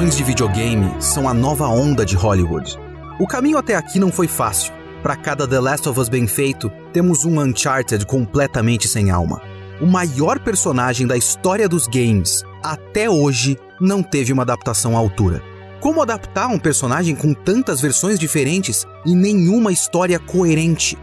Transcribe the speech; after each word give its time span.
Adaptações 0.00 0.16
de 0.16 0.24
videogame 0.24 0.94
são 0.98 1.28
a 1.28 1.34
nova 1.34 1.68
onda 1.68 2.06
de 2.06 2.16
Hollywood. 2.16 2.74
O 3.18 3.26
caminho 3.26 3.58
até 3.58 3.76
aqui 3.76 4.00
não 4.00 4.10
foi 4.10 4.26
fácil. 4.26 4.72
Para 5.02 5.14
cada 5.14 5.46
The 5.46 5.60
Last 5.60 5.86
of 5.90 6.00
Us 6.00 6.08
bem 6.08 6.26
feito, 6.26 6.72
temos 6.90 7.26
um 7.26 7.38
Uncharted 7.38 8.06
completamente 8.06 8.88
sem 8.88 9.10
alma. 9.10 9.42
O 9.78 9.84
maior 9.84 10.38
personagem 10.38 11.06
da 11.06 11.18
história 11.18 11.68
dos 11.68 11.86
games, 11.86 12.42
até 12.62 13.10
hoje, 13.10 13.58
não 13.78 14.02
teve 14.02 14.32
uma 14.32 14.42
adaptação 14.42 14.96
à 14.96 14.98
altura. 14.98 15.42
Como 15.80 16.00
adaptar 16.00 16.46
um 16.46 16.58
personagem 16.58 17.14
com 17.14 17.34
tantas 17.34 17.78
versões 17.78 18.18
diferentes 18.18 18.86
e 19.04 19.14
nenhuma 19.14 19.70
história 19.70 20.18
coerente? 20.18 20.96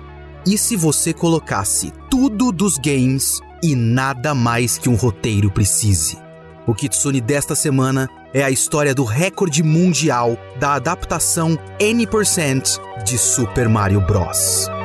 E 0.44 0.58
se 0.58 0.76
você 0.76 1.14
colocasse 1.14 1.94
tudo 2.10 2.52
dos 2.52 2.80
games 2.80 3.40
e 3.62 3.76
nada 3.76 4.34
mais 4.34 4.76
que 4.76 4.90
um 4.90 4.96
roteiro 4.96 5.52
precise? 5.52 6.18
O 6.66 6.74
Kitsune 6.74 7.22
desta 7.22 7.56
semana 7.56 8.10
é 8.38 8.44
a 8.44 8.52
história 8.52 8.94
do 8.94 9.04
recorde 9.04 9.64
mundial 9.64 10.38
da 10.60 10.74
adaptação 10.76 11.58
N% 11.80 12.80
de 13.04 13.18
Super 13.18 13.68
Mario 13.68 14.00
Bros. 14.02 14.77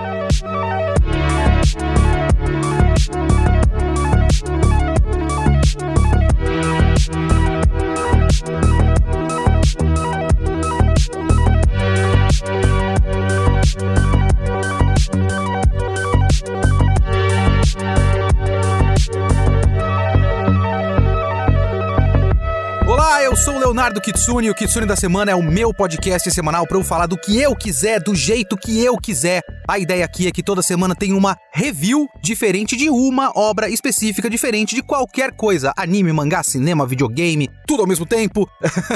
Leonardo 23.83 24.00
Kitsune 24.00 24.48
o 24.48 24.55
Kitsune 24.55 24.86
da 24.86 24.94
Semana 24.94 25.33
é 25.33 25.34
o 25.34 25.42
meu 25.42 25.75
podcast 25.75 26.30
semanal 26.30 26.64
para 26.69 26.78
eu 26.78 26.84
falar 26.84 27.06
do 27.06 27.19
que 27.19 27.41
eu 27.41 27.52
quiser, 27.56 28.00
do 28.00 28.14
jeito 28.14 28.56
que 28.56 28.80
eu 28.80 28.97
quiser. 28.97 29.42
A 29.66 29.77
ideia 29.77 30.05
aqui 30.05 30.28
é 30.28 30.30
que 30.30 30.41
toda 30.41 30.62
semana 30.62 30.94
tem 30.94 31.12
uma 31.12 31.36
review 31.52 32.08
diferente 32.22 32.77
de 32.77 32.88
uma 32.88 33.33
obra 33.34 33.69
específica, 33.69 34.30
diferente 34.30 34.77
de 34.77 34.84
qualquer 34.84 35.33
coisa. 35.33 35.72
Anime, 35.77 36.12
mangá, 36.12 36.44
cinema, 36.44 36.86
videogame, 36.86 37.50
tudo 37.66 37.80
ao 37.80 37.88
mesmo 37.88 38.06
tempo. 38.06 38.48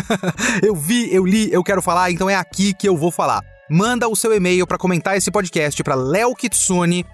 eu 0.62 0.76
vi, 0.76 1.12
eu 1.12 1.26
li, 1.26 1.52
eu 1.52 1.64
quero 1.64 1.82
falar, 1.82 2.12
então 2.12 2.30
é 2.30 2.36
aqui 2.36 2.72
que 2.72 2.88
eu 2.88 2.96
vou 2.96 3.10
falar. 3.10 3.42
Manda 3.68 4.06
o 4.06 4.14
seu 4.14 4.32
e-mail 4.32 4.68
para 4.68 4.78
comentar 4.78 5.16
esse 5.16 5.32
podcast 5.32 5.82
para 5.82 5.96
leokitsune 5.96 7.04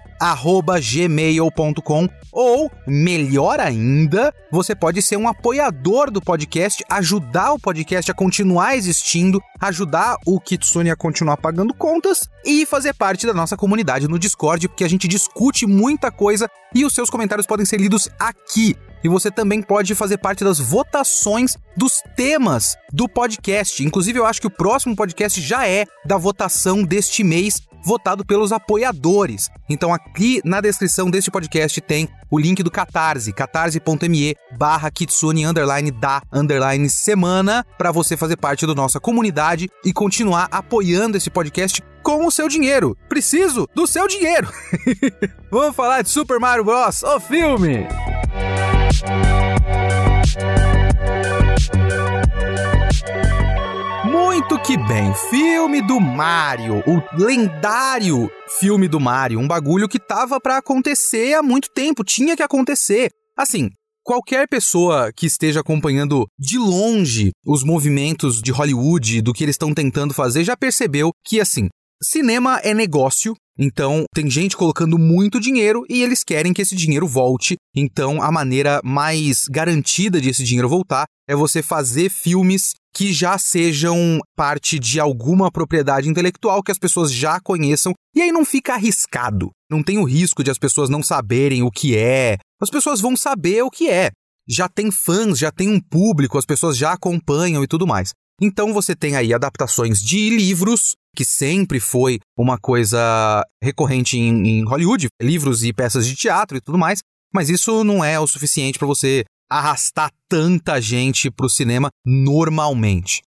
gmail.com 0.81 2.07
ou, 2.31 2.71
melhor 2.87 3.59
ainda, 3.59 4.33
você 4.51 4.73
pode 4.73 5.01
ser 5.01 5.17
um 5.17 5.27
apoiador 5.27 6.09
do 6.09 6.21
podcast, 6.21 6.83
ajudar 6.89 7.53
o 7.53 7.59
podcast 7.59 8.09
a 8.09 8.13
continuar 8.13 8.75
existindo, 8.75 9.41
ajudar 9.59 10.17
o 10.25 10.39
Kitsune 10.39 10.89
a 10.89 10.95
continuar 10.95 11.37
pagando 11.37 11.73
contas 11.73 12.27
e 12.43 12.65
fazer 12.65 12.93
parte 12.93 13.27
da 13.27 13.33
nossa 13.33 13.55
comunidade 13.55 14.07
no 14.07 14.17
Discord, 14.17 14.67
porque 14.67 14.83
a 14.83 14.89
gente 14.89 15.07
discute 15.07 15.67
muita 15.67 16.11
coisa 16.11 16.49
e 16.73 16.83
os 16.83 16.93
seus 16.93 17.09
comentários 17.09 17.45
podem 17.45 17.65
ser 17.65 17.79
lidos 17.79 18.09
aqui. 18.19 18.75
E 19.03 19.09
você 19.09 19.29
também 19.29 19.61
pode 19.61 19.93
fazer 19.95 20.17
parte 20.17 20.43
das 20.43 20.59
votações 20.59 21.57
dos 21.75 22.01
temas 22.15 22.77
do 22.91 23.07
podcast. 23.09 23.83
Inclusive, 23.83 24.19
eu 24.19 24.25
acho 24.25 24.39
que 24.39 24.47
o 24.47 24.51
próximo 24.51 24.95
podcast 24.95 25.41
já 25.41 25.67
é 25.67 25.85
da 26.05 26.17
votação 26.17 26.83
deste 26.83 27.23
mês 27.23 27.61
votado 27.83 28.25
pelos 28.25 28.51
apoiadores. 28.51 29.49
Então 29.69 29.93
aqui 29.93 30.41
na 30.43 30.61
descrição 30.61 31.09
deste 31.11 31.29
podcast 31.29 31.79
tem 31.81 32.07
o 32.31 32.39
link 32.39 32.63
do 32.63 32.71
Catarse, 32.71 33.33
catarse.me 33.33 34.35
barra 34.57 34.89
kitsune 34.89 35.45
underline 35.45 35.91
da 35.91 36.21
underline 36.31 36.89
semana 36.89 37.65
para 37.77 37.91
você 37.91 38.15
fazer 38.15 38.37
parte 38.37 38.65
da 38.65 38.73
nossa 38.73 38.99
comunidade 38.99 39.69
e 39.83 39.91
continuar 39.91 40.47
apoiando 40.49 41.17
esse 41.17 41.29
podcast 41.29 41.83
com 42.01 42.25
o 42.25 42.31
seu 42.31 42.47
dinheiro. 42.47 42.97
Preciso 43.07 43.67
do 43.75 43.85
seu 43.85 44.07
dinheiro. 44.07 44.49
Vamos 45.51 45.75
falar 45.75 46.01
de 46.01 46.09
Super 46.09 46.39
Mario 46.39 46.63
Bros, 46.63 47.03
o 47.03 47.19
filme. 47.19 47.87
Muito 54.05 54.59
que 54.61 54.77
bem, 54.77 55.13
filme 55.29 55.81
do 55.81 55.99
Mario, 55.99 56.83
o 56.85 57.01
lendário 57.17 58.29
filme 58.59 58.87
do 58.87 58.99
Mario, 58.99 59.39
um 59.39 59.47
bagulho 59.47 59.87
que 59.87 59.99
tava 59.99 60.39
para 60.39 60.57
acontecer 60.57 61.33
há 61.33 61.41
muito 61.41 61.69
tempo, 61.73 62.03
tinha 62.03 62.35
que 62.35 62.43
acontecer. 62.43 63.09
Assim, 63.37 63.69
qualquer 64.03 64.47
pessoa 64.47 65.11
que 65.13 65.25
esteja 65.25 65.61
acompanhando 65.61 66.25
de 66.37 66.57
longe 66.57 67.31
os 67.45 67.63
movimentos 67.63 68.41
de 68.41 68.51
Hollywood, 68.51 69.21
do 69.21 69.33
que 69.33 69.43
eles 69.43 69.55
estão 69.55 69.73
tentando 69.73 70.13
fazer, 70.13 70.43
já 70.43 70.55
percebeu 70.55 71.11
que 71.25 71.39
assim, 71.39 71.67
cinema 72.01 72.59
é 72.63 72.73
negócio, 72.73 73.33
então, 73.57 74.05
tem 74.13 74.29
gente 74.29 74.57
colocando 74.57 74.97
muito 74.97 75.39
dinheiro 75.39 75.83
e 75.87 76.01
eles 76.01 76.23
querem 76.23 76.53
que 76.53 76.61
esse 76.61 76.75
dinheiro 76.75 77.07
volte. 77.07 77.55
Então, 77.75 78.21
a 78.21 78.31
maneira 78.31 78.81
mais 78.83 79.43
garantida 79.49 80.19
de 80.19 80.29
esse 80.29 80.43
dinheiro 80.43 80.67
voltar 80.67 81.05
é 81.27 81.35
você 81.35 81.61
fazer 81.61 82.09
filmes 82.09 82.71
que 82.95 83.11
já 83.11 83.37
sejam 83.37 84.19
parte 84.35 84.77
de 84.77 84.99
alguma 84.99 85.51
propriedade 85.51 86.09
intelectual 86.09 86.61
que 86.61 86.71
as 86.71 86.77
pessoas 86.77 87.11
já 87.11 87.39
conheçam, 87.39 87.93
e 88.15 88.21
aí 88.21 88.31
não 88.31 88.45
fica 88.45 88.73
arriscado. 88.73 89.49
Não 89.69 89.81
tem 89.81 89.97
o 89.97 90.03
risco 90.03 90.43
de 90.43 90.51
as 90.51 90.59
pessoas 90.59 90.89
não 90.89 91.01
saberem 91.01 91.63
o 91.63 91.71
que 91.71 91.97
é. 91.97 92.37
As 92.61 92.69
pessoas 92.69 93.01
vão 93.01 93.15
saber 93.15 93.63
o 93.63 93.71
que 93.71 93.89
é. 93.89 94.11
Já 94.47 94.67
tem 94.67 94.91
fãs, 94.91 95.39
já 95.39 95.51
tem 95.51 95.69
um 95.69 95.79
público, 95.79 96.37
as 96.37 96.45
pessoas 96.45 96.77
já 96.77 96.91
acompanham 96.93 97.63
e 97.63 97.67
tudo 97.67 97.87
mais. 97.87 98.11
Então 98.41 98.73
você 98.73 98.95
tem 98.95 99.15
aí 99.15 99.33
adaptações 99.33 100.01
de 100.01 100.29
livros, 100.29 100.95
que 101.15 101.23
sempre 101.23 101.79
foi 101.79 102.19
uma 102.37 102.57
coisa 102.57 103.43
recorrente 103.63 104.17
em, 104.17 104.47
em 104.47 104.65
Hollywood, 104.65 105.07
livros 105.21 105.63
e 105.63 105.71
peças 105.71 106.07
de 106.07 106.15
teatro 106.15 106.57
e 106.57 106.61
tudo 106.61 106.77
mais, 106.77 106.99
mas 107.33 107.49
isso 107.49 107.83
não 107.83 108.03
é 108.03 108.19
o 108.19 108.27
suficiente 108.27 108.77
para 108.77 108.87
você 108.87 109.23
arrastar 109.49 110.11
tanta 110.27 110.81
gente 110.81 111.29
para 111.29 111.45
o 111.45 111.49
cinema 111.49 111.89
normalmente. 112.05 113.21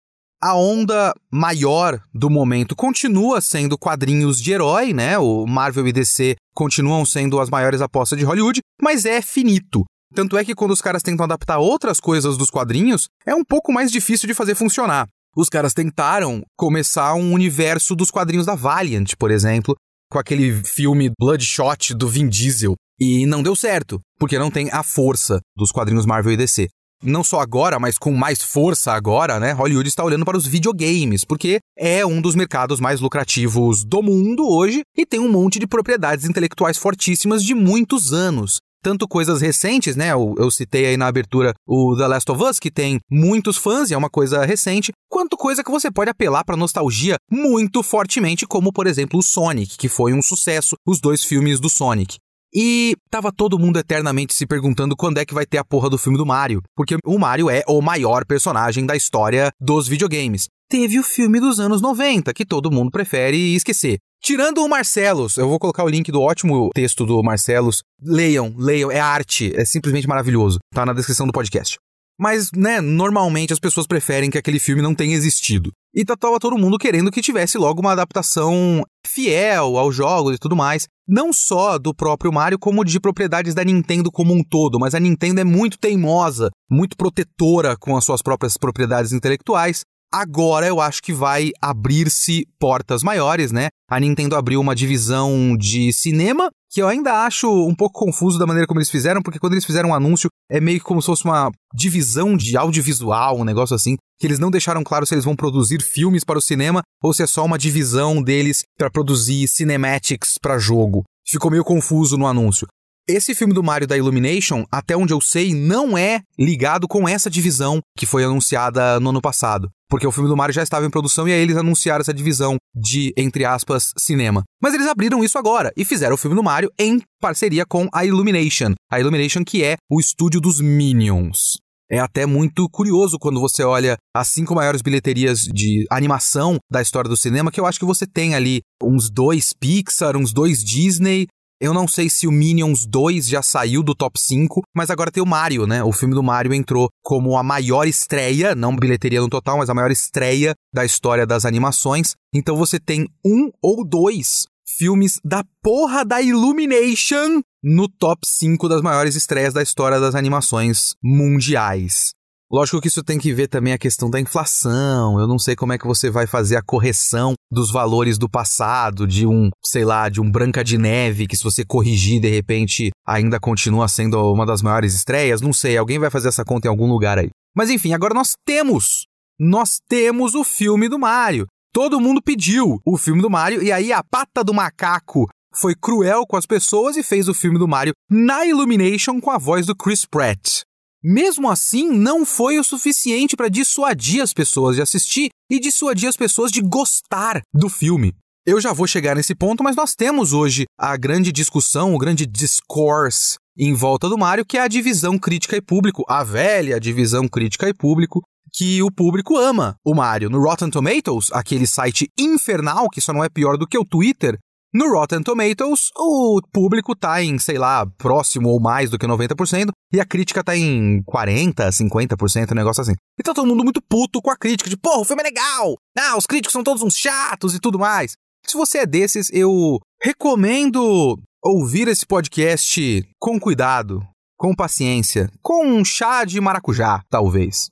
A 0.41 0.55
onda 0.55 1.13
maior 1.31 2.01
do 2.13 2.29
momento 2.29 2.75
continua 2.75 3.39
sendo 3.39 3.77
quadrinhos 3.77 4.41
de 4.41 4.51
herói, 4.51 4.91
né? 4.91 5.17
O 5.17 5.45
Marvel 5.47 5.87
e 5.87 5.93
DC 5.93 6.35
continuam 6.53 7.05
sendo 7.05 7.39
as 7.39 7.49
maiores 7.49 7.79
apostas 7.79 8.19
de 8.19 8.25
Hollywood, 8.25 8.59
mas 8.81 9.05
é 9.05 9.21
finito. 9.21 9.85
Tanto 10.13 10.37
é 10.37 10.45
que 10.45 10.53
quando 10.53 10.71
os 10.71 10.81
caras 10.81 11.01
tentam 11.01 11.23
adaptar 11.23 11.57
outras 11.57 11.99
coisas 11.99 12.37
dos 12.37 12.51
quadrinhos, 12.51 13.07
é 13.25 13.33
um 13.33 13.43
pouco 13.43 13.73
mais 13.73 13.91
difícil 13.91 14.27
de 14.27 14.35
fazer 14.35 14.53
funcionar. 14.53 15.07
Os 15.35 15.49
caras 15.49 15.73
tentaram 15.73 16.43
começar 16.55 17.15
um 17.15 17.33
universo 17.33 17.95
dos 17.95 18.11
quadrinhos 18.11 18.45
da 18.45 18.53
Valiant, 18.53 19.13
por 19.17 19.31
exemplo, 19.31 19.75
com 20.11 20.19
aquele 20.19 20.53
filme 20.63 21.11
Bloodshot 21.19 21.95
do 21.95 22.07
Vin 22.07 22.29
Diesel, 22.29 22.75
e 22.99 23.25
não 23.25 23.41
deu 23.41 23.55
certo, 23.55 23.99
porque 24.19 24.37
não 24.37 24.51
tem 24.51 24.69
a 24.71 24.83
força 24.83 25.39
dos 25.57 25.71
quadrinhos 25.71 26.05
Marvel 26.05 26.33
e 26.33 26.37
DC. 26.37 26.67
Não 27.01 27.23
só 27.23 27.39
agora, 27.39 27.79
mas 27.79 27.97
com 27.97 28.13
mais 28.13 28.41
força 28.43 28.93
agora, 28.93 29.39
né? 29.39 29.51
Hollywood 29.51 29.89
está 29.89 30.03
olhando 30.03 30.23
para 30.23 30.37
os 30.37 30.45
videogames, 30.45 31.25
porque 31.25 31.59
é 31.77 32.05
um 32.05 32.21
dos 32.21 32.35
mercados 32.35 32.79
mais 32.79 33.01
lucrativos 33.01 33.83
do 33.83 34.01
mundo 34.03 34.47
hoje 34.47 34.83
e 34.95 35.05
tem 35.05 35.19
um 35.19 35.29
monte 35.29 35.57
de 35.57 35.67
propriedades 35.67 36.25
intelectuais 36.25 36.77
fortíssimas 36.77 37.43
de 37.43 37.55
muitos 37.55 38.13
anos 38.13 38.59
tanto 38.83 39.07
coisas 39.07 39.41
recentes, 39.41 39.95
né? 39.95 40.11
Eu, 40.11 40.35
eu, 40.37 40.51
citei 40.51 40.85
aí 40.85 40.97
na 40.97 41.07
abertura 41.07 41.53
o 41.65 41.95
The 41.97 42.07
Last 42.07 42.31
of 42.31 42.43
Us, 42.43 42.59
que 42.59 42.69
tem 42.69 42.99
muitos 43.09 43.55
fãs 43.55 43.89
e 43.89 43.93
é 43.93 43.97
uma 43.97 44.09
coisa 44.09 44.45
recente, 44.45 44.91
quanto 45.09 45.37
coisa 45.37 45.63
que 45.63 45.71
você 45.71 45.89
pode 45.89 46.09
apelar 46.09 46.43
para 46.43 46.57
nostalgia 46.57 47.15
muito 47.31 47.81
fortemente, 47.81 48.45
como 48.45 48.73
por 48.73 48.85
exemplo 48.85 49.19
o 49.19 49.23
Sonic, 49.23 49.77
que 49.77 49.87
foi 49.87 50.13
um 50.13 50.21
sucesso, 50.21 50.75
os 50.85 50.99
dois 50.99 51.23
filmes 51.23 51.59
do 51.59 51.69
Sonic. 51.69 52.17
E 52.55 52.95
tava 53.09 53.31
todo 53.31 53.57
mundo 53.57 53.79
eternamente 53.79 54.33
se 54.33 54.45
perguntando 54.45 54.95
quando 54.95 55.17
é 55.17 55.25
que 55.25 55.33
vai 55.33 55.45
ter 55.45 55.57
a 55.57 55.63
porra 55.63 55.89
do 55.89 55.97
filme 55.97 56.17
do 56.17 56.25
Mario, 56.25 56.61
porque 56.75 56.97
o 57.03 57.17
Mario 57.17 57.49
é 57.49 57.63
o 57.67 57.81
maior 57.81 58.25
personagem 58.25 58.85
da 58.85 58.95
história 58.95 59.51
dos 59.59 59.87
videogames. 59.87 60.47
Teve 60.69 60.99
o 60.99 61.03
filme 61.03 61.39
dos 61.39 61.59
anos 61.59 61.81
90, 61.81 62.33
que 62.33 62.45
todo 62.45 62.71
mundo 62.71 62.91
prefere 62.91 63.55
esquecer. 63.55 63.97
Tirando 64.21 64.63
o 64.63 64.69
Marcelos, 64.69 65.35
eu 65.35 65.49
vou 65.49 65.59
colocar 65.59 65.83
o 65.83 65.89
link 65.89 66.11
do 66.11 66.21
ótimo 66.21 66.69
texto 66.73 67.05
do 67.05 67.21
Marcelos. 67.21 67.83
Leiam, 68.01 68.53
leiam, 68.57 68.89
é 68.89 68.99
arte, 68.99 69.51
é 69.55 69.65
simplesmente 69.65 70.07
maravilhoso. 70.07 70.59
Tá 70.73 70.85
na 70.85 70.93
descrição 70.93 71.27
do 71.27 71.33
podcast. 71.33 71.77
Mas, 72.19 72.49
né, 72.55 72.79
normalmente 72.79 73.53
as 73.53 73.59
pessoas 73.59 73.87
preferem 73.87 74.29
que 74.29 74.37
aquele 74.37 74.59
filme 74.59 74.81
não 74.81 74.93
tenha 74.93 75.15
existido. 75.15 75.71
E 75.95 76.03
tá, 76.03 76.15
tava 76.15 76.39
todo 76.39 76.57
mundo 76.57 76.77
querendo 76.77 77.11
que 77.11 77.21
tivesse 77.21 77.57
logo 77.57 77.81
uma 77.81 77.91
adaptação 77.91 78.83
fiel 79.05 79.77
aos 79.77 79.95
jogos 79.95 80.35
e 80.35 80.39
tudo 80.39 80.55
mais. 80.55 80.87
Não 81.07 81.31
só 81.33 81.77
do 81.77 81.93
próprio 81.93 82.31
Mario, 82.31 82.57
como 82.57 82.83
de 82.83 82.99
propriedades 82.99 83.53
da 83.53 83.63
Nintendo 83.63 84.11
como 84.11 84.33
um 84.33 84.43
todo. 84.43 84.79
Mas 84.79 84.95
a 84.95 84.99
Nintendo 84.99 85.41
é 85.41 85.43
muito 85.43 85.77
teimosa, 85.77 86.49
muito 86.69 86.95
protetora 86.95 87.75
com 87.77 87.95
as 87.95 88.05
suas 88.05 88.21
próprias 88.21 88.57
propriedades 88.57 89.11
intelectuais. 89.11 89.81
Agora 90.11 90.67
eu 90.67 90.79
acho 90.79 91.01
que 91.01 91.11
vai 91.11 91.49
abrir-se 91.59 92.45
portas 92.59 93.01
maiores, 93.01 93.51
né? 93.51 93.69
A 93.89 93.99
Nintendo 93.99 94.35
abriu 94.35 94.61
uma 94.61 94.75
divisão 94.75 95.57
de 95.57 95.91
cinema 95.91 96.51
que 96.73 96.81
eu 96.81 96.87
ainda 96.87 97.23
acho 97.23 97.47
um 97.67 97.75
pouco 97.75 97.99
confuso 97.99 98.39
da 98.39 98.47
maneira 98.47 98.65
como 98.65 98.79
eles 98.79 98.89
fizeram, 98.89 99.21
porque 99.21 99.37
quando 99.37 99.53
eles 99.53 99.63
fizeram 99.63 99.89
um 99.89 99.93
anúncio, 99.93 100.27
é 100.49 100.59
meio 100.59 100.79
que 100.79 100.85
como 100.85 101.03
se 101.03 101.05
fosse 101.05 101.23
uma 101.23 101.51
divisão 101.71 102.35
de 102.35 102.57
audiovisual, 102.57 103.37
um 103.37 103.43
negócio 103.43 103.75
assim, 103.75 103.95
que 104.19 104.25
eles 104.25 104.39
não 104.39 104.49
deixaram 104.49 104.83
claro 104.83 105.05
se 105.05 105.13
eles 105.13 105.23
vão 105.23 105.35
produzir 105.35 105.83
filmes 105.83 106.23
para 106.23 106.39
o 106.39 106.41
cinema 106.41 106.81
ou 107.03 107.13
se 107.13 107.21
é 107.21 107.27
só 107.27 107.45
uma 107.45 107.59
divisão 107.59 108.23
deles 108.23 108.63
para 108.75 108.89
produzir 108.89 109.47
cinematics 109.47 110.39
para 110.41 110.57
jogo. 110.57 111.03
Ficou 111.27 111.51
meio 111.51 111.63
confuso 111.63 112.17
no 112.17 112.25
anúncio. 112.25 112.67
Esse 113.05 113.35
filme 113.35 113.53
do 113.53 113.61
Mario 113.61 113.85
da 113.85 113.97
Illumination, 113.97 114.63
até 114.71 114.95
onde 114.95 115.13
eu 115.13 115.19
sei, 115.19 115.53
não 115.53 115.97
é 115.97 116.21
ligado 116.39 116.87
com 116.87 117.05
essa 117.05 117.29
divisão 117.29 117.81
que 117.97 118.05
foi 118.05 118.23
anunciada 118.23 118.97
no 119.01 119.09
ano 119.09 119.21
passado. 119.21 119.69
Porque 119.89 120.07
o 120.07 120.11
filme 120.11 120.29
do 120.29 120.37
Mario 120.37 120.55
já 120.55 120.63
estava 120.63 120.85
em 120.85 120.89
produção 120.89 121.27
e 121.27 121.33
aí 121.33 121.41
eles 121.41 121.57
anunciaram 121.57 121.99
essa 121.99 122.13
divisão 122.13 122.55
de, 122.73 123.13
entre 123.17 123.43
aspas, 123.43 123.91
cinema. 123.97 124.43
Mas 124.61 124.73
eles 124.73 124.87
abriram 124.87 125.21
isso 125.21 125.37
agora 125.37 125.73
e 125.75 125.83
fizeram 125.83 126.15
o 126.15 126.17
filme 126.17 126.33
do 126.33 126.41
Mario 126.41 126.71
em 126.79 127.01
parceria 127.19 127.65
com 127.65 127.89
a 127.93 128.05
Illumination. 128.05 128.73
A 128.89 129.01
Illumination 129.01 129.43
que 129.43 129.65
é 129.65 129.75
o 129.91 129.99
estúdio 129.99 130.39
dos 130.39 130.61
Minions. 130.61 131.57
É 131.91 131.99
até 131.99 132.25
muito 132.25 132.69
curioso 132.69 133.19
quando 133.19 133.41
você 133.41 133.63
olha 133.63 133.97
as 134.15 134.29
cinco 134.29 134.55
maiores 134.55 134.81
bilheterias 134.81 135.41
de 135.41 135.85
animação 135.91 136.57
da 136.71 136.81
história 136.81 137.09
do 137.09 137.17
cinema, 137.17 137.51
que 137.51 137.59
eu 137.59 137.65
acho 137.65 137.79
que 137.79 137.85
você 137.85 138.07
tem 138.07 138.33
ali 138.33 138.61
uns 138.81 139.11
dois 139.11 139.51
Pixar, 139.51 140.15
uns 140.15 140.31
dois 140.31 140.63
Disney, 140.63 141.27
eu 141.61 141.73
não 141.73 141.87
sei 141.87 142.09
se 142.09 142.27
o 142.27 142.31
Minions 142.31 142.85
2 142.85 143.27
já 143.27 143.41
saiu 143.41 143.81
do 143.81 143.95
top 143.95 144.19
5, 144.19 144.61
mas 144.75 144.89
agora 144.89 145.11
tem 145.11 145.23
o 145.23 145.25
Mario, 145.25 145.65
né? 145.65 145.83
O 145.83 145.91
filme 145.91 146.13
do 146.13 146.23
Mario 146.23 146.53
entrou 146.53 146.89
como 147.01 147.37
a 147.37 147.43
maior 147.43 147.87
estreia, 147.87 148.53
não 148.53 148.75
bilheteria 148.75 149.21
no 149.21 149.29
total, 149.29 149.57
mas 149.57 149.69
a 149.69 149.73
maior 149.73 149.91
estreia 149.91 150.53
da 150.73 150.83
história 150.83 151.25
das 151.25 151.45
animações. 151.45 152.15
Então 152.33 152.55
você 152.57 152.79
tem 152.79 153.07
um 153.25 153.49
ou 153.61 153.85
dois 153.87 154.45
filmes 154.77 155.19
da 155.23 155.43
porra 155.61 156.03
da 156.03 156.21
Illumination 156.21 157.41
no 157.63 157.87
top 157.87 158.21
5 158.25 158.67
das 158.67 158.81
maiores 158.81 159.15
estreias 159.15 159.53
da 159.53 159.61
história 159.61 159.99
das 159.99 160.15
animações 160.15 160.95
mundiais. 161.01 162.11
Lógico 162.51 162.79
que 162.79 162.87
isso 162.87 163.03
tem 163.03 163.17
que 163.17 163.33
ver 163.33 163.47
também 163.47 163.73
a 163.73 163.79
questão 163.79 164.09
da 164.11 164.19
inflação. 164.19 165.19
Eu 165.19 165.27
não 165.27 165.39
sei 165.39 165.55
como 165.55 165.73
é 165.73 165.77
que 165.77 165.87
você 165.87 166.11
vai 166.11 166.27
fazer 166.27 166.55
a 166.55 166.61
correção 166.61 167.33
dos 167.53 167.71
valores 167.71 168.17
do 168.17 168.27
passado, 168.27 169.07
de 169.07 169.25
um, 169.25 169.49
sei 169.63 169.85
lá, 169.85 170.09
de 170.09 170.19
um 170.19 170.29
Branca 170.29 170.63
de 170.63 170.77
Neve, 170.77 171.27
que 171.27 171.37
se 171.37 171.43
você 171.43 171.63
corrigir, 171.63 172.19
de 172.19 172.29
repente, 172.29 172.89
ainda 173.07 173.39
continua 173.39 173.87
sendo 173.87 174.19
uma 174.31 174.45
das 174.45 174.61
maiores 174.61 174.93
estreias. 174.93 175.39
Não 175.39 175.53
sei, 175.53 175.77
alguém 175.77 175.99
vai 175.99 176.09
fazer 176.09 176.27
essa 176.27 176.43
conta 176.43 176.67
em 176.67 176.69
algum 176.69 176.87
lugar 176.87 177.17
aí. 177.17 177.29
Mas 177.55 177.69
enfim, 177.69 177.93
agora 177.93 178.13
nós 178.13 178.33
temos. 178.45 179.05
Nós 179.39 179.79
temos 179.87 180.35
o 180.35 180.43
filme 180.43 180.89
do 180.89 180.99
Mario. 180.99 181.45
Todo 181.71 181.99
mundo 181.99 182.21
pediu 182.21 182.79
o 182.85 182.97
filme 182.97 183.21
do 183.21 183.29
Mario, 183.29 183.63
e 183.63 183.71
aí 183.71 183.91
a 183.91 184.03
pata 184.03 184.43
do 184.43 184.53
macaco 184.53 185.27
foi 185.55 185.75
cruel 185.75 186.25
com 186.27 186.35
as 186.35 186.45
pessoas 186.45 186.97
e 186.97 187.03
fez 187.03 187.27
o 187.27 187.33
filme 187.33 187.57
do 187.57 187.67
Mario 187.67 187.93
na 188.09 188.45
Illumination 188.45 189.19
com 189.21 189.31
a 189.31 189.37
voz 189.37 189.65
do 189.65 189.75
Chris 189.75 190.05
Pratt. 190.05 190.61
Mesmo 191.03 191.49
assim, 191.49 191.89
não 191.91 192.25
foi 192.25 192.57
o 192.57 192.63
suficiente 192.63 193.35
para 193.35 193.49
dissuadir 193.49 194.23
as 194.23 194.31
pessoas 194.31 194.77
de 194.77 194.81
assistir 194.81 195.29
e 195.51 195.59
dissuadir 195.59 196.07
as 196.07 196.15
pessoas 196.15 196.49
de 196.49 196.61
gostar 196.61 197.41
do 197.53 197.67
filme. 197.67 198.13
Eu 198.45 198.61
já 198.61 198.71
vou 198.71 198.87
chegar 198.87 199.15
nesse 199.15 199.35
ponto, 199.35 199.63
mas 199.63 199.75
nós 199.75 199.95
temos 199.95 200.31
hoje 200.31 200.63
a 200.79 200.95
grande 200.95 201.31
discussão, 201.31 201.93
o 201.93 201.97
grande 201.97 202.25
discourse 202.25 203.35
em 203.57 203.73
volta 203.73 204.07
do 204.07 204.17
Mario, 204.17 204.45
que 204.45 204.57
é 204.57 204.61
a 204.61 204.67
divisão 204.67 205.19
crítica 205.19 205.57
e 205.57 205.61
público, 205.61 206.05
a 206.07 206.23
velha 206.23 206.79
divisão 206.79 207.27
crítica 207.27 207.67
e 207.67 207.73
público, 207.73 208.21
que 208.53 208.81
o 208.81 208.91
público 208.91 209.37
ama 209.37 209.75
o 209.85 209.93
Mario. 209.93 210.29
No 210.29 210.41
Rotten 210.41 210.69
Tomatoes, 210.69 211.29
aquele 211.33 211.67
site 211.67 212.07
infernal 212.17 212.89
que 212.89 213.01
só 213.01 213.11
não 213.11 213.23
é 213.23 213.29
pior 213.29 213.57
do 213.57 213.67
que 213.67 213.77
o 213.77 213.85
Twitter, 213.85 214.37
no 214.73 214.91
Rotten 214.91 215.21
Tomatoes, 215.21 215.91
o 215.95 216.41
público 216.51 216.95
tá 216.95 217.21
em, 217.21 217.37
sei 217.37 217.57
lá, 217.57 217.85
próximo 217.97 218.49
ou 218.49 218.59
mais 218.59 218.89
do 218.89 218.97
que 218.97 219.05
90%, 219.05 219.69
e 219.93 219.99
a 219.99 220.05
crítica 220.05 220.43
tá 220.43 220.57
em 220.57 221.03
40, 221.03 221.69
50%, 221.69 222.51
um 222.51 222.55
negócio 222.55 222.81
assim. 222.81 222.93
E 223.19 223.23
tá 223.23 223.33
todo 223.33 223.47
mundo 223.47 223.63
muito 223.63 223.81
puto 223.81 224.21
com 224.21 224.31
a 224.31 224.37
crítica, 224.37 224.69
de, 224.69 224.75
porra, 224.75 225.01
o 225.01 225.05
filme 225.05 225.21
é 225.21 225.25
legal! 225.25 225.75
Ah, 225.97 226.17
os 226.17 226.25
críticos 226.25 226.53
são 226.53 226.63
todos 226.63 226.81
uns 226.81 226.97
chatos 226.97 227.53
e 227.53 227.59
tudo 227.59 227.77
mais. 227.77 228.13
Se 228.45 228.57
você 228.57 228.79
é 228.79 228.85
desses, 228.85 229.29
eu 229.31 229.79
recomendo 230.01 231.19
ouvir 231.43 231.87
esse 231.87 232.05
podcast 232.05 233.07
com 233.19 233.39
cuidado, 233.39 234.01
com 234.37 234.55
paciência, 234.55 235.31
com 235.41 235.65
um 235.65 235.85
chá 235.85 236.25
de 236.25 236.41
maracujá, 236.41 237.03
talvez. 237.09 237.69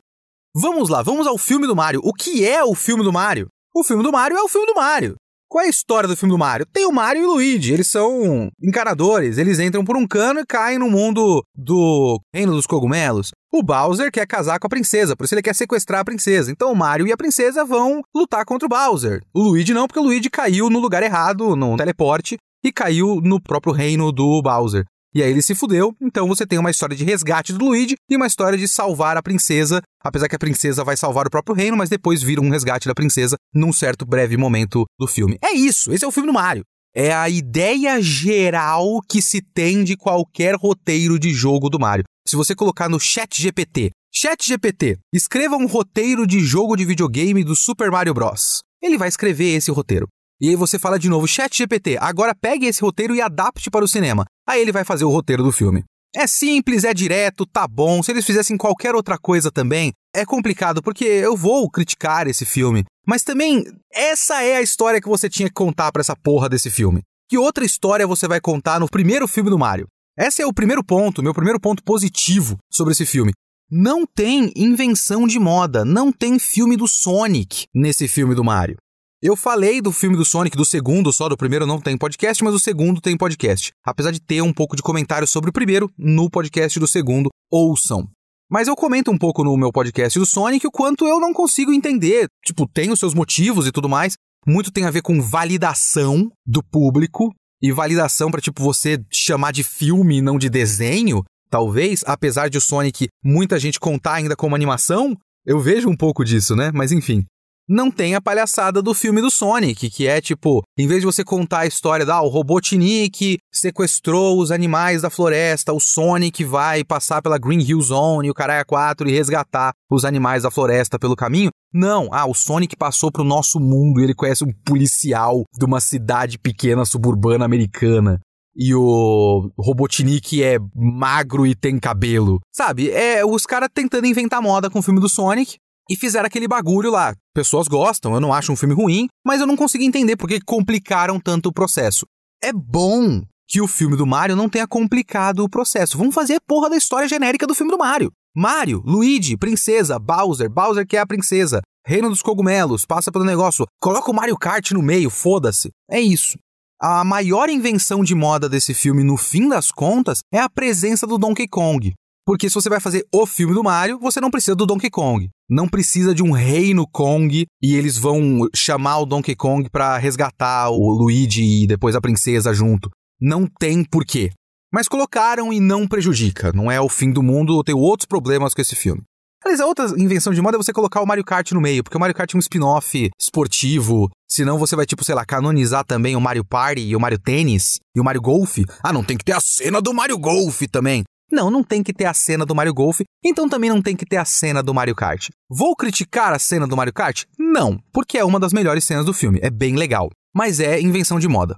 Vamos 0.56 0.90
lá, 0.90 1.02
vamos 1.02 1.26
ao 1.26 1.38
filme 1.38 1.66
do 1.66 1.76
Mario. 1.76 2.02
O 2.04 2.14
que 2.14 2.46
é 2.48 2.64
o 2.64 2.76
filme 2.76 3.04
do 3.04 3.12
Mario? 3.12 3.48
O 3.74 3.84
filme 3.84 4.04
do 4.04 4.12
Mario 4.12 4.38
é 4.38 4.42
o 4.42 4.50
filme 4.50 4.68
do 4.68 4.76
Mario. 4.76 5.16
Qual 5.52 5.62
é 5.62 5.68
a 5.68 5.70
história 5.70 6.08
do 6.08 6.16
filme 6.16 6.34
do 6.34 6.38
Mario? 6.38 6.66
Tem 6.66 6.86
o 6.86 6.94
Mario 6.94 7.24
e 7.24 7.26
o 7.26 7.34
Luigi, 7.34 7.74
eles 7.74 7.90
são 7.90 8.50
encanadores, 8.64 9.38
eles 9.38 9.60
entram 9.60 9.84
por 9.84 9.98
um 9.98 10.08
cano 10.08 10.40
e 10.40 10.46
caem 10.46 10.80
no 10.80 10.90
mundo 10.90 11.44
do 11.54 12.22
Reino 12.34 12.54
dos 12.54 12.66
Cogumelos. 12.66 13.32
O 13.52 13.62
Bowser 13.62 14.10
quer 14.14 14.26
casar 14.26 14.60
com 14.60 14.68
a 14.68 14.70
princesa, 14.70 15.14
por 15.14 15.26
isso 15.26 15.36
ele 15.36 15.42
quer 15.42 15.54
sequestrar 15.54 16.00
a 16.00 16.06
princesa. 16.06 16.50
Então 16.50 16.72
o 16.72 16.76
Mario 16.76 17.06
e 17.06 17.12
a 17.12 17.18
princesa 17.18 17.66
vão 17.66 18.02
lutar 18.16 18.46
contra 18.46 18.66
o 18.66 18.70
Bowser. 18.70 19.20
O 19.34 19.42
Luigi 19.42 19.74
não, 19.74 19.88
porque 19.88 20.00
o 20.00 20.04
Luigi 20.04 20.30
caiu 20.30 20.70
no 20.70 20.80
lugar 20.80 21.04
errado, 21.04 21.54
no 21.54 21.76
teleporte, 21.76 22.38
e 22.64 22.72
caiu 22.72 23.20
no 23.22 23.42
próprio 23.42 23.74
reino 23.74 24.10
do 24.14 24.42
Bowser. 24.42 24.86
E 25.14 25.22
aí 25.22 25.30
ele 25.30 25.42
se 25.42 25.54
fudeu, 25.54 25.94
então 26.02 26.28
você 26.28 26.46
tem 26.46 26.58
uma 26.58 26.72
história 26.72 26.96
de 26.96 27.04
resgate 27.04 27.52
do 27.52 27.66
Luigi 27.66 27.96
e 28.10 28.16
uma 28.16 28.28
história 28.28 28.58
de 28.58 28.68
salvar 28.68 29.18
a 29.18 29.22
princesa, 29.22 29.82
apesar 30.02 30.30
que 30.30 30.36
a 30.36 30.40
princesa 30.40 30.86
vai 30.86 30.96
salvar 30.96 31.28
o 31.28 31.30
próprio 31.30 31.56
reino, 31.56 31.76
mas 31.76 31.90
depois 31.90 32.24
vira 32.24 32.40
um 32.40 32.50
resgate 32.50 32.88
da 32.88 32.96
princesa 32.96 33.36
num 33.54 33.74
certo 33.74 34.06
breve 34.06 34.38
momento 34.38 34.86
do 34.98 35.08
filme. 35.08 35.38
É 35.44 35.54
isso, 35.54 35.92
esse 35.92 36.06
é 36.06 36.08
o 36.08 36.12
filme 36.12 36.28
do 36.28 36.34
Mario. 36.34 36.64
É 36.96 37.14
a 37.14 37.30
ideia 37.30 38.02
geral 38.02 39.00
que 39.10 39.22
se 39.22 39.42
tem 39.42 39.84
de 39.84 39.98
qualquer 39.98 40.56
roteiro 40.56 41.20
de 41.20 41.34
jogo 41.34 41.70
do 41.70 41.80
Mario. 41.80 42.04
Se 42.28 42.36
você 42.36 42.56
colocar 42.56 42.88
no 42.88 43.00
Chat 43.00 43.42
GPT, 43.42 43.92
Chat 44.14 44.46
GPT, 44.46 44.98
escreva 45.14 45.56
um 45.56 45.68
roteiro 45.68 46.28
de 46.28 46.40
jogo 46.42 46.76
de 46.76 46.86
videogame 46.86 47.44
do 47.44 47.56
Super 47.56 47.90
Mario 47.90 48.14
Bros. 48.14 48.62
Ele 48.82 48.98
vai 48.98 49.08
escrever 49.08 49.56
esse 49.56 49.72
roteiro. 49.72 50.08
E 50.42 50.50
aí 50.50 50.56
você 50.56 50.80
fala 50.80 50.98
de 50.98 51.08
novo, 51.08 51.28
Chat 51.28 51.56
GPT, 51.56 52.00
agora 52.02 52.34
pegue 52.34 52.66
esse 52.66 52.82
roteiro 52.82 53.14
e 53.14 53.22
adapte 53.22 53.70
para 53.70 53.86
o 53.86 53.88
cinema. 53.88 54.26
Aí 54.50 54.60
ele 54.60 54.72
vai 54.72 54.84
fazer 54.84 55.06
o 55.06 55.10
roteiro 55.12 55.44
do 55.44 55.52
filme. 55.52 55.84
É 56.16 56.26
simples, 56.26 56.84
é 56.84 56.96
direto, 56.96 57.46
tá 57.46 57.68
bom. 57.68 58.02
Se 58.02 58.12
eles 58.12 58.26
fizessem 58.26 58.58
qualquer 58.58 58.96
outra 58.96 59.20
coisa 59.20 59.52
também, 59.52 59.94
é 60.16 60.26
complicado, 60.26 60.82
porque 60.82 61.06
eu 61.06 61.38
vou 61.38 61.70
criticar 61.70 62.28
esse 62.28 62.44
filme. 62.44 62.84
Mas 63.06 63.24
também, 63.24 63.64
essa 63.94 64.42
é 64.42 64.58
a 64.58 64.64
história 64.64 65.00
que 65.00 65.08
você 65.08 65.30
tinha 65.30 65.48
que 65.48 65.54
contar 65.54 65.92
para 65.92 66.02
essa 66.02 66.16
porra 66.16 66.50
desse 66.50 66.72
filme. 66.72 67.04
Que 67.30 67.38
outra 67.38 67.64
história 67.64 68.08
você 68.08 68.28
vai 68.28 68.42
contar 68.42 68.80
no 68.80 68.90
primeiro 68.90 69.28
filme 69.28 69.52
do 69.52 69.60
Mario? 69.60 69.86
Esse 70.18 70.42
é 70.42 70.48
o 70.48 70.54
primeiro 70.54 70.84
ponto, 70.84 71.22
meu 71.22 71.36
primeiro 71.36 71.60
ponto 71.60 71.84
positivo 71.84 72.58
sobre 72.70 72.94
esse 72.94 73.06
filme. 73.06 73.32
Não 73.70 74.08
tem 74.08 74.52
invenção 74.56 75.28
de 75.28 75.40
moda, 75.40 75.86
não 75.86 76.12
tem 76.12 76.40
filme 76.40 76.76
do 76.76 76.88
Sonic 76.88 77.68
nesse 77.74 78.08
filme 78.08 78.34
do 78.34 78.44
Mario. 78.44 78.76
Eu 79.24 79.36
falei 79.36 79.82
do 79.82 79.92
filme 79.92 80.18
do 80.18 80.26
Sonic, 80.26 80.58
do 80.58 80.66
segundo 80.66 81.14
só, 81.14 81.30
do 81.30 81.38
primeiro 81.38 81.68
não 81.68 81.80
tem 81.80 81.96
podcast, 81.96 82.44
mas 82.44 82.56
o 82.56 82.60
segundo 82.60 83.00
tem 83.00 83.16
podcast. 83.16 83.72
Apesar 83.86 84.10
de 84.10 84.20
ter 84.20 84.42
um 84.42 84.52
pouco 84.52 84.76
de 84.76 84.82
comentário 84.82 85.28
sobre 85.28 85.52
o 85.52 85.54
primeiro, 85.54 85.92
no 85.96 86.28
podcast 86.28 86.80
do 86.80 86.88
segundo, 86.88 87.30
ouçam. 87.52 88.10
Mas 88.50 88.68
eu 88.68 88.76
comento 88.76 89.12
um 89.12 89.18
pouco 89.20 89.44
no 89.44 89.56
meu 89.56 89.72
podcast 89.72 90.18
do 90.18 90.26
Sonic 90.26 90.66
o 90.66 90.72
quanto 90.72 91.06
eu 91.06 91.20
não 91.20 91.34
consigo 91.34 91.72
entender. 91.72 92.26
Tipo, 92.44 92.68
tem 92.68 92.92
os 92.92 92.98
seus 92.98 93.14
motivos 93.14 93.68
e 93.68 93.72
tudo 93.72 93.88
mais. 93.88 94.14
Muito 94.48 94.72
tem 94.72 94.86
a 94.86 94.92
ver 94.92 95.04
com 95.04 95.22
validação 95.22 96.28
do 96.44 96.64
público 96.64 97.32
e 97.62 97.72
validação 97.72 98.32
para 98.32 98.42
tipo 98.42 98.64
você 98.64 99.00
chamar 99.14 99.52
de 99.52 99.64
filme 99.64 100.18
e 100.18 100.22
não 100.22 100.40
de 100.40 100.50
desenho. 100.50 101.24
Talvez, 101.48 102.04
apesar 102.08 102.50
de 102.50 102.58
o 102.58 102.62
Sonic 102.62 103.08
muita 103.24 103.60
gente 103.60 103.80
contar 103.80 104.16
ainda 104.16 104.36
como 104.36 104.56
animação, 104.56 105.16
eu 105.46 105.60
vejo 105.60 105.88
um 105.88 105.96
pouco 105.96 106.26
disso, 106.26 106.56
né? 106.56 106.72
Mas 106.74 106.92
enfim 106.92 107.24
não 107.72 107.90
tem 107.90 108.16
a 108.16 108.22
palhaçada 108.22 108.82
do 108.82 108.94
filme 108.94 109.22
do 109.22 109.32
Sonic, 109.32 109.90
que 109.90 110.06
é 110.06 110.20
tipo, 110.20 110.62
em 110.78 110.88
vez 110.88 111.00
de 111.00 111.06
você 111.06 111.24
contar 111.24 111.60
a 111.60 111.66
história 111.66 112.06
da 112.06 112.16
ah, 112.16 112.22
o 112.22 112.28
Robotnik 112.28 113.38
sequestrou 113.50 114.38
os 114.40 114.52
animais 114.52 115.02
da 115.02 115.10
floresta, 115.10 115.72
o 115.72 115.80
Sonic 115.80 116.44
vai 116.44 116.84
passar 116.84 117.22
pela 117.22 117.38
Green 117.38 117.62
Hill 117.62 117.80
Zone 117.80 118.28
e 118.28 118.32
o 118.32 118.34
Caralho 118.34 118.66
4 118.68 119.08
e 119.08 119.14
resgatar 119.14 119.72
os 119.90 120.04
animais 120.04 120.44
da 120.44 120.52
floresta 120.52 121.00
pelo 121.00 121.16
caminho. 121.16 121.50
Não, 121.74 122.10
ah, 122.12 122.30
o 122.30 122.34
Sonic 122.34 122.76
passou 122.76 123.10
pro 123.10 123.24
nosso 123.24 123.58
mundo 123.58 124.02
e 124.02 124.04
ele 124.04 124.14
conhece 124.14 124.44
um 124.44 124.52
policial 124.66 125.44
de 125.58 125.64
uma 125.64 125.80
cidade 125.80 126.38
pequena 126.38 126.84
suburbana 126.84 127.46
americana 127.46 128.20
e 128.56 128.76
o 128.76 129.50
Robotnik 129.58 130.44
é 130.44 130.58
magro 130.76 131.48
e 131.48 131.56
tem 131.56 131.80
cabelo. 131.80 132.40
Sabe? 132.54 132.92
É 132.92 133.26
os 133.26 133.46
caras 133.46 133.70
tentando 133.74 134.08
inventar 134.08 134.42
moda 134.42 134.70
com 134.70 134.80
o 134.80 134.82
filme 134.82 135.00
do 135.00 135.08
Sonic 135.08 135.56
e 135.90 135.96
fizeram 135.96 136.26
aquele 136.26 136.48
bagulho 136.48 136.92
lá. 136.92 137.14
Pessoas 137.34 137.68
gostam, 137.68 138.14
eu 138.14 138.20
não 138.20 138.34
acho 138.34 138.52
um 138.52 138.56
filme 138.56 138.74
ruim, 138.74 139.08
mas 139.26 139.42
eu 139.42 139.48
não 139.48 139.58
consegui 139.58 139.86
entender 139.86 140.16
por 140.16 140.28
que 140.28 140.40
complicaram 140.42 141.20
tanto 141.20 141.50
o 141.50 141.54
processo. 141.54 142.06
É 142.44 142.52
bom 142.52 143.22
que 143.48 143.62
o 143.62 143.68
filme 143.68 143.98
do 143.98 144.08
Mario 144.08 144.36
não 144.36 144.50
tenha 144.50 144.68
complicado 144.68 145.44
o 145.44 145.50
processo. 145.50 145.98
Vamos 145.98 146.16
fazer 146.16 146.36
a 146.36 146.42
porra 146.48 146.70
da 146.70 146.78
história 146.78 147.08
genérica 147.08 147.46
do 147.46 147.54
filme 147.54 147.72
do 147.72 147.78
Mario. 147.78 148.12
Mario, 148.36 148.82
Luigi, 148.86 149.36
princesa, 149.36 150.00
Bowser, 150.00 150.50
Bowser 150.50 150.88
que 150.88 150.96
é 150.96 151.02
a 151.02 151.06
princesa, 151.06 151.62
Reino 151.86 152.10
dos 152.10 152.22
Cogumelos, 152.22 152.86
passa 152.86 153.12
pelo 153.12 153.26
negócio, 153.26 153.66
coloca 153.82 154.10
o 154.10 154.14
Mario 154.14 154.38
Kart 154.38 154.72
no 154.72 154.82
meio, 154.82 155.10
foda-se. 155.10 155.70
É 155.90 156.00
isso. 156.00 156.38
A 156.82 157.04
maior 157.04 157.50
invenção 157.50 158.04
de 158.04 158.16
moda 158.16 158.48
desse 158.48 158.74
filme, 158.74 159.04
no 159.04 159.18
fim 159.18 159.50
das 159.50 159.70
contas, 159.70 160.20
é 160.34 160.40
a 160.40 160.50
presença 160.50 161.06
do 161.06 161.18
Donkey 161.18 161.48
Kong. 161.48 161.94
Porque 162.26 162.50
se 162.50 162.56
você 162.56 162.70
vai 162.70 162.80
fazer 162.80 163.06
o 163.14 163.26
filme 163.26 163.54
do 163.54 163.64
Mario, 163.64 164.00
você 164.00 164.22
não 164.22 164.30
precisa 164.30 164.56
do 164.56 164.66
Donkey 164.66 164.90
Kong. 164.90 165.28
Não 165.50 165.68
precisa 165.68 166.14
de 166.14 166.22
um 166.22 166.32
reino 166.32 166.88
Kong 166.88 167.46
e 167.62 167.76
eles 167.76 167.98
vão 167.98 168.48
chamar 168.56 169.00
o 169.00 169.06
Donkey 169.06 169.36
Kong 169.36 169.70
para 169.70 169.98
resgatar 169.98 170.70
o 170.70 170.92
Luigi 170.92 171.64
e 171.64 171.68
depois 171.68 171.96
a 171.96 172.02
princesa 172.02 172.54
junto. 172.54 172.90
Não 173.20 173.48
tem 173.48 173.84
porquê. 173.84 174.32
Mas 174.74 174.88
colocaram 174.88 175.52
e 175.52 175.60
não 175.60 175.88
prejudica. 175.88 176.52
Não 176.54 176.72
é 176.72 176.80
o 176.80 176.88
fim 176.88 177.12
do 177.12 177.22
mundo, 177.22 177.64
tenho 177.64 177.80
outros 177.80 178.06
problemas 178.06 178.54
com 178.54 178.62
esse 178.62 178.76
filme. 178.76 179.02
Aliás, 179.44 179.60
a 179.60 179.66
outra 179.66 179.88
invenção 179.98 180.32
de 180.32 180.42
moda 180.42 180.56
é 180.56 180.60
você 180.60 180.72
colocar 180.72 181.02
o 181.02 181.06
Mario 181.08 181.26
Kart 181.26 181.52
no 181.52 181.60
meio, 181.60 181.84
porque 181.84 181.98
o 181.98 182.00
Mario 182.00 182.16
Kart 182.16 182.32
é 182.32 182.38
um 182.38 182.40
spin-off 182.40 183.10
esportivo. 183.20 184.08
Senão 184.30 184.60
você 184.60 184.76
vai, 184.76 184.86
tipo, 184.86 185.04
sei 185.04 185.16
lá, 185.16 185.26
canonizar 185.26 185.84
também 185.84 186.16
o 186.16 186.22
Mario 186.22 186.46
Party 186.46 186.82
e 186.82 186.96
o 186.96 187.00
Mario 187.00 187.18
Tênis 187.18 187.80
e 187.96 188.00
o 188.00 188.04
Mario 188.04 188.22
Golf. 188.22 188.60
Ah, 188.84 188.94
não 188.94 189.04
tem 189.04 189.18
que 189.18 189.26
ter 189.26 189.34
a 189.34 189.42
cena 189.42 189.82
do 189.82 189.94
Mario 189.94 190.18
Golf 190.20 190.62
também. 190.72 191.04
Não, 191.32 191.50
não 191.50 191.64
tem 191.64 191.82
que 191.82 191.94
ter 191.94 192.06
a 192.06 192.14
cena 192.14 192.46
do 192.46 192.54
Mario 192.54 192.74
Golf, 192.74 193.02
então 193.24 193.48
também 193.48 193.70
não 193.70 193.82
tem 193.82 193.96
que 193.96 194.06
ter 194.06 194.18
a 194.18 194.26
cena 194.26 194.62
do 194.62 194.74
Mario 194.74 194.96
Kart. 194.96 195.30
Vou 195.50 195.76
criticar 195.76 196.34
a 196.34 196.40
cena 196.40 196.68
do 196.68 196.76
Mario 196.76 196.94
Kart? 196.94 197.24
Não, 197.40 197.80
porque 197.94 198.18
é 198.18 198.26
uma 198.26 198.40
das 198.40 198.54
melhores 198.54 198.84
cenas 198.84 199.06
do 199.06 199.14
filme, 199.14 199.40
é 199.42 199.50
bem 199.50 199.76
legal. 199.76 200.10
Mas 200.36 200.60
é 200.60 200.80
invenção 200.80 201.20
de 201.20 201.28
moda. 201.28 201.58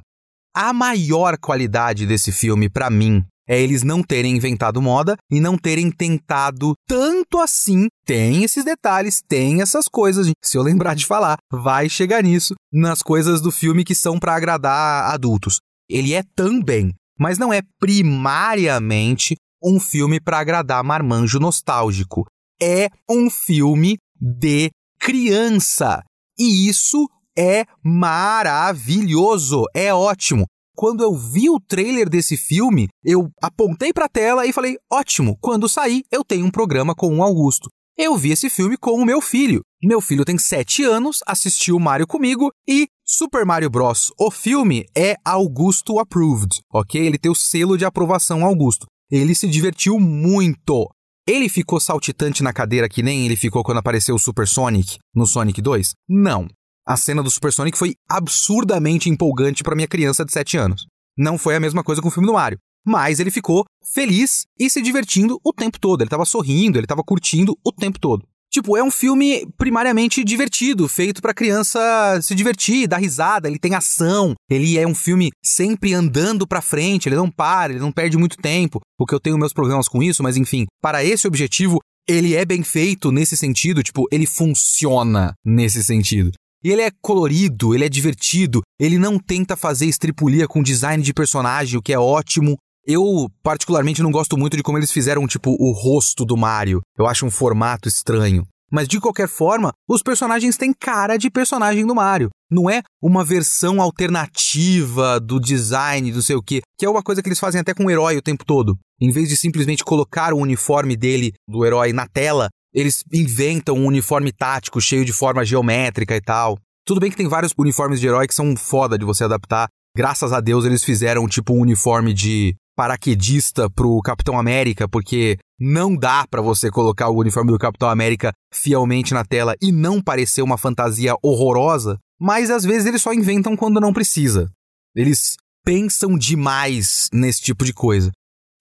A 0.56 0.72
maior 0.72 1.38
qualidade 1.38 2.06
desse 2.06 2.32
filme, 2.32 2.70
para 2.70 2.90
mim, 2.90 3.24
é 3.48 3.60
eles 3.60 3.84
não 3.84 4.02
terem 4.02 4.36
inventado 4.36 4.82
moda 4.82 5.16
e 5.30 5.40
não 5.40 5.58
terem 5.58 5.92
tentado 5.92 6.74
tanto 6.88 7.40
assim. 7.40 7.88
Tem 8.06 8.44
esses 8.44 8.64
detalhes, 8.64 9.22
tem 9.28 9.62
essas 9.62 9.86
coisas. 9.88 10.32
Se 10.44 10.58
eu 10.58 10.62
lembrar 10.62 10.96
de 10.96 11.06
falar, 11.06 11.38
vai 11.52 11.90
chegar 11.90 12.24
nisso 12.24 12.54
nas 12.72 13.02
coisas 13.02 13.42
do 13.42 13.52
filme 13.52 13.84
que 13.84 13.96
são 13.96 14.20
para 14.20 14.36
agradar 14.36 15.12
adultos. 15.14 15.60
Ele 15.90 16.14
é 16.14 16.24
também, 16.36 16.94
mas 17.20 17.38
não 17.38 17.52
é 17.52 17.62
primariamente 17.80 19.36
um 19.64 19.80
filme 19.80 20.20
para 20.20 20.40
agradar 20.40 20.84
marmanjo 20.84 21.40
nostálgico. 21.40 22.26
É 22.62 22.90
um 23.10 23.30
filme 23.30 23.98
de 24.20 24.72
criança. 25.00 26.02
E 26.38 26.68
isso 26.68 27.08
é 27.38 27.66
maravilhoso, 27.84 29.64
é 29.74 29.94
ótimo. 29.94 30.46
Quando 30.76 31.04
eu 31.04 31.16
vi 31.16 31.50
o 31.50 31.60
trailer 31.60 32.10
desse 32.10 32.36
filme, 32.36 32.88
eu 33.04 33.30
apontei 33.42 33.94
para 33.94 34.06
a 34.06 34.10
tela 34.10 34.46
e 34.46 34.54
falei: 34.54 34.76
ótimo, 34.92 35.38
quando 35.40 35.70
sair, 35.70 36.04
eu 36.12 36.24
tenho 36.24 36.46
um 36.46 36.52
programa 36.52 36.96
com 36.96 37.16
o 37.16 37.24
Augusto. 37.24 37.70
Eu 37.96 38.18
vi 38.18 38.32
esse 38.32 38.50
filme 38.50 38.76
com 38.76 38.94
o 38.94 39.06
meu 39.06 39.22
filho. 39.22 39.62
Meu 39.84 40.02
filho 40.02 40.26
tem 40.26 40.36
7 40.36 40.84
anos, 40.84 41.20
assistiu 41.28 41.78
Mario 41.78 42.08
comigo 42.08 42.52
e 42.68 42.88
Super 43.06 43.46
Mario 43.46 43.70
Bros. 43.70 44.12
O 44.18 44.32
filme 44.32 44.86
é 44.98 45.16
Augusto 45.24 46.00
Approved, 46.00 46.62
ok? 46.74 47.00
Ele 47.00 47.20
tem 47.20 47.32
o 47.32 47.36
selo 47.36 47.78
de 47.78 47.86
aprovação 47.86 48.44
Augusto. 48.44 48.88
Ele 49.16 49.36
se 49.36 49.48
divertiu 49.48 50.00
muito. 50.00 50.90
Ele 51.28 51.48
ficou 51.48 51.80
saltitante 51.80 52.42
na 52.42 52.52
cadeira 52.52 52.90
que 52.90 53.04
nem 53.04 53.28
ele 53.28 53.36
ficou 53.36 53.64
quando 53.64 53.78
apareceu 53.78 54.16
o 54.16 54.20
Super 54.20 54.48
Sonic 54.48 54.98
no 55.14 55.28
Sonic 55.28 55.62
2? 55.62 55.92
Não. 56.10 56.48
A 56.84 56.98
cena 56.98 57.22
do 57.22 57.30
Super 57.30 57.54
Sonic 57.54 57.78
foi 57.78 57.94
absurdamente 58.10 59.12
empolgante 59.12 59.64
para 59.64 59.76
minha 59.76 59.88
criança 59.88 60.26
de 60.26 60.32
7 60.32 60.58
anos. 60.58 60.88
Não 61.16 61.38
foi 61.38 61.56
a 61.56 61.60
mesma 61.60 61.84
coisa 61.84 62.02
com 62.02 62.08
o 62.08 62.12
filme 62.12 62.26
do 62.26 62.34
Mario. 62.34 62.58
Mas 62.84 63.20
ele 63.20 63.30
ficou 63.30 63.66
feliz 63.94 64.48
e 64.60 64.68
se 64.68 64.82
divertindo 64.82 65.40
o 65.46 65.54
tempo 65.54 65.80
todo. 65.80 66.02
Ele 66.02 66.08
estava 66.08 66.26
sorrindo, 66.26 66.80
ele 66.80 66.86
estava 66.86 67.04
curtindo 67.04 67.56
o 67.64 67.72
tempo 67.72 68.00
todo. 68.00 68.28
Tipo, 68.54 68.78
é 68.78 68.84
um 68.84 68.92
filme 68.92 69.48
primariamente 69.58 70.24
divertido, 70.24 70.88
feito 70.88 71.24
pra 71.24 71.34
criança 71.34 72.20
se 72.22 72.36
divertir, 72.36 72.88
dar 72.88 72.98
risada, 72.98 73.48
ele 73.48 73.58
tem 73.58 73.74
ação, 73.74 74.36
ele 74.48 74.78
é 74.78 74.88
um 74.88 74.94
filme 74.94 75.32
sempre 75.44 75.92
andando 75.92 76.46
pra 76.46 76.62
frente, 76.62 77.10
ele 77.10 77.16
não 77.16 77.32
para, 77.32 77.74
ele 77.74 77.82
não 77.82 77.92
perde 77.92 78.16
muito 78.16 78.38
tempo, 78.38 78.80
porque 78.96 79.16
eu 79.16 79.20
tenho 79.20 79.40
meus 79.40 79.54
problemas 79.54 79.88
com 79.88 80.04
isso, 80.04 80.22
mas 80.22 80.38
enfim, 80.38 80.68
para 80.80 81.04
esse 81.04 81.28
objetivo, 81.28 81.80
ele 82.08 82.36
é 82.36 82.46
bem 82.46 82.62
feito 82.62 83.12
nesse 83.12 83.36
sentido, 83.36 83.82
tipo, 83.82 84.06
ele 84.12 84.28
funciona 84.28 85.34
nesse 85.44 85.84
sentido. 85.84 86.32
E 86.64 86.72
ele 86.72 86.82
é 86.82 86.92
colorido, 87.02 87.74
ele 87.74 87.84
é 87.84 87.90
divertido, 87.90 88.62
ele 88.80 88.98
não 88.98 89.20
tenta 89.20 89.58
fazer 89.58 89.86
estripulia 89.86 90.48
com 90.48 90.64
design 90.64 91.04
de 91.04 91.14
personagem, 91.14 91.78
o 91.78 91.82
que 91.82 91.92
é 91.92 92.00
ótimo. 92.00 92.56
Eu, 92.86 93.30
particularmente, 93.42 94.04
não 94.04 94.12
gosto 94.12 94.38
muito 94.38 94.58
de 94.58 94.64
como 94.64 94.78
eles 94.78 94.92
fizeram, 94.92 95.26
tipo, 95.26 95.56
o 95.60 95.72
rosto 95.72 96.26
do 96.26 96.36
Mario. 96.36 96.82
Eu 96.98 97.08
acho 97.08 97.26
um 97.26 97.32
formato 97.32 97.88
estranho. 97.88 98.46
Mas 98.72 98.88
de 98.88 99.00
qualquer 99.00 99.30
forma, 99.30 99.72
os 99.88 100.02
personagens 100.02 100.58
têm 100.58 100.74
cara 100.74 101.16
de 101.16 101.30
personagem 101.30 101.86
do 101.86 101.94
Mario. 101.94 102.30
Não 102.52 102.68
é 102.68 102.82
uma 103.02 103.24
versão 103.24 103.80
alternativa 103.80 105.20
do 105.20 105.40
design, 105.40 106.12
do 106.12 106.24
sei 106.24 106.36
o 106.36 106.42
quê, 106.42 106.62
que 106.78 106.86
é 106.86 106.90
uma 106.90 107.04
coisa 107.04 107.22
que 107.22 107.30
eles 107.30 107.40
fazem 107.40 107.62
até 107.62 107.74
com 107.74 107.86
o 107.86 107.92
herói 107.92 108.18
o 108.18 108.22
tempo 108.22 108.44
todo. 108.44 108.76
Em 109.00 109.12
vez 109.12 109.30
de 109.30 109.38
simplesmente 109.38 109.84
colocar 109.84 110.34
o 110.34 110.40
uniforme 110.40 110.98
dele, 110.98 111.34
do 111.48 111.64
herói, 111.64 111.94
na 111.94 112.08
tela, 112.08 112.50
eles 112.74 113.04
inventam 113.14 113.76
um 113.76 113.86
uniforme 113.86 114.32
tático 114.32 114.82
cheio 114.82 115.06
de 115.06 115.14
forma 115.14 115.46
geométrica 115.46 116.16
e 116.16 116.22
tal. 116.22 116.58
Tudo 116.84 117.00
bem 117.00 117.12
que 117.12 117.18
tem 117.18 117.28
vários 117.28 117.54
uniformes 117.56 118.00
de 118.00 118.08
herói 118.08 118.28
que 118.28 118.34
são 118.34 118.56
foda 118.58 118.98
de 118.98 119.06
você 119.06 119.24
adaptar. 119.24 119.68
Graças 119.96 120.34
a 120.34 120.42
Deus 120.42 120.66
eles 120.66 120.84
fizeram 120.84 121.28
tipo 121.28 121.54
um 121.54 121.60
uniforme 121.60 122.12
de 122.12 122.56
paraquedista 122.76 123.70
pro 123.70 124.02
Capitão 124.02 124.38
América, 124.38 124.88
porque 124.88 125.38
não 125.60 125.96
dá 125.96 126.26
para 126.28 126.42
você 126.42 126.70
colocar 126.70 127.10
o 127.10 127.18
uniforme 127.18 127.52
do 127.52 127.60
Capitão 127.60 127.90
América 127.90 128.32
fielmente 128.54 129.14
na 129.14 129.24
tela 129.24 129.56
e 129.62 129.72
não 129.72 130.02
parecer 130.02 130.42
uma 130.42 130.58
fantasia 130.58 131.16
horrorosa, 131.24 131.98
mas 132.20 132.50
às 132.50 132.64
vezes 132.64 132.86
eles 132.86 133.02
só 133.02 133.14
inventam 133.14 133.56
quando 133.56 133.80
não 133.80 133.94
precisa. 133.94 134.50
Eles 134.96 135.36
pensam 135.64 136.18
demais 136.18 137.10
nesse 137.14 137.42
tipo 137.42 137.64
de 137.64 137.74
coisa. 137.74 138.12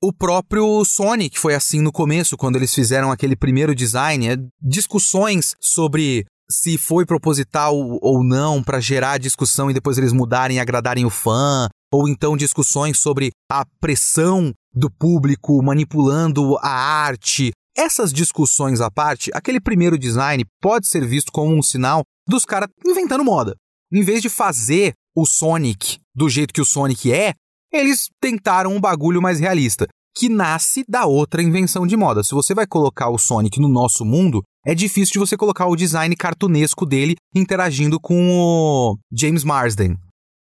O 0.03 0.13
próprio 0.13 0.85
Sonic 0.85 1.39
foi 1.39 1.55
assim 1.55 1.81
no 1.81 1.93
começo, 1.93 2.37
quando 2.37 2.57
eles 2.57 2.75
fizeram 2.75 3.11
aquele 3.13 3.37
primeiro 3.37 3.75
design, 3.75 4.29
é 4.29 4.37
discussões 4.61 5.55
sobre 5.61 6.27
se 6.51 6.77
foi 6.77 7.07
proposital 7.07 7.75
ou 8.01 8.23
não 8.25 8.63
para 8.63 8.81
gerar 8.81 9.19
discussão 9.19 9.71
e 9.71 9.75
depois 9.75 9.97
eles 9.97 10.13
mudarem 10.13 10.57
e 10.57 10.61
agradarem 10.61 11.05
o 11.05 11.11
fã, 11.11 11.69
ou 11.93 12.09
então 12.09 12.37
discussões 12.37 12.99
sobre 12.99 13.31
a 13.51 13.65
pressão 13.81 14.53
do 14.73 14.91
público 14.91 15.63
manipulando 15.63 16.57
a 16.59 16.71
arte. 16.71 17.53
Essas 17.77 18.13
discussões 18.13 18.81
à 18.81 18.91
parte, 18.91 19.31
aquele 19.35 19.61
primeiro 19.61 19.99
design 19.99 20.45
pode 20.61 20.87
ser 20.87 21.07
visto 21.07 21.31
como 21.31 21.55
um 21.55 21.63
sinal 21.63 22.03
dos 22.27 22.45
caras 22.45 22.69
inventando 22.87 23.25
moda. 23.25 23.55
Em 23.93 24.03
vez 24.03 24.23
de 24.23 24.29
fazer 24.29 24.95
o 25.15 25.27
Sonic 25.27 25.99
do 26.15 26.29
jeito 26.29 26.55
que 26.55 26.61
o 26.61 26.67
Sonic 26.67 27.13
é, 27.13 27.35
eles 27.73 28.09
tentaram 28.21 28.75
um 28.75 28.81
bagulho 28.81 29.21
mais 29.21 29.41
realista, 29.41 29.87
que 30.15 30.29
nasce 30.29 30.85
da 30.87 31.07
outra 31.07 31.43
invenção 31.43 31.87
de 31.87 31.97
moda. 31.97 32.23
Se 32.23 32.35
você 32.35 32.55
vai 32.55 32.67
colocar 32.67 33.09
o 33.09 33.19
Sonic 33.19 33.59
no 33.59 33.69
nosso 33.69 34.05
mundo, 34.05 34.43
é 34.65 34.75
difícil 34.75 35.15
de 35.15 35.19
você 35.19 35.37
colocar 35.37 35.67
o 35.67 35.77
design 35.77 36.15
cartunesco 36.15 36.85
dele 36.85 37.17
interagindo 37.35 37.99
com 37.99 38.31
o 38.31 38.99
James 39.11 39.43
Marsden, 39.43 39.97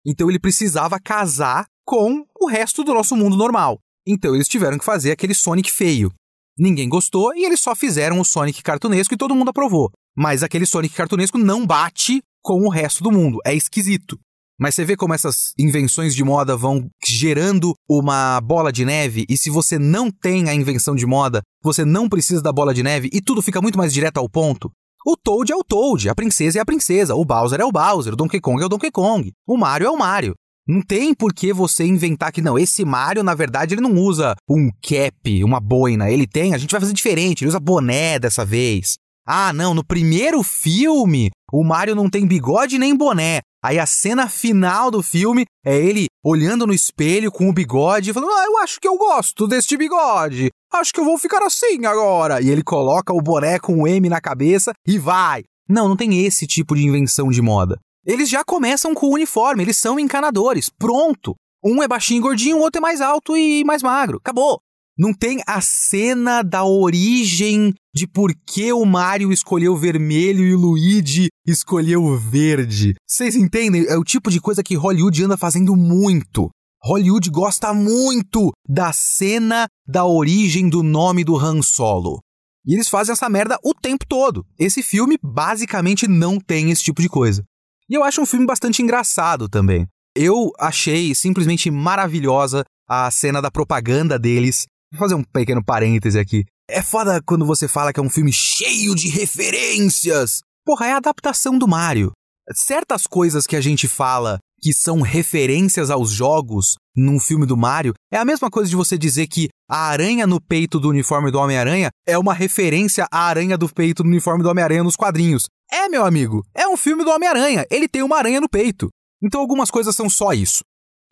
então 0.06 0.30
ele 0.30 0.40
precisava 0.40 1.00
casar 1.00 1.66
com 1.86 2.26
o 2.40 2.48
resto 2.48 2.84
do 2.84 2.94
nosso 2.94 3.16
mundo 3.16 3.36
normal. 3.36 3.80
Então 4.06 4.34
eles 4.34 4.48
tiveram 4.48 4.78
que 4.78 4.86
fazer 4.86 5.12
aquele 5.12 5.34
Sonic 5.34 5.72
feio. 5.72 6.12
Ninguém 6.58 6.90
gostou 6.90 7.34
e 7.36 7.46
eles 7.46 7.60
só 7.60 7.76
fizeram 7.76 8.20
o 8.20 8.26
Sonic 8.26 8.62
cartunesco 8.62 9.14
e 9.14 9.18
todo 9.18 9.36
mundo 9.36 9.50
aprovou. 9.50 9.90
Mas 10.16 10.44
aquele 10.44 10.66
Sonic 10.66 10.96
cartunesco 10.96 11.38
não 11.38 11.66
bate 11.66 12.22
com 12.44 12.62
o 12.62 12.70
resto 12.70 13.04
do 13.04 13.12
mundo. 13.12 13.40
É 13.46 13.54
esquisito. 13.54 14.20
Mas 14.60 14.76
você 14.76 14.86
vê 14.86 14.96
como 14.96 15.14
essas 15.14 15.54
invenções 15.58 16.14
de 16.14 16.24
moda 16.24 16.56
vão 16.56 16.88
gerando 17.04 17.74
uma 17.90 18.40
bola 18.42 18.72
de 18.72 18.86
neve, 18.86 19.26
e 19.28 19.36
se 19.36 19.50
você 19.50 19.80
não 19.80 20.12
tem 20.12 20.50
a 20.50 20.54
invenção 20.54 20.96
de 20.96 21.04
moda, 21.04 21.42
você 21.64 21.84
não 21.84 22.08
precisa 22.08 22.44
da 22.44 22.54
bola 22.54 22.72
de 22.72 22.84
neve 22.84 23.10
e 23.12 23.20
tudo 23.20 23.42
fica 23.42 23.60
muito 23.60 23.76
mais 23.76 23.92
direto 23.92 24.18
ao 24.18 24.30
ponto. 24.30 24.72
O 25.06 25.18
Toad 25.18 25.52
é 25.52 25.56
o 25.56 25.64
Toad, 25.64 26.10
a 26.10 26.16
princesa 26.16 26.60
é 26.60 26.62
a 26.62 26.66
princesa, 26.66 27.16
o 27.16 27.26
Bowser 27.26 27.60
é 27.60 27.66
o 27.66 27.72
Bowser, 27.72 28.14
o 28.14 28.16
Donkey 28.16 28.40
Kong 28.40 28.62
é 28.62 28.66
o 28.66 28.70
Donkey 28.70 28.92
Kong, 28.92 29.32
o 29.48 29.58
Mario 29.58 29.88
é 29.88 29.90
o 29.90 29.98
Mario. 29.98 30.36
Não 30.68 30.82
tem 30.82 31.14
por 31.14 31.34
que 31.34 31.52
você 31.52 31.84
inventar 31.84 32.32
que 32.32 32.42
não, 32.42 32.58
esse 32.58 32.86
Mario, 32.86 33.24
na 33.24 33.34
verdade, 33.34 33.74
ele 33.74 33.82
não 33.82 33.96
usa 33.96 34.36
um 34.48 34.70
cap, 34.80 35.44
uma 35.44 35.60
boina. 35.60 36.12
Ele 36.12 36.28
tem, 36.28 36.54
a 36.54 36.58
gente 36.58 36.72
vai 36.72 36.80
fazer 36.80 36.94
diferente, 36.94 37.44
ele 37.44 37.50
usa 37.50 37.60
boné 37.60 38.20
dessa 38.20 38.46
vez. 38.46 38.94
Ah, 39.28 39.52
não, 39.52 39.74
no 39.74 39.84
primeiro 39.84 40.44
filme, 40.44 41.32
o 41.52 41.64
Mario 41.64 41.96
não 41.96 42.10
tem 42.10 42.28
bigode 42.28 42.78
nem 42.78 42.96
boné. 42.96 43.42
Aí 43.64 43.80
a 43.80 43.86
cena 43.86 44.30
final 44.30 44.92
do 44.92 45.02
filme 45.02 45.46
é 45.66 45.76
ele 45.76 46.06
olhando 46.24 46.68
no 46.68 46.74
espelho 46.74 47.32
com 47.32 47.50
o 47.50 47.54
bigode 47.54 48.10
e 48.10 48.14
falando: 48.14 48.32
Ah, 48.34 48.46
eu 48.46 48.58
acho 48.60 48.80
que 48.80 48.88
eu 48.88 48.98
gosto 48.98 49.48
deste 49.48 49.76
bigode. 49.76 50.50
Acho 50.74 50.94
que 50.94 51.00
eu 51.00 51.06
vou 51.06 51.18
ficar 51.18 51.44
assim 51.44 51.86
agora. 51.86 52.42
E 52.42 52.50
ele 52.50 52.64
coloca 52.64 53.14
o 53.14 53.22
boné 53.22 53.60
com 53.60 53.82
o 53.82 53.88
M 53.88 54.08
na 54.08 54.22
cabeça 54.22 54.72
e 54.88 54.98
vai. 54.98 55.44
Não, 55.68 55.90
não 55.90 55.98
tem 55.98 56.26
esse 56.26 56.48
tipo 56.48 56.76
de 56.76 56.84
invenção 56.84 57.30
de 57.30 57.42
moda. 57.42 57.78
Eles 58.06 58.30
já 58.30 58.44
começam 58.44 58.94
com 58.94 59.08
o 59.08 59.14
uniforme, 59.14 59.64
eles 59.64 59.78
são 59.78 60.00
encanadores. 60.00 60.70
Pronto. 60.70 61.36
Um 61.64 61.84
é 61.84 61.88
baixinho 61.88 62.20
e 62.20 62.22
gordinho, 62.22 62.58
o 62.58 62.62
outro 62.62 62.80
é 62.80 62.82
mais 62.82 63.02
alto 63.02 63.38
e 63.38 63.64
mais 63.64 63.84
magro. 63.84 64.18
Acabou. 64.18 64.60
Não 64.98 65.14
tem 65.14 65.42
a 65.48 65.62
cena 65.62 66.42
da 66.42 66.64
origem 66.66 67.74
de 67.94 68.08
por 68.08 68.34
que 68.46 68.74
o 68.74 68.86
Mario 68.86 69.32
escolheu 69.32 69.76
vermelho 69.76 70.44
e 70.44 70.54
o 70.54 70.60
Luigi 70.60 71.28
escolheu 71.48 72.18
verde. 72.18 72.96
Vocês 73.08 73.36
entendem? 73.36 73.86
É 73.88 73.98
o 73.98 74.04
tipo 74.04 74.30
de 74.30 74.40
coisa 74.40 74.64
que 74.64 74.76
Hollywood 74.76 75.24
anda 75.24 75.38
fazendo 75.38 75.76
muito. 75.76 76.50
Hollywood 76.84 77.30
gosta 77.30 77.74
muito 77.74 78.52
da 78.68 78.92
cena 78.92 79.68
da 79.88 80.06
origem 80.06 80.68
do 80.68 80.82
nome 80.82 81.24
do 81.24 81.38
Han 81.38 81.62
Solo. 81.62 82.20
E 82.66 82.74
eles 82.74 82.90
fazem 82.90 83.14
essa 83.14 83.30
merda 83.30 83.58
o 83.64 83.74
tempo 83.74 84.06
todo. 84.08 84.46
Esse 84.58 84.82
filme 84.82 85.18
basicamente 85.22 86.08
não 86.08 86.40
tem 86.40 86.72
esse 86.72 86.84
tipo 86.84 87.02
de 87.02 87.10
coisa. 87.10 87.44
E 87.90 87.94
eu 87.94 88.04
acho 88.04 88.22
um 88.22 88.26
filme 88.26 88.46
bastante 88.46 88.82
engraçado 88.82 89.48
também. 89.48 89.88
Eu 90.16 90.52
achei 90.60 91.14
simplesmente 91.14 91.70
maravilhosa 91.70 92.64
a 92.88 93.10
cena 93.12 93.42
da 93.42 93.52
propaganda 93.52 94.18
deles. 94.18 94.66
Vou 94.92 95.00
fazer 95.00 95.16
um 95.16 95.24
pequeno 95.24 95.64
parêntese 95.64 96.20
aqui. 96.20 96.46
É 96.70 96.82
foda 96.82 97.22
quando 97.26 97.46
você 97.46 97.68
fala 97.68 97.94
que 97.94 98.00
é 98.00 98.04
um 98.04 98.10
filme 98.10 98.34
cheio 98.34 98.96
de 98.96 99.08
referências. 99.08 100.42
Porra, 100.66 100.88
é 100.88 100.94
a 100.94 100.98
adaptação 100.98 101.58
do 101.58 101.68
Mario. 101.68 102.12
Certas 102.54 103.06
coisas 103.08 103.46
que 103.46 103.56
a 103.56 103.62
gente 103.62 103.88
fala 103.88 104.40
que 104.62 104.74
são 104.74 105.02
referências 105.02 105.90
aos 105.90 106.12
jogos 106.12 106.76
num 106.96 107.20
filme 107.20 107.46
do 107.46 107.58
Mario, 107.58 107.94
é 108.12 108.18
a 108.18 108.26
mesma 108.26 108.50
coisa 108.50 108.70
de 108.70 108.76
você 108.76 108.98
dizer 108.98 109.28
que 109.28 109.50
a 109.70 109.88
aranha 109.88 110.28
no 110.28 110.40
peito 110.40 110.80
do 110.80 110.90
uniforme 110.90 111.32
do 111.32 111.40
Homem-Aranha 111.40 111.90
é 112.06 112.18
uma 112.18 112.34
referência 112.34 113.08
à 113.12 113.22
aranha 113.22 113.58
do 113.58 113.68
peito 113.68 114.04
do 114.04 114.10
uniforme 114.10 114.44
do 114.44 114.50
Homem-Aranha 114.50 114.84
nos 114.84 114.96
quadrinhos. 114.96 115.46
É, 115.72 115.90
meu 115.90 116.06
amigo, 116.06 116.44
é 116.54 116.68
um 116.68 116.78
filme 116.78 117.04
do 117.04 117.10
Homem-Aranha, 117.10 117.66
ele 117.72 117.88
tem 117.88 118.04
uma 118.04 118.18
aranha 118.18 118.42
no 118.42 118.50
peito. 118.50 118.90
Então 119.24 119.40
algumas 119.40 119.72
coisas 119.72 119.96
são 119.96 120.10
só 120.10 120.34
isso. 120.34 120.62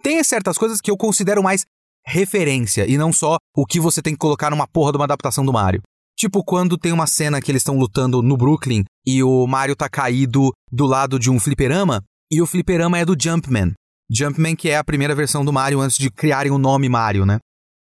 Tem 0.03 0.23
certas 0.23 0.57
coisas 0.57 0.79
que 0.79 0.91
eu 0.91 0.97
considero 0.97 1.41
mais 1.41 1.65
referência 2.05 2.85
e 2.87 2.97
não 2.97 3.11
só 3.11 3.37
o 3.55 3.65
que 3.65 3.79
você 3.79 4.01
tem 4.01 4.13
que 4.13 4.19
colocar 4.19 4.49
numa 4.49 4.67
porra 4.67 4.91
de 4.91 4.97
uma 4.97 5.05
adaptação 5.05 5.45
do 5.45 5.53
Mario. 5.53 5.81
Tipo 6.17 6.43
quando 6.43 6.77
tem 6.77 6.91
uma 6.91 7.07
cena 7.07 7.41
que 7.41 7.51
eles 7.51 7.61
estão 7.61 7.77
lutando 7.77 8.21
no 8.21 8.35
Brooklyn 8.35 8.83
e 9.05 9.23
o 9.23 9.47
Mario 9.47 9.75
tá 9.75 9.87
caído 9.87 10.51
do 10.71 10.85
lado 10.85 11.17
de 11.17 11.29
um 11.29 11.39
fliperama 11.39 12.03
e 12.31 12.41
o 12.41 12.45
fliperama 12.45 12.97
é 12.97 13.05
do 13.05 13.15
Jumpman. 13.19 13.73
Jumpman 14.09 14.55
que 14.55 14.69
é 14.69 14.77
a 14.77 14.83
primeira 14.83 15.15
versão 15.15 15.43
do 15.43 15.53
Mario 15.53 15.79
antes 15.79 15.97
de 15.97 16.09
criarem 16.09 16.51
o 16.51 16.57
nome 16.57 16.89
Mario, 16.89 17.25
né? 17.25 17.39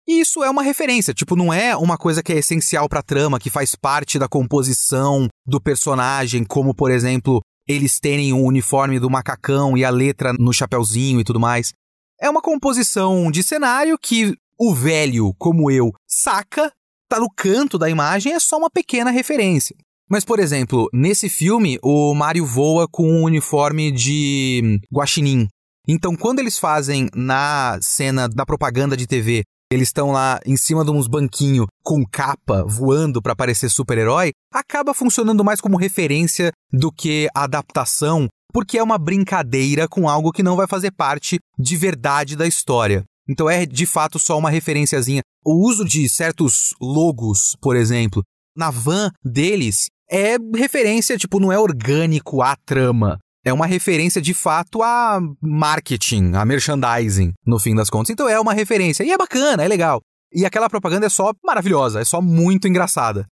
E 0.06 0.20
isso 0.20 0.44
é 0.44 0.50
uma 0.50 0.62
referência, 0.62 1.14
tipo, 1.14 1.34
não 1.34 1.52
é 1.52 1.74
uma 1.74 1.96
coisa 1.96 2.22
que 2.22 2.32
é 2.32 2.38
essencial 2.38 2.88
pra 2.88 3.02
trama, 3.02 3.40
que 3.40 3.48
faz 3.48 3.74
parte 3.74 4.18
da 4.18 4.28
composição 4.28 5.28
do 5.46 5.58
personagem, 5.58 6.44
como, 6.44 6.74
por 6.74 6.90
exemplo, 6.90 7.40
eles 7.66 7.98
terem 7.98 8.32
o 8.32 8.44
uniforme 8.44 9.00
do 9.00 9.08
macacão 9.08 9.78
e 9.78 9.84
a 9.84 9.88
letra 9.88 10.34
no 10.34 10.52
chapeuzinho 10.52 11.20
e 11.20 11.24
tudo 11.24 11.40
mais. 11.40 11.72
É 12.20 12.28
uma 12.28 12.42
composição 12.42 13.30
de 13.30 13.42
cenário 13.42 13.98
que 13.98 14.34
o 14.58 14.74
velho, 14.74 15.34
como 15.38 15.70
eu, 15.70 15.90
saca, 16.06 16.70
tá 17.08 17.18
no 17.18 17.30
canto 17.34 17.78
da 17.78 17.88
imagem, 17.88 18.34
é 18.34 18.38
só 18.38 18.58
uma 18.58 18.70
pequena 18.70 19.10
referência. 19.10 19.74
Mas, 20.14 20.24
por 20.24 20.38
exemplo, 20.38 20.88
nesse 20.92 21.28
filme, 21.28 21.76
o 21.82 22.14
Mario 22.14 22.46
voa 22.46 22.86
com 22.86 23.04
um 23.04 23.24
uniforme 23.24 23.90
de 23.90 24.80
guaxinim. 24.94 25.48
Então, 25.88 26.14
quando 26.14 26.38
eles 26.38 26.56
fazem 26.56 27.08
na 27.12 27.80
cena 27.82 28.28
da 28.28 28.46
propaganda 28.46 28.96
de 28.96 29.08
TV, 29.08 29.42
eles 29.72 29.88
estão 29.88 30.12
lá 30.12 30.38
em 30.46 30.56
cima 30.56 30.84
de 30.84 30.92
uns 30.92 31.08
banquinhos 31.08 31.66
com 31.82 32.04
capa 32.06 32.64
voando 32.64 33.20
para 33.20 33.34
parecer 33.34 33.68
super-herói, 33.68 34.30
acaba 34.52 34.94
funcionando 34.94 35.42
mais 35.42 35.60
como 35.60 35.76
referência 35.76 36.52
do 36.72 36.92
que 36.92 37.26
adaptação, 37.34 38.28
porque 38.52 38.78
é 38.78 38.82
uma 38.84 38.98
brincadeira 38.98 39.88
com 39.88 40.08
algo 40.08 40.30
que 40.30 40.44
não 40.44 40.54
vai 40.54 40.68
fazer 40.68 40.92
parte 40.92 41.40
de 41.58 41.76
verdade 41.76 42.36
da 42.36 42.46
história. 42.46 43.02
Então 43.28 43.50
é 43.50 43.66
de 43.66 43.84
fato 43.84 44.20
só 44.20 44.38
uma 44.38 44.48
referenciazinha. 44.48 45.22
O 45.44 45.68
uso 45.68 45.84
de 45.84 46.08
certos 46.08 46.72
logos, 46.80 47.56
por 47.60 47.74
exemplo, 47.74 48.22
na 48.56 48.70
van 48.70 49.10
deles 49.24 49.88
é 50.10 50.36
referência, 50.54 51.16
tipo, 51.16 51.40
não 51.40 51.52
é 51.52 51.58
orgânico 51.58 52.42
à 52.42 52.56
trama. 52.56 53.18
É 53.44 53.52
uma 53.52 53.66
referência 53.66 54.22
de 54.22 54.32
fato 54.32 54.82
a 54.82 55.20
marketing, 55.42 56.32
a 56.34 56.44
merchandising, 56.44 57.32
no 57.46 57.58
fim 57.58 57.74
das 57.74 57.90
contas. 57.90 58.10
Então 58.10 58.28
é 58.28 58.40
uma 58.40 58.54
referência. 58.54 59.04
E 59.04 59.12
é 59.12 59.18
bacana, 59.18 59.62
é 59.62 59.68
legal. 59.68 60.00
E 60.32 60.46
aquela 60.46 60.68
propaganda 60.68 61.06
é 61.06 61.10
só 61.10 61.32
maravilhosa, 61.44 62.00
é 62.00 62.04
só 62.04 62.22
muito 62.22 62.66
engraçada. 62.66 63.26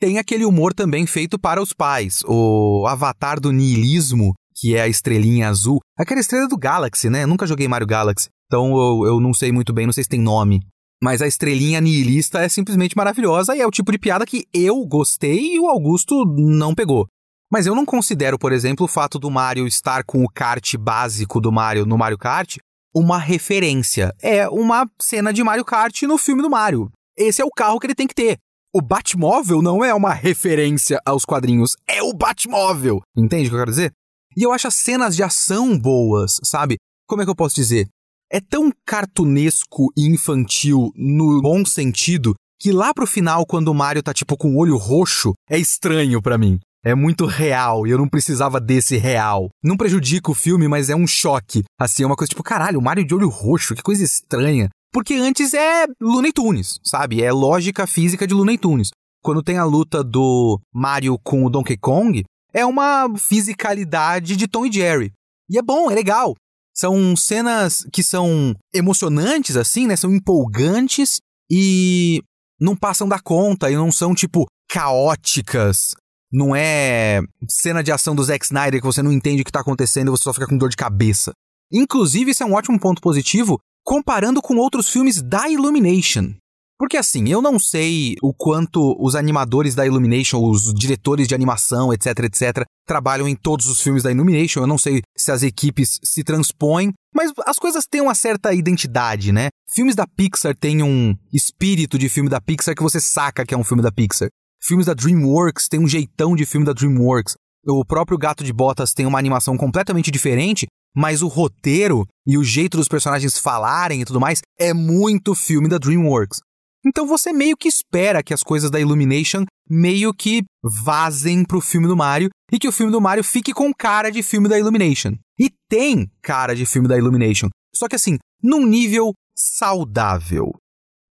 Tem 0.00 0.18
aquele 0.18 0.44
humor 0.44 0.72
também 0.72 1.06
feito 1.06 1.38
para 1.38 1.60
os 1.60 1.72
pais. 1.72 2.22
O 2.24 2.86
avatar 2.86 3.40
do 3.40 3.50
niilismo, 3.50 4.32
que 4.54 4.76
é 4.76 4.82
a 4.82 4.88
estrelinha 4.88 5.48
azul. 5.48 5.80
Aquela 5.98 6.20
estrela 6.20 6.46
do 6.46 6.56
Galaxy, 6.56 7.10
né? 7.10 7.24
Eu 7.24 7.26
nunca 7.26 7.46
joguei 7.46 7.66
Mario 7.66 7.86
Galaxy. 7.86 8.28
Então 8.46 8.70
eu, 8.70 9.06
eu 9.06 9.20
não 9.20 9.34
sei 9.34 9.50
muito 9.50 9.72
bem, 9.72 9.86
não 9.86 9.92
sei 9.92 10.04
se 10.04 10.08
tem 10.08 10.20
nome. 10.20 10.60
Mas 11.02 11.22
a 11.22 11.26
estrelinha 11.26 11.80
nihilista 11.80 12.40
é 12.40 12.48
simplesmente 12.48 12.96
maravilhosa 12.96 13.54
e 13.54 13.60
é 13.60 13.66
o 13.66 13.70
tipo 13.70 13.92
de 13.92 13.98
piada 13.98 14.26
que 14.26 14.46
eu 14.52 14.84
gostei 14.84 15.54
e 15.54 15.60
o 15.60 15.68
Augusto 15.68 16.24
não 16.24 16.74
pegou. 16.74 17.06
Mas 17.50 17.66
eu 17.66 17.74
não 17.74 17.86
considero, 17.86 18.38
por 18.38 18.52
exemplo, 18.52 18.84
o 18.84 18.88
fato 18.88 19.18
do 19.18 19.30
Mario 19.30 19.66
estar 19.66 20.04
com 20.04 20.22
o 20.22 20.28
kart 20.28 20.76
básico 20.76 21.40
do 21.40 21.52
Mario 21.52 21.86
no 21.86 21.96
Mario 21.96 22.18
Kart 22.18 22.58
uma 22.94 23.18
referência. 23.18 24.14
É 24.20 24.48
uma 24.48 24.88
cena 25.00 25.32
de 25.32 25.42
Mario 25.42 25.64
Kart 25.64 26.02
no 26.02 26.18
filme 26.18 26.42
do 26.42 26.50
Mario. 26.50 26.90
Esse 27.16 27.40
é 27.40 27.44
o 27.44 27.50
carro 27.50 27.78
que 27.78 27.86
ele 27.86 27.94
tem 27.94 28.06
que 28.06 28.14
ter. 28.14 28.38
O 28.74 28.82
Batmóvel 28.82 29.62
não 29.62 29.84
é 29.84 29.94
uma 29.94 30.12
referência 30.12 31.00
aos 31.04 31.24
quadrinhos, 31.24 31.76
é 31.86 32.02
o 32.02 32.12
Batmóvel. 32.12 33.00
Entende 33.16 33.46
o 33.46 33.50
que 33.50 33.54
eu 33.54 33.60
quero 33.60 33.70
dizer? 33.70 33.92
E 34.36 34.42
eu 34.42 34.52
acho 34.52 34.68
as 34.68 34.74
cenas 34.74 35.16
de 35.16 35.22
ação 35.22 35.78
boas, 35.78 36.38
sabe? 36.44 36.76
Como 37.08 37.22
é 37.22 37.24
que 37.24 37.30
eu 37.30 37.36
posso 37.36 37.54
dizer? 37.54 37.88
É 38.30 38.40
tão 38.40 38.72
cartunesco 38.84 39.92
e 39.96 40.06
infantil 40.06 40.92
no 40.94 41.40
bom 41.40 41.64
sentido 41.64 42.34
que 42.60 42.72
lá 42.72 42.92
pro 42.92 43.06
final, 43.06 43.46
quando 43.46 43.68
o 43.68 43.74
Mario 43.74 44.02
tá 44.02 44.12
tipo 44.12 44.36
com 44.36 44.54
o 44.54 44.58
olho 44.58 44.76
roxo, 44.76 45.32
é 45.48 45.58
estranho 45.58 46.20
para 46.20 46.36
mim. 46.36 46.58
É 46.84 46.94
muito 46.94 47.26
real 47.26 47.86
e 47.86 47.90
eu 47.90 47.98
não 47.98 48.08
precisava 48.08 48.60
desse 48.60 48.96
real. 48.96 49.48
Não 49.62 49.76
prejudica 49.76 50.30
o 50.30 50.34
filme, 50.34 50.68
mas 50.68 50.88
é 50.88 50.96
um 50.96 51.06
choque. 51.06 51.64
Assim, 51.78 52.02
é 52.02 52.06
uma 52.06 52.16
coisa 52.16 52.28
tipo, 52.28 52.42
caralho, 52.42 52.78
o 52.78 52.82
Mario 52.82 53.04
de 53.04 53.14
olho 53.14 53.28
roxo, 53.28 53.74
que 53.74 53.82
coisa 53.82 54.02
estranha. 54.02 54.68
Porque 54.92 55.14
antes 55.14 55.54
é 55.54 55.86
Looney 56.00 56.32
Tunes, 56.32 56.78
sabe? 56.82 57.22
É 57.22 57.30
lógica 57.32 57.86
física 57.86 58.26
de 58.26 58.34
Looney 58.34 58.58
Tunes. 58.58 58.90
Quando 59.22 59.42
tem 59.42 59.58
a 59.58 59.64
luta 59.64 60.02
do 60.02 60.58
Mario 60.72 61.18
com 61.22 61.44
o 61.44 61.50
Donkey 61.50 61.76
Kong, 61.76 62.24
é 62.52 62.64
uma 62.64 63.08
fisicalidade 63.18 64.36
de 64.36 64.48
Tom 64.48 64.66
e 64.66 64.72
Jerry. 64.72 65.12
E 65.50 65.58
é 65.58 65.62
bom, 65.62 65.90
é 65.90 65.94
legal. 65.94 66.34
São 66.78 67.16
cenas 67.16 67.84
que 67.92 68.04
são 68.04 68.54
emocionantes, 68.72 69.56
assim, 69.56 69.86
né? 69.88 69.96
São 69.96 70.14
empolgantes 70.14 71.18
e 71.50 72.22
não 72.60 72.76
passam 72.76 73.08
da 73.08 73.18
conta 73.18 73.68
e 73.68 73.74
não 73.74 73.90
são, 73.90 74.14
tipo, 74.14 74.46
caóticas. 74.68 75.94
Não 76.30 76.54
é 76.54 77.20
cena 77.48 77.82
de 77.82 77.90
ação 77.90 78.14
do 78.14 78.22
Zack 78.22 78.44
Snyder 78.44 78.80
que 78.80 78.86
você 78.86 79.02
não 79.02 79.10
entende 79.10 79.42
o 79.42 79.44
que 79.44 79.50
tá 79.50 79.60
acontecendo 79.60 80.08
e 80.08 80.10
você 80.10 80.22
só 80.22 80.32
fica 80.32 80.46
com 80.46 80.56
dor 80.56 80.68
de 80.68 80.76
cabeça. 80.76 81.32
Inclusive, 81.72 82.30
isso 82.30 82.44
é 82.44 82.46
um 82.46 82.54
ótimo 82.54 82.78
ponto 82.78 83.00
positivo 83.00 83.58
comparando 83.82 84.40
com 84.40 84.56
outros 84.56 84.88
filmes 84.88 85.20
da 85.20 85.48
Illumination. 85.48 86.34
Porque 86.78 86.96
assim, 86.96 87.28
eu 87.28 87.42
não 87.42 87.58
sei 87.58 88.14
o 88.22 88.32
quanto 88.32 88.96
os 89.00 89.16
animadores 89.16 89.74
da 89.74 89.84
Illumination, 89.84 90.38
os 90.38 90.72
diretores 90.72 91.26
de 91.26 91.34
animação, 91.34 91.92
etc, 91.92 92.20
etc, 92.20 92.64
trabalham 92.86 93.26
em 93.26 93.34
todos 93.34 93.66
os 93.66 93.80
filmes 93.80 94.04
da 94.04 94.12
Illumination. 94.12 94.60
Eu 94.60 94.66
não 94.66 94.78
sei 94.78 95.02
se 95.16 95.32
as 95.32 95.42
equipes 95.42 95.98
se 96.04 96.22
transpõem, 96.22 96.92
mas 97.12 97.32
as 97.44 97.58
coisas 97.58 97.84
têm 97.84 98.00
uma 98.00 98.14
certa 98.14 98.54
identidade, 98.54 99.32
né? 99.32 99.48
Filmes 99.74 99.96
da 99.96 100.06
Pixar 100.06 100.56
têm 100.56 100.80
um 100.82 101.16
espírito 101.32 101.98
de 101.98 102.08
filme 102.08 102.30
da 102.30 102.40
Pixar 102.40 102.76
que 102.76 102.82
você 102.82 103.00
saca 103.00 103.44
que 103.44 103.52
é 103.52 103.58
um 103.58 103.64
filme 103.64 103.82
da 103.82 103.90
Pixar. 103.90 104.28
Filmes 104.62 104.86
da 104.86 104.94
DreamWorks 104.94 105.68
têm 105.68 105.80
um 105.80 105.88
jeitão 105.88 106.36
de 106.36 106.46
filme 106.46 106.64
da 106.64 106.72
DreamWorks. 106.72 107.34
O 107.66 107.84
próprio 107.84 108.16
Gato 108.16 108.44
de 108.44 108.52
Botas 108.52 108.94
tem 108.94 109.04
uma 109.04 109.18
animação 109.18 109.56
completamente 109.56 110.12
diferente, 110.12 110.66
mas 110.96 111.22
o 111.22 111.28
roteiro 111.28 112.06
e 112.26 112.38
o 112.38 112.44
jeito 112.44 112.76
dos 112.76 112.88
personagens 112.88 113.38
falarem 113.38 114.00
e 114.00 114.04
tudo 114.04 114.20
mais 114.20 114.40
é 114.58 114.72
muito 114.72 115.34
filme 115.34 115.68
da 115.68 115.78
DreamWorks. 115.78 116.40
Então 116.86 117.06
você 117.06 117.32
meio 117.32 117.56
que 117.56 117.68
espera 117.68 118.22
que 118.22 118.32
as 118.32 118.42
coisas 118.42 118.70
da 118.70 118.80
Illumination 118.80 119.44
meio 119.68 120.14
que 120.14 120.42
vazem 120.84 121.44
pro 121.44 121.60
filme 121.60 121.86
do 121.86 121.96
Mario 121.96 122.30
e 122.52 122.58
que 122.58 122.68
o 122.68 122.72
filme 122.72 122.92
do 122.92 123.00
Mario 123.00 123.24
fique 123.24 123.52
com 123.52 123.72
cara 123.72 124.10
de 124.10 124.22
filme 124.22 124.48
da 124.48 124.58
Illumination. 124.58 125.12
E 125.38 125.50
tem 125.68 126.10
cara 126.22 126.54
de 126.54 126.64
filme 126.64 126.88
da 126.88 126.96
Illumination. 126.96 127.48
Só 127.74 127.88
que 127.88 127.96
assim, 127.96 128.16
num 128.42 128.66
nível 128.66 129.12
saudável. 129.36 130.52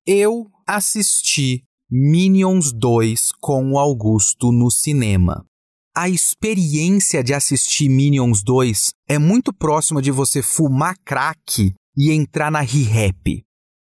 Eu 0.06 0.48
assisti 0.66 1.64
Minions 1.90 2.74
2 2.74 3.32
com 3.40 3.72
o 3.72 3.80
Augusto 3.80 4.52
no 4.52 4.72
cinema. 4.72 5.46
A 5.96 6.10
experiência 6.10 7.24
de 7.24 7.34
assistir 7.34 7.90
Minions 7.90 8.44
2 8.44 8.90
é 9.08 9.18
muito 9.18 9.54
próxima 9.54 10.02
de 10.02 10.12
você 10.12 10.42
fumar 10.42 10.96
crack 11.04 11.74
e 11.98 12.12
entrar 12.12 12.52
na 12.52 12.62
re-rap. 12.62 13.44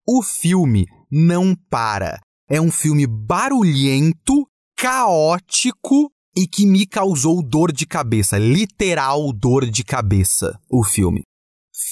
O 0.06 0.22
filme 0.22 0.86
não 1.10 1.54
para. 1.68 2.20
É 2.48 2.60
um 2.60 2.70
filme 2.70 3.06
barulhento, 3.06 4.46
caótico 4.76 6.10
e 6.36 6.46
que 6.46 6.66
me 6.66 6.86
causou 6.86 7.42
dor 7.42 7.72
de 7.72 7.86
cabeça, 7.86 8.38
literal 8.38 9.32
dor 9.32 9.68
de 9.68 9.84
cabeça, 9.84 10.58
o 10.70 10.84
filme. 10.84 11.22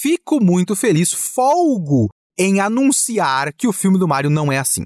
Fico 0.01 0.43
muito 0.43 0.75
feliz, 0.75 1.13
folgo 1.13 2.09
em 2.37 2.59
anunciar 2.59 3.53
que 3.53 3.67
o 3.67 3.73
filme 3.73 3.99
do 3.99 4.07
Mario 4.07 4.29
não 4.29 4.51
é 4.51 4.57
assim. 4.57 4.85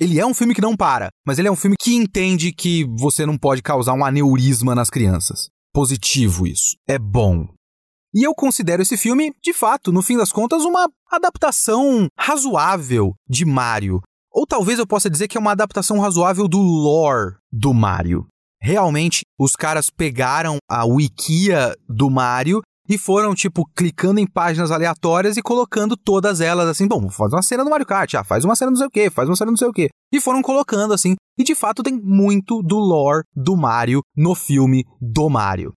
Ele 0.00 0.18
é 0.18 0.26
um 0.26 0.34
filme 0.34 0.54
que 0.54 0.60
não 0.60 0.76
para, 0.76 1.08
mas 1.24 1.38
ele 1.38 1.48
é 1.48 1.52
um 1.52 1.56
filme 1.56 1.76
que 1.78 1.94
entende 1.94 2.52
que 2.52 2.84
você 2.98 3.24
não 3.24 3.38
pode 3.38 3.62
causar 3.62 3.92
um 3.92 4.04
aneurisma 4.04 4.74
nas 4.74 4.90
crianças. 4.90 5.48
Positivo 5.72 6.46
isso. 6.46 6.76
É 6.88 6.98
bom. 6.98 7.46
E 8.14 8.22
eu 8.22 8.32
considero 8.32 8.80
esse 8.80 8.96
filme, 8.96 9.32
de 9.42 9.52
fato, 9.52 9.90
no 9.90 10.00
fim 10.00 10.16
das 10.16 10.30
contas, 10.30 10.62
uma 10.62 10.88
adaptação 11.10 12.06
razoável 12.16 13.12
de 13.28 13.44
Mario. 13.44 14.00
Ou 14.32 14.46
talvez 14.46 14.78
eu 14.78 14.86
possa 14.86 15.10
dizer 15.10 15.26
que 15.26 15.36
é 15.36 15.40
uma 15.40 15.50
adaptação 15.50 15.98
razoável 15.98 16.46
do 16.46 16.58
lore 16.58 17.34
do 17.52 17.74
Mario. 17.74 18.26
Realmente, 18.62 19.22
os 19.38 19.56
caras 19.56 19.90
pegaram 19.90 20.58
a 20.70 20.84
wikia 20.84 21.74
do 21.88 22.08
Mario 22.08 22.62
e 22.88 22.96
foram, 22.96 23.34
tipo, 23.34 23.64
clicando 23.74 24.20
em 24.20 24.26
páginas 24.26 24.70
aleatórias 24.70 25.36
e 25.36 25.42
colocando 25.42 25.96
todas 25.96 26.40
elas 26.40 26.68
assim, 26.68 26.86
bom, 26.86 27.10
faz 27.10 27.32
uma 27.32 27.42
cena 27.42 27.64
do 27.64 27.70
Mario 27.70 27.86
Kart, 27.86 28.14
ah, 28.14 28.24
faz 28.24 28.44
uma 28.44 28.54
cena 28.54 28.70
não 28.70 28.76
sei 28.76 28.86
o 28.86 28.90
que, 28.90 29.10
faz 29.10 29.28
uma 29.28 29.36
cena 29.36 29.50
não 29.50 29.56
sei 29.56 29.68
o 29.68 29.72
que. 29.72 29.88
E 30.12 30.20
foram 30.20 30.40
colocando 30.40 30.94
assim, 30.94 31.14
e 31.38 31.42
de 31.42 31.54
fato 31.54 31.82
tem 31.82 32.00
muito 32.00 32.62
do 32.62 32.76
lore 32.76 33.24
do 33.34 33.56
Mario 33.56 34.02
no 34.16 34.34
filme 34.34 34.84
do 35.00 35.28
Mario. 35.28 35.72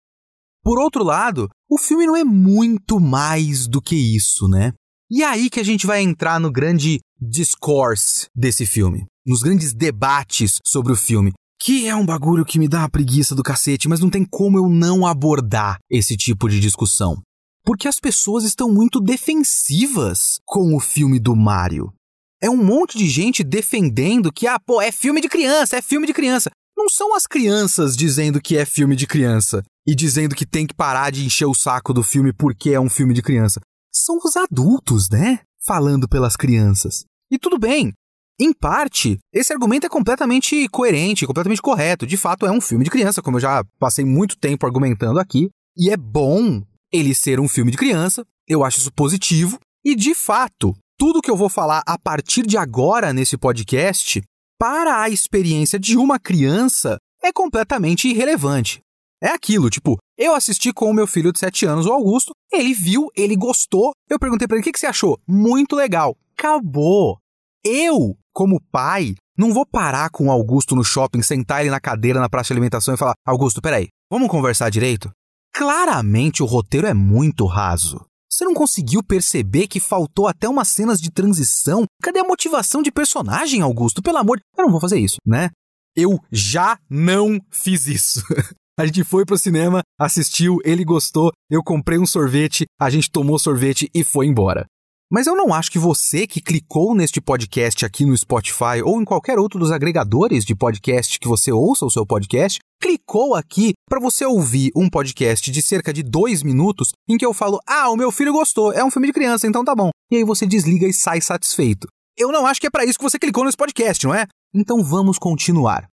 Por 0.65 0.79
outro 0.79 1.03
lado, 1.03 1.47
o 1.69 1.77
filme 1.77 2.07
não 2.07 2.15
é 2.15 2.23
muito 2.23 2.99
mais 2.99 3.67
do 3.67 3.79
que 3.79 3.95
isso, 3.95 4.47
né? 4.47 4.73
E 5.11 5.21
é 5.21 5.27
aí 5.27 5.47
que 5.47 5.59
a 5.59 5.63
gente 5.63 5.85
vai 5.85 6.01
entrar 6.01 6.39
no 6.39 6.51
grande 6.51 6.99
discourse 7.21 8.25
desse 8.35 8.65
filme, 8.65 9.05
nos 9.23 9.43
grandes 9.43 9.75
debates 9.75 10.57
sobre 10.65 10.91
o 10.91 10.95
filme. 10.95 11.33
Que 11.61 11.87
é 11.87 11.95
um 11.95 12.03
bagulho 12.03 12.43
que 12.43 12.57
me 12.57 12.67
dá 12.67 12.79
uma 12.79 12.89
preguiça 12.89 13.35
do 13.35 13.43
cacete, 13.43 13.87
mas 13.87 13.99
não 13.99 14.09
tem 14.09 14.25
como 14.25 14.57
eu 14.57 14.67
não 14.67 15.05
abordar 15.05 15.77
esse 15.87 16.17
tipo 16.17 16.49
de 16.49 16.59
discussão. 16.59 17.21
Porque 17.63 17.87
as 17.87 17.99
pessoas 17.99 18.43
estão 18.43 18.67
muito 18.67 18.99
defensivas 18.99 20.39
com 20.43 20.75
o 20.75 20.79
filme 20.79 21.19
do 21.19 21.35
Mario. 21.35 21.93
É 22.41 22.49
um 22.49 22.57
monte 22.57 22.97
de 22.97 23.07
gente 23.07 23.43
defendendo 23.43 24.33
que, 24.33 24.47
ah, 24.47 24.59
pô, 24.59 24.81
é 24.81 24.91
filme 24.91 25.21
de 25.21 25.29
criança, 25.29 25.77
é 25.77 25.81
filme 25.81 26.07
de 26.07 26.13
criança. 26.13 26.49
Não 26.75 26.89
são 26.89 27.15
as 27.15 27.27
crianças 27.27 27.95
dizendo 27.95 28.41
que 28.41 28.57
é 28.57 28.65
filme 28.65 28.95
de 28.95 29.05
criança 29.05 29.63
e 29.87 29.95
dizendo 29.95 30.35
que 30.35 30.45
tem 30.45 30.65
que 30.65 30.73
parar 30.73 31.11
de 31.11 31.25
encher 31.25 31.45
o 31.45 31.53
saco 31.53 31.93
do 31.93 32.03
filme 32.03 32.33
porque 32.33 32.71
é 32.71 32.79
um 32.79 32.89
filme 32.89 33.13
de 33.13 33.21
criança. 33.21 33.61
São 33.91 34.17
os 34.23 34.35
adultos, 34.35 35.09
né? 35.09 35.39
Falando 35.65 36.07
pelas 36.07 36.35
crianças. 36.35 37.05
E 37.31 37.39
tudo 37.39 37.57
bem, 37.57 37.93
em 38.39 38.51
parte, 38.51 39.17
esse 39.33 39.53
argumento 39.53 39.85
é 39.85 39.89
completamente 39.89 40.67
coerente, 40.69 41.25
completamente 41.25 41.61
correto. 41.61 42.05
De 42.05 42.17
fato, 42.17 42.45
é 42.45 42.51
um 42.51 42.59
filme 42.59 42.83
de 42.83 42.89
criança, 42.89 43.21
como 43.21 43.37
eu 43.37 43.41
já 43.41 43.63
passei 43.79 44.03
muito 44.03 44.37
tempo 44.37 44.65
argumentando 44.65 45.19
aqui. 45.19 45.49
E 45.77 45.89
é 45.89 45.97
bom 45.97 46.61
ele 46.91 47.15
ser 47.15 47.39
um 47.39 47.47
filme 47.47 47.71
de 47.71 47.77
criança, 47.77 48.25
eu 48.47 48.63
acho 48.63 48.79
isso 48.79 48.91
positivo. 48.91 49.57
E 49.83 49.95
de 49.95 50.13
fato, 50.13 50.73
tudo 50.97 51.21
que 51.21 51.31
eu 51.31 51.37
vou 51.37 51.49
falar 51.49 51.81
a 51.85 51.97
partir 51.97 52.45
de 52.45 52.57
agora 52.57 53.13
nesse 53.13 53.37
podcast, 53.37 54.21
para 54.59 55.01
a 55.01 55.09
experiência 55.09 55.79
de 55.79 55.97
uma 55.97 56.19
criança, 56.19 56.97
é 57.23 57.31
completamente 57.31 58.07
irrelevante. 58.07 58.81
É 59.21 59.29
aquilo, 59.29 59.69
tipo, 59.69 59.97
eu 60.17 60.35
assisti 60.35 60.73
com 60.73 60.89
o 60.89 60.93
meu 60.93 61.07
filho 61.07 61.31
de 61.31 61.39
7 61.39 61.65
anos, 61.65 61.85
o 61.85 61.91
Augusto, 61.91 62.33
ele 62.51 62.73
viu, 62.73 63.09
ele 63.15 63.35
gostou, 63.35 63.91
eu 64.09 64.19
perguntei 64.19 64.47
para 64.47 64.57
ele 64.57 64.61
o 64.61 64.63
que, 64.63 64.71
que 64.71 64.79
você 64.79 64.87
achou. 64.87 65.19
Muito 65.27 65.75
legal. 65.75 66.15
Acabou. 66.37 67.17
Eu 67.63 68.15
como 68.35 68.61
pai, 68.69 69.15
não 69.37 69.53
vou 69.53 69.65
parar 69.65 70.09
com 70.09 70.27
o 70.27 70.31
Augusto 70.31 70.75
no 70.75 70.83
shopping, 70.83 71.21
sentar 71.21 71.61
ele 71.61 71.69
na 71.69 71.79
cadeira 71.79 72.19
na 72.19 72.29
praça 72.29 72.47
de 72.47 72.53
alimentação 72.53 72.93
e 72.93 72.97
falar: 72.97 73.13
Augusto, 73.25 73.61
peraí, 73.61 73.87
vamos 74.11 74.27
conversar 74.27 74.69
direito? 74.69 75.09
Claramente 75.55 76.43
o 76.43 76.45
roteiro 76.45 76.85
é 76.85 76.93
muito 76.93 77.45
raso. 77.45 78.05
Você 78.29 78.43
não 78.43 78.53
conseguiu 78.53 79.01
perceber 79.01 79.67
que 79.67 79.79
faltou 79.79 80.27
até 80.27 80.49
umas 80.49 80.67
cenas 80.67 80.99
de 80.99 81.09
transição? 81.09 81.85
Cadê 82.03 82.19
a 82.19 82.25
motivação 82.25 82.81
de 82.81 82.91
personagem, 82.91 83.61
Augusto? 83.61 84.01
Pelo 84.01 84.17
amor. 84.17 84.41
Eu 84.57 84.65
não 84.65 84.71
vou 84.71 84.81
fazer 84.81 84.99
isso, 84.99 85.15
né? 85.25 85.51
Eu 85.95 86.19
já 86.29 86.77
não 86.89 87.39
fiz 87.49 87.87
isso. 87.87 88.21
a 88.77 88.85
gente 88.85 89.03
foi 89.03 89.25
pro 89.25 89.37
cinema, 89.37 89.81
assistiu, 89.99 90.57
ele 90.65 90.83
gostou, 90.83 91.31
eu 91.49 91.63
comprei 91.63 91.97
um 91.97 92.05
sorvete, 92.05 92.65
a 92.79 92.89
gente 92.89 93.09
tomou 93.09 93.39
sorvete 93.39 93.89
e 93.93 94.03
foi 94.03 94.27
embora. 94.27 94.65
Mas 95.11 95.27
eu 95.27 95.35
não 95.35 95.53
acho 95.53 95.71
que 95.71 95.79
você 95.79 96.25
que 96.25 96.41
clicou 96.41 96.95
neste 96.95 97.21
podcast 97.21 97.85
aqui 97.85 98.05
no 98.05 98.17
Spotify 98.17 98.81
ou 98.83 98.99
em 98.99 99.05
qualquer 99.05 99.37
outro 99.37 99.59
dos 99.59 99.71
agregadores 99.71 100.43
de 100.43 100.55
podcast 100.55 101.19
que 101.19 101.27
você 101.27 101.51
ouça 101.51 101.85
o 101.85 101.91
seu 101.91 102.05
podcast, 102.05 102.59
clicou 102.81 103.35
aqui 103.35 103.73
para 103.87 103.99
você 103.99 104.25
ouvir 104.25 104.71
um 104.75 104.89
podcast 104.89 105.49
de 105.51 105.61
cerca 105.61 105.93
de 105.93 106.01
dois 106.01 106.41
minutos 106.41 106.89
em 107.07 107.17
que 107.17 107.25
eu 107.25 107.33
falo: 107.33 107.59
Ah, 107.67 107.89
o 107.91 107.95
meu 107.95 108.11
filho 108.11 108.33
gostou, 108.33 108.73
é 108.73 108.83
um 108.83 108.89
filme 108.91 109.07
de 109.07 109.13
criança, 109.13 109.47
então 109.47 109.63
tá 109.63 109.75
bom. 109.75 109.91
E 110.11 110.17
aí 110.17 110.23
você 110.23 110.45
desliga 110.45 110.87
e 110.87 110.93
sai 110.93 111.21
satisfeito. 111.21 111.87
Eu 112.17 112.31
não 112.31 112.45
acho 112.45 112.59
que 112.59 112.67
é 112.67 112.71
para 112.71 112.83
isso 112.83 112.97
que 112.97 113.03
você 113.03 113.19
clicou 113.19 113.45
nesse 113.45 113.57
podcast, 113.57 114.05
não 114.05 114.13
é? 114.13 114.25
Então 114.53 114.83
vamos 114.83 115.19
continuar. 115.19 115.87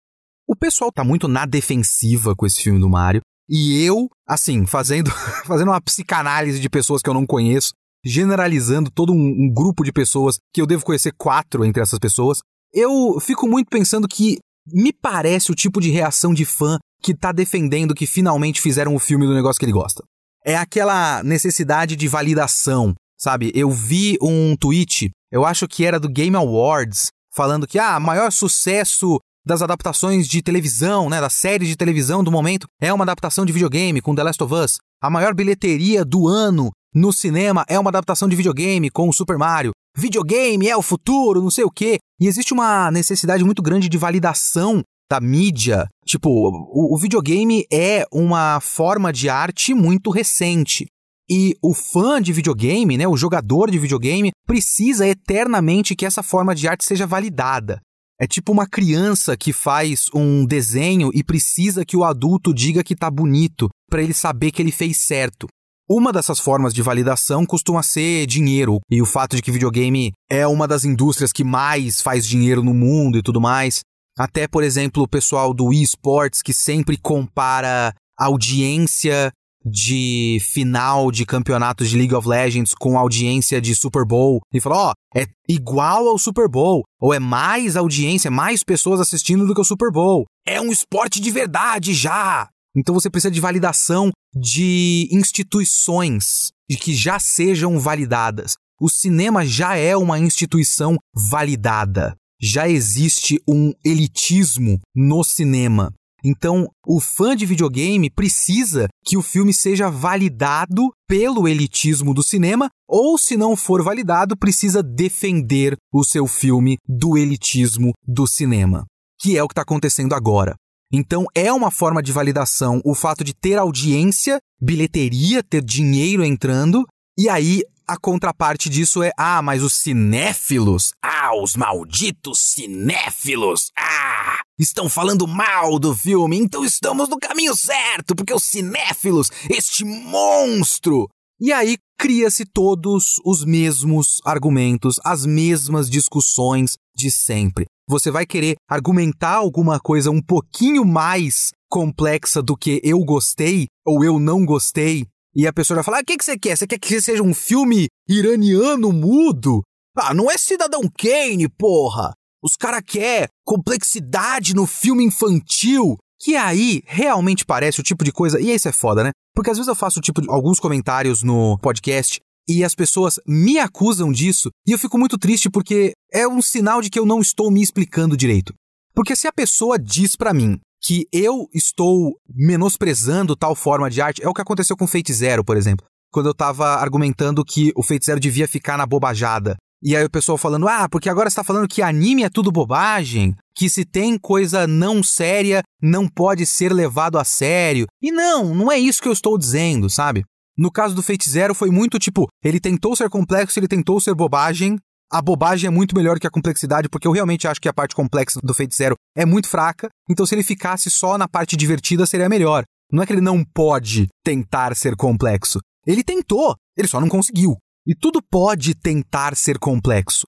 O 0.49 0.55
pessoal 0.55 0.91
tá 0.91 1.03
muito 1.03 1.27
na 1.27 1.45
defensiva 1.45 2.35
com 2.35 2.43
esse 2.43 2.59
filme 2.63 2.79
do 2.79 2.89
Mario. 2.89 3.21
E 3.47 3.83
eu, 3.83 4.09
assim, 4.27 4.65
fazendo, 4.65 5.11
fazendo 5.45 5.67
uma 5.67 5.79
psicanálise 5.79 6.59
de 6.59 6.67
pessoas 6.67 7.03
que 7.03 7.09
eu 7.09 7.13
não 7.13 7.23
conheço, 7.23 7.73
generalizando 8.03 8.89
todo 8.89 9.13
um, 9.13 9.15
um 9.15 9.53
grupo 9.53 9.83
de 9.83 9.91
pessoas, 9.91 10.39
que 10.51 10.59
eu 10.59 10.65
devo 10.65 10.83
conhecer 10.83 11.13
quatro 11.15 11.63
entre 11.63 11.83
essas 11.83 11.99
pessoas, 11.99 12.39
eu 12.73 13.19
fico 13.21 13.47
muito 13.47 13.69
pensando 13.69 14.07
que 14.07 14.39
me 14.65 14.91
parece 14.91 15.51
o 15.51 15.55
tipo 15.55 15.79
de 15.79 15.91
reação 15.91 16.33
de 16.33 16.45
fã 16.45 16.79
que 16.99 17.13
tá 17.13 17.31
defendendo 17.31 17.93
que 17.93 18.07
finalmente 18.07 18.59
fizeram 18.59 18.95
o 18.95 18.99
filme 18.99 19.27
do 19.27 19.35
negócio 19.35 19.59
que 19.59 19.65
ele 19.65 19.71
gosta. 19.71 20.03
É 20.43 20.57
aquela 20.57 21.21
necessidade 21.21 21.95
de 21.95 22.07
validação, 22.07 22.95
sabe? 23.19 23.51
Eu 23.53 23.69
vi 23.69 24.17
um 24.19 24.55
tweet, 24.57 25.11
eu 25.31 25.45
acho 25.45 25.67
que 25.67 25.85
era 25.85 25.99
do 25.99 26.09
Game 26.09 26.35
Awards, 26.35 27.09
falando 27.35 27.67
que 27.67 27.77
ah, 27.77 27.99
maior 27.99 28.31
sucesso 28.31 29.19
das 29.49 29.63
adaptações 29.63 30.27
de 30.27 30.43
televisão, 30.43 31.09
né, 31.09 31.19
das 31.19 31.33
séries 31.33 31.67
de 31.67 31.75
televisão 31.75 32.23
do 32.23 32.31
momento, 32.31 32.67
é 32.79 32.93
uma 32.93 33.03
adaptação 33.03 33.43
de 33.43 33.51
videogame 33.51 33.99
com 33.99 34.13
The 34.13 34.21
Last 34.21 34.43
of 34.43 34.53
Us. 34.53 34.77
A 35.01 35.09
maior 35.09 35.33
bilheteria 35.33 36.05
do 36.05 36.27
ano 36.27 36.69
no 36.93 37.11
cinema 37.11 37.65
é 37.67 37.79
uma 37.79 37.89
adaptação 37.89 38.29
de 38.29 38.35
videogame 38.35 38.91
com 38.91 39.09
o 39.09 39.13
Super 39.13 39.39
Mario. 39.39 39.71
Videogame 39.97 40.69
é 40.69 40.77
o 40.77 40.83
futuro, 40.83 41.41
não 41.41 41.49
sei 41.49 41.63
o 41.63 41.71
quê. 41.71 41.97
E 42.21 42.27
existe 42.27 42.53
uma 42.53 42.91
necessidade 42.91 43.43
muito 43.43 43.63
grande 43.63 43.89
de 43.89 43.97
validação 43.97 44.83
da 45.11 45.19
mídia. 45.19 45.87
Tipo, 46.05 46.29
o, 46.29 46.93
o 46.93 46.97
videogame 46.99 47.65
é 47.73 48.05
uma 48.13 48.59
forma 48.59 49.11
de 49.11 49.29
arte 49.29 49.73
muito 49.73 50.11
recente. 50.11 50.85
E 51.27 51.55
o 51.59 51.73
fã 51.73 52.21
de 52.21 52.31
videogame, 52.31 52.97
né, 52.97 53.07
o 53.07 53.17
jogador 53.17 53.71
de 53.71 53.79
videogame, 53.79 54.31
precisa 54.45 55.07
eternamente 55.07 55.95
que 55.95 56.05
essa 56.05 56.21
forma 56.21 56.53
de 56.53 56.67
arte 56.67 56.85
seja 56.85 57.07
validada. 57.07 57.79
É 58.21 58.27
tipo 58.27 58.51
uma 58.51 58.67
criança 58.67 59.37
que 59.37 59.53
faz 59.53 60.07
um 60.13 60.45
desenho 60.45 61.09
e 61.13 61.23
precisa 61.23 61.85
que 61.85 61.95
o 61.95 62.03
adulto 62.03 62.53
diga 62.53 62.83
que 62.83 62.93
tá 62.93 63.09
bonito 63.09 63.69
para 63.89 64.03
ele 64.03 64.13
saber 64.13 64.51
que 64.51 64.61
ele 64.61 64.73
fez 64.73 64.97
certo. 64.97 65.47
Uma 65.89 66.11
dessas 66.11 66.37
formas 66.37 66.73
de 66.73 66.81
validação 66.81 67.45
costuma 67.45 67.81
ser 67.81 68.27
dinheiro, 68.27 68.79
e 68.91 69.01
o 69.01 69.05
fato 69.05 69.37
de 69.37 69.41
que 69.41 69.51
videogame 69.51 70.11
é 70.29 70.45
uma 70.45 70.67
das 70.67 70.83
indústrias 70.83 71.31
que 71.31 71.45
mais 71.45 72.01
faz 72.01 72.27
dinheiro 72.27 72.61
no 72.61 72.73
mundo 72.73 73.17
e 73.17 73.23
tudo 73.23 73.39
mais. 73.39 73.79
Até, 74.17 74.49
por 74.49 74.63
exemplo, 74.63 75.03
o 75.03 75.07
pessoal 75.07 75.53
do 75.53 75.71
eSports 75.71 76.41
que 76.41 76.53
sempre 76.53 76.97
compara 76.97 77.93
audiência 78.17 79.31
de 79.65 80.39
final 80.41 81.11
de 81.11 81.25
campeonatos 81.25 81.89
de 81.89 81.97
League 81.97 82.15
of 82.15 82.27
Legends 82.27 82.73
com 82.73 82.97
audiência 82.97 83.59
de 83.61 83.75
Super 83.75 84.05
Bowl 84.05 84.41
e 84.53 84.61
fala, 84.61 84.77
ó, 84.77 84.91
oh, 84.91 85.19
é 85.19 85.25
igual 85.47 86.07
ao 86.07 86.17
Super 86.17 86.47
Bowl, 86.47 86.83
ou 86.99 87.13
é 87.13 87.19
mais 87.19 87.75
audiência, 87.75 88.31
mais 88.31 88.63
pessoas 88.63 88.99
assistindo 88.99 89.45
do 89.45 89.53
que 89.53 89.61
o 89.61 89.65
Super 89.65 89.91
Bowl. 89.91 90.25
É 90.47 90.61
um 90.61 90.71
esporte 90.71 91.19
de 91.19 91.31
verdade 91.31 91.93
já. 91.93 92.47
Então 92.75 92.93
você 92.93 93.09
precisa 93.09 93.31
de 93.31 93.41
validação 93.41 94.11
de 94.33 95.09
instituições 95.11 96.51
de 96.69 96.77
que 96.77 96.93
já 96.93 97.19
sejam 97.19 97.79
validadas. 97.79 98.53
O 98.79 98.87
cinema 98.87 99.45
já 99.45 99.75
é 99.75 99.97
uma 99.97 100.19
instituição 100.19 100.95
validada. 101.29 102.15
Já 102.41 102.69
existe 102.69 103.41
um 103.47 103.73
elitismo 103.83 104.79
no 104.95 105.23
cinema. 105.23 105.91
Então, 106.23 106.67
o 106.85 106.99
fã 106.99 107.35
de 107.35 107.45
videogame 107.45 108.09
precisa 108.09 108.87
que 109.05 109.17
o 109.17 109.21
filme 109.21 109.53
seja 109.53 109.89
validado 109.89 110.89
pelo 111.07 111.47
elitismo 111.47 112.13
do 112.13 112.21
cinema, 112.21 112.69
ou 112.87 113.17
se 113.17 113.37
não 113.37 113.55
for 113.55 113.83
validado, 113.83 114.37
precisa 114.37 114.83
defender 114.83 115.75
o 115.93 116.03
seu 116.03 116.27
filme 116.27 116.77
do 116.87 117.17
elitismo 117.17 117.93
do 118.05 118.27
cinema, 118.27 118.85
que 119.19 119.37
é 119.37 119.43
o 119.43 119.47
que 119.47 119.53
está 119.53 119.61
acontecendo 119.61 120.13
agora. 120.13 120.55
Então 120.91 121.25
é 121.35 121.53
uma 121.53 121.69
forma 121.69 122.01
de 122.01 122.11
validação 122.11 122.81
o 122.83 122.95
fato 122.95 123.23
de 123.23 123.33
ter 123.33 123.57
audiência, 123.57 124.39
bilheteria, 124.59 125.43
ter 125.43 125.63
dinheiro 125.63 126.23
entrando, 126.23 126.85
e 127.17 127.29
aí 127.29 127.61
a 127.89 127.97
contraparte 127.97 128.69
disso 128.69 129.01
é: 129.01 129.11
ah, 129.17 129.41
mas 129.41 129.63
os 129.63 129.73
cinéfilos, 129.73 130.91
ah, 131.03 131.35
os 131.35 131.55
malditos 131.55 132.39
cinéfilos, 132.39 133.71
ah, 133.75 134.28
estão 134.59 134.89
falando 134.89 135.25
mal 135.25 135.79
do 135.79 135.95
filme, 135.95 136.37
então 136.37 136.65
estamos 136.65 137.07
no 137.07 137.17
caminho 137.17 137.55
certo, 137.55 138.15
porque 138.15 138.33
os 138.33 138.43
cinéfilos, 138.43 139.31
este 139.49 139.85
monstro. 139.85 141.07
E 141.39 141.53
aí 141.53 141.77
cria-se 141.97 142.45
todos 142.45 143.15
os 143.23 143.45
mesmos 143.45 144.19
argumentos, 144.25 144.99
as 145.05 145.25
mesmas 145.25 145.89
discussões 145.89 146.75
de 146.95 147.09
sempre. 147.09 147.65
você 147.89 148.11
vai 148.11 148.25
querer 148.25 148.55
argumentar 148.69 149.35
alguma 149.35 149.79
coisa 149.79 150.11
um 150.11 150.21
pouquinho 150.21 150.85
mais 150.85 151.51
complexa 151.69 152.41
do 152.41 152.55
que 152.55 152.79
eu 152.83 152.99
gostei 152.99 153.67
ou 153.85 154.03
eu 154.03 154.19
não 154.19 154.45
gostei, 154.45 155.07
e 155.35 155.47
a 155.47 155.53
pessoa 155.53 155.75
vai 155.75 155.83
falar: 155.83 155.97
ah, 155.99 156.01
o 156.01 156.05
que, 156.05 156.17
que 156.17 156.23
você 156.23 156.37
quer? 156.37 156.57
Você 156.57 156.67
quer 156.67 156.79
que 156.79 157.01
seja 157.01 157.23
um 157.23 157.33
filme 157.33 157.87
iraniano 158.07 158.91
mudo? 158.91 159.61
Ah, 159.97 160.13
não 160.13 160.29
é 160.29 160.37
Cidadão 160.37 160.81
Kane, 160.97 161.47
porra! 161.49 162.13
Os 162.43 162.55
caras 162.55 162.81
querem 162.85 163.27
complexidade 163.45 164.53
no 164.53 164.65
filme 164.65 165.03
infantil. 165.03 165.97
Que 166.21 166.35
aí 166.35 166.81
realmente 166.85 167.45
parece 167.45 167.79
o 167.79 167.83
tipo 167.83 168.03
de 168.03 168.11
coisa. 168.11 168.41
E 168.41 168.53
isso 168.53 168.67
é 168.67 168.73
foda, 168.73 169.03
né? 169.03 169.11
Porque 169.33 169.51
às 169.51 169.57
vezes 169.57 169.69
eu 169.69 169.75
faço 169.75 170.01
tipo 170.01 170.21
de, 170.21 170.29
alguns 170.29 170.59
comentários 170.59 171.23
no 171.23 171.57
podcast 171.59 172.19
e 172.49 172.63
as 172.63 172.73
pessoas 172.75 173.19
me 173.27 173.59
acusam 173.59 174.11
disso 174.11 174.49
e 174.67 174.71
eu 174.71 174.79
fico 174.79 174.97
muito 174.97 175.17
triste 175.17 175.49
porque 175.49 175.93
é 176.11 176.27
um 176.27 176.41
sinal 176.41 176.81
de 176.81 176.89
que 176.89 176.99
eu 176.99 177.05
não 177.05 177.21
estou 177.21 177.51
me 177.51 177.61
explicando 177.61 178.17
direito. 178.17 178.53
Porque 178.93 179.15
se 179.15 179.27
a 179.27 179.31
pessoa 179.31 179.77
diz 179.77 180.15
para 180.15 180.33
mim 180.33 180.59
que 180.81 181.07
eu 181.13 181.47
estou 181.53 182.17
menosprezando 182.27 183.35
tal 183.35 183.55
forma 183.55 183.89
de 183.89 184.01
arte, 184.01 184.23
é 184.23 184.27
o 184.27 184.33
que 184.33 184.41
aconteceu 184.41 184.75
com 184.75 184.87
Fate 184.87 185.13
Zero, 185.13 185.43
por 185.43 185.55
exemplo. 185.55 185.85
Quando 186.11 186.27
eu 186.27 186.33
tava 186.33 186.65
argumentando 186.75 187.45
que 187.45 187.71
o 187.75 187.83
Fate 187.83 188.05
Zero 188.05 188.19
devia 188.19 188.47
ficar 188.47 188.77
na 188.77 188.85
bobajada. 188.85 189.55
E 189.81 189.95
aí 189.95 190.03
o 190.03 190.09
pessoal 190.09 190.37
falando, 190.37 190.67
ah, 190.67 190.89
porque 190.89 191.09
agora 191.09 191.29
está 191.29 191.43
falando 191.43 191.67
que 191.67 191.81
anime 191.81 192.23
é 192.23 192.29
tudo 192.29 192.51
bobagem, 192.51 193.33
que 193.55 193.69
se 193.69 193.85
tem 193.85 194.17
coisa 194.17 194.67
não 194.67 195.01
séria, 195.01 195.63
não 195.81 196.07
pode 196.07 196.45
ser 196.45 196.73
levado 196.73 197.17
a 197.17 197.23
sério. 197.23 197.87
E 198.01 198.11
não, 198.11 198.53
não 198.53 198.71
é 198.71 198.77
isso 198.77 199.01
que 199.01 199.07
eu 199.07 199.13
estou 199.13 199.37
dizendo, 199.37 199.89
sabe? 199.89 200.25
No 200.57 200.69
caso 200.69 200.93
do 200.93 201.01
Fate 201.01 201.29
Zero 201.29 201.55
foi 201.55 201.71
muito 201.71 201.97
tipo, 201.97 202.27
ele 202.43 202.59
tentou 202.59 202.93
ser 202.93 203.09
complexo, 203.09 203.57
ele 203.57 203.67
tentou 203.69 204.01
ser 204.01 204.13
bobagem. 204.13 204.77
A 205.09 205.21
bobagem 205.21 205.67
é 205.67 205.71
muito 205.71 205.95
melhor 205.95 206.19
que 206.19 206.27
a 206.27 206.29
complexidade, 206.29 206.89
porque 206.89 207.07
eu 207.07 207.13
realmente 207.13 207.47
acho 207.47 207.61
que 207.61 207.69
a 207.69 207.73
parte 207.73 207.95
complexa 207.95 208.41
do 208.43 208.53
Fate 208.53 208.75
Zero 208.75 208.95
é 209.15 209.25
muito 209.25 209.47
fraca. 209.47 209.87
Então 210.09 210.25
se 210.25 210.35
ele 210.35 210.43
ficasse 210.43 210.89
só 210.89 211.17
na 211.17 211.29
parte 211.29 211.55
divertida 211.55 212.05
seria 212.05 212.27
melhor. 212.27 212.65
Não 212.91 213.01
é 213.01 213.05
que 213.05 213.13
ele 213.13 213.21
não 213.21 213.45
pode 213.45 214.07
tentar 214.25 214.75
ser 214.75 214.97
complexo. 214.97 215.59
Ele 215.87 216.03
tentou, 216.03 216.53
ele 216.75 216.87
só 216.87 216.99
não 216.99 217.07
conseguiu. 217.07 217.55
E 217.89 217.95
tudo 217.95 218.21
pode 218.21 218.75
tentar 218.75 219.35
ser 219.35 219.57
complexo. 219.57 220.27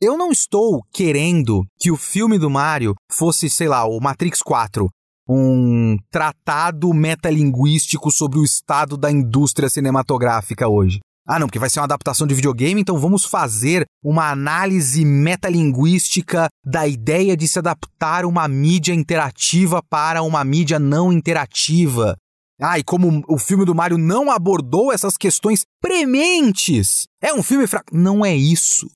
Eu 0.00 0.16
não 0.16 0.32
estou 0.32 0.80
querendo 0.90 1.62
que 1.78 1.90
o 1.90 1.96
filme 1.98 2.38
do 2.38 2.48
Mario 2.48 2.94
fosse, 3.10 3.50
sei 3.50 3.68
lá, 3.68 3.84
o 3.84 4.00
Matrix 4.00 4.40
4, 4.40 4.88
um 5.28 5.98
tratado 6.10 6.90
metalinguístico 6.94 8.10
sobre 8.10 8.38
o 8.38 8.44
estado 8.44 8.96
da 8.96 9.10
indústria 9.10 9.68
cinematográfica 9.68 10.66
hoje. 10.66 11.00
Ah, 11.28 11.38
não, 11.38 11.48
porque 11.48 11.58
vai 11.58 11.68
ser 11.68 11.80
uma 11.80 11.84
adaptação 11.84 12.26
de 12.26 12.34
videogame, 12.34 12.80
então 12.80 12.98
vamos 12.98 13.26
fazer 13.26 13.84
uma 14.02 14.30
análise 14.30 15.04
metalinguística 15.04 16.48
da 16.64 16.88
ideia 16.88 17.36
de 17.36 17.46
se 17.46 17.58
adaptar 17.58 18.24
uma 18.24 18.48
mídia 18.48 18.94
interativa 18.94 19.82
para 19.82 20.22
uma 20.22 20.42
mídia 20.42 20.78
não 20.78 21.12
interativa. 21.12 22.16
Ah, 22.62 22.78
e 22.78 22.84
como 22.84 23.24
o 23.26 23.38
filme 23.38 23.64
do 23.64 23.74
Mario 23.74 23.98
não 23.98 24.30
abordou 24.30 24.92
essas 24.92 25.16
questões 25.16 25.64
prementes, 25.80 27.08
é 27.20 27.34
um 27.34 27.42
filme 27.42 27.66
fraco. 27.66 27.92
Não 27.92 28.24
é 28.24 28.36
isso. 28.36 28.86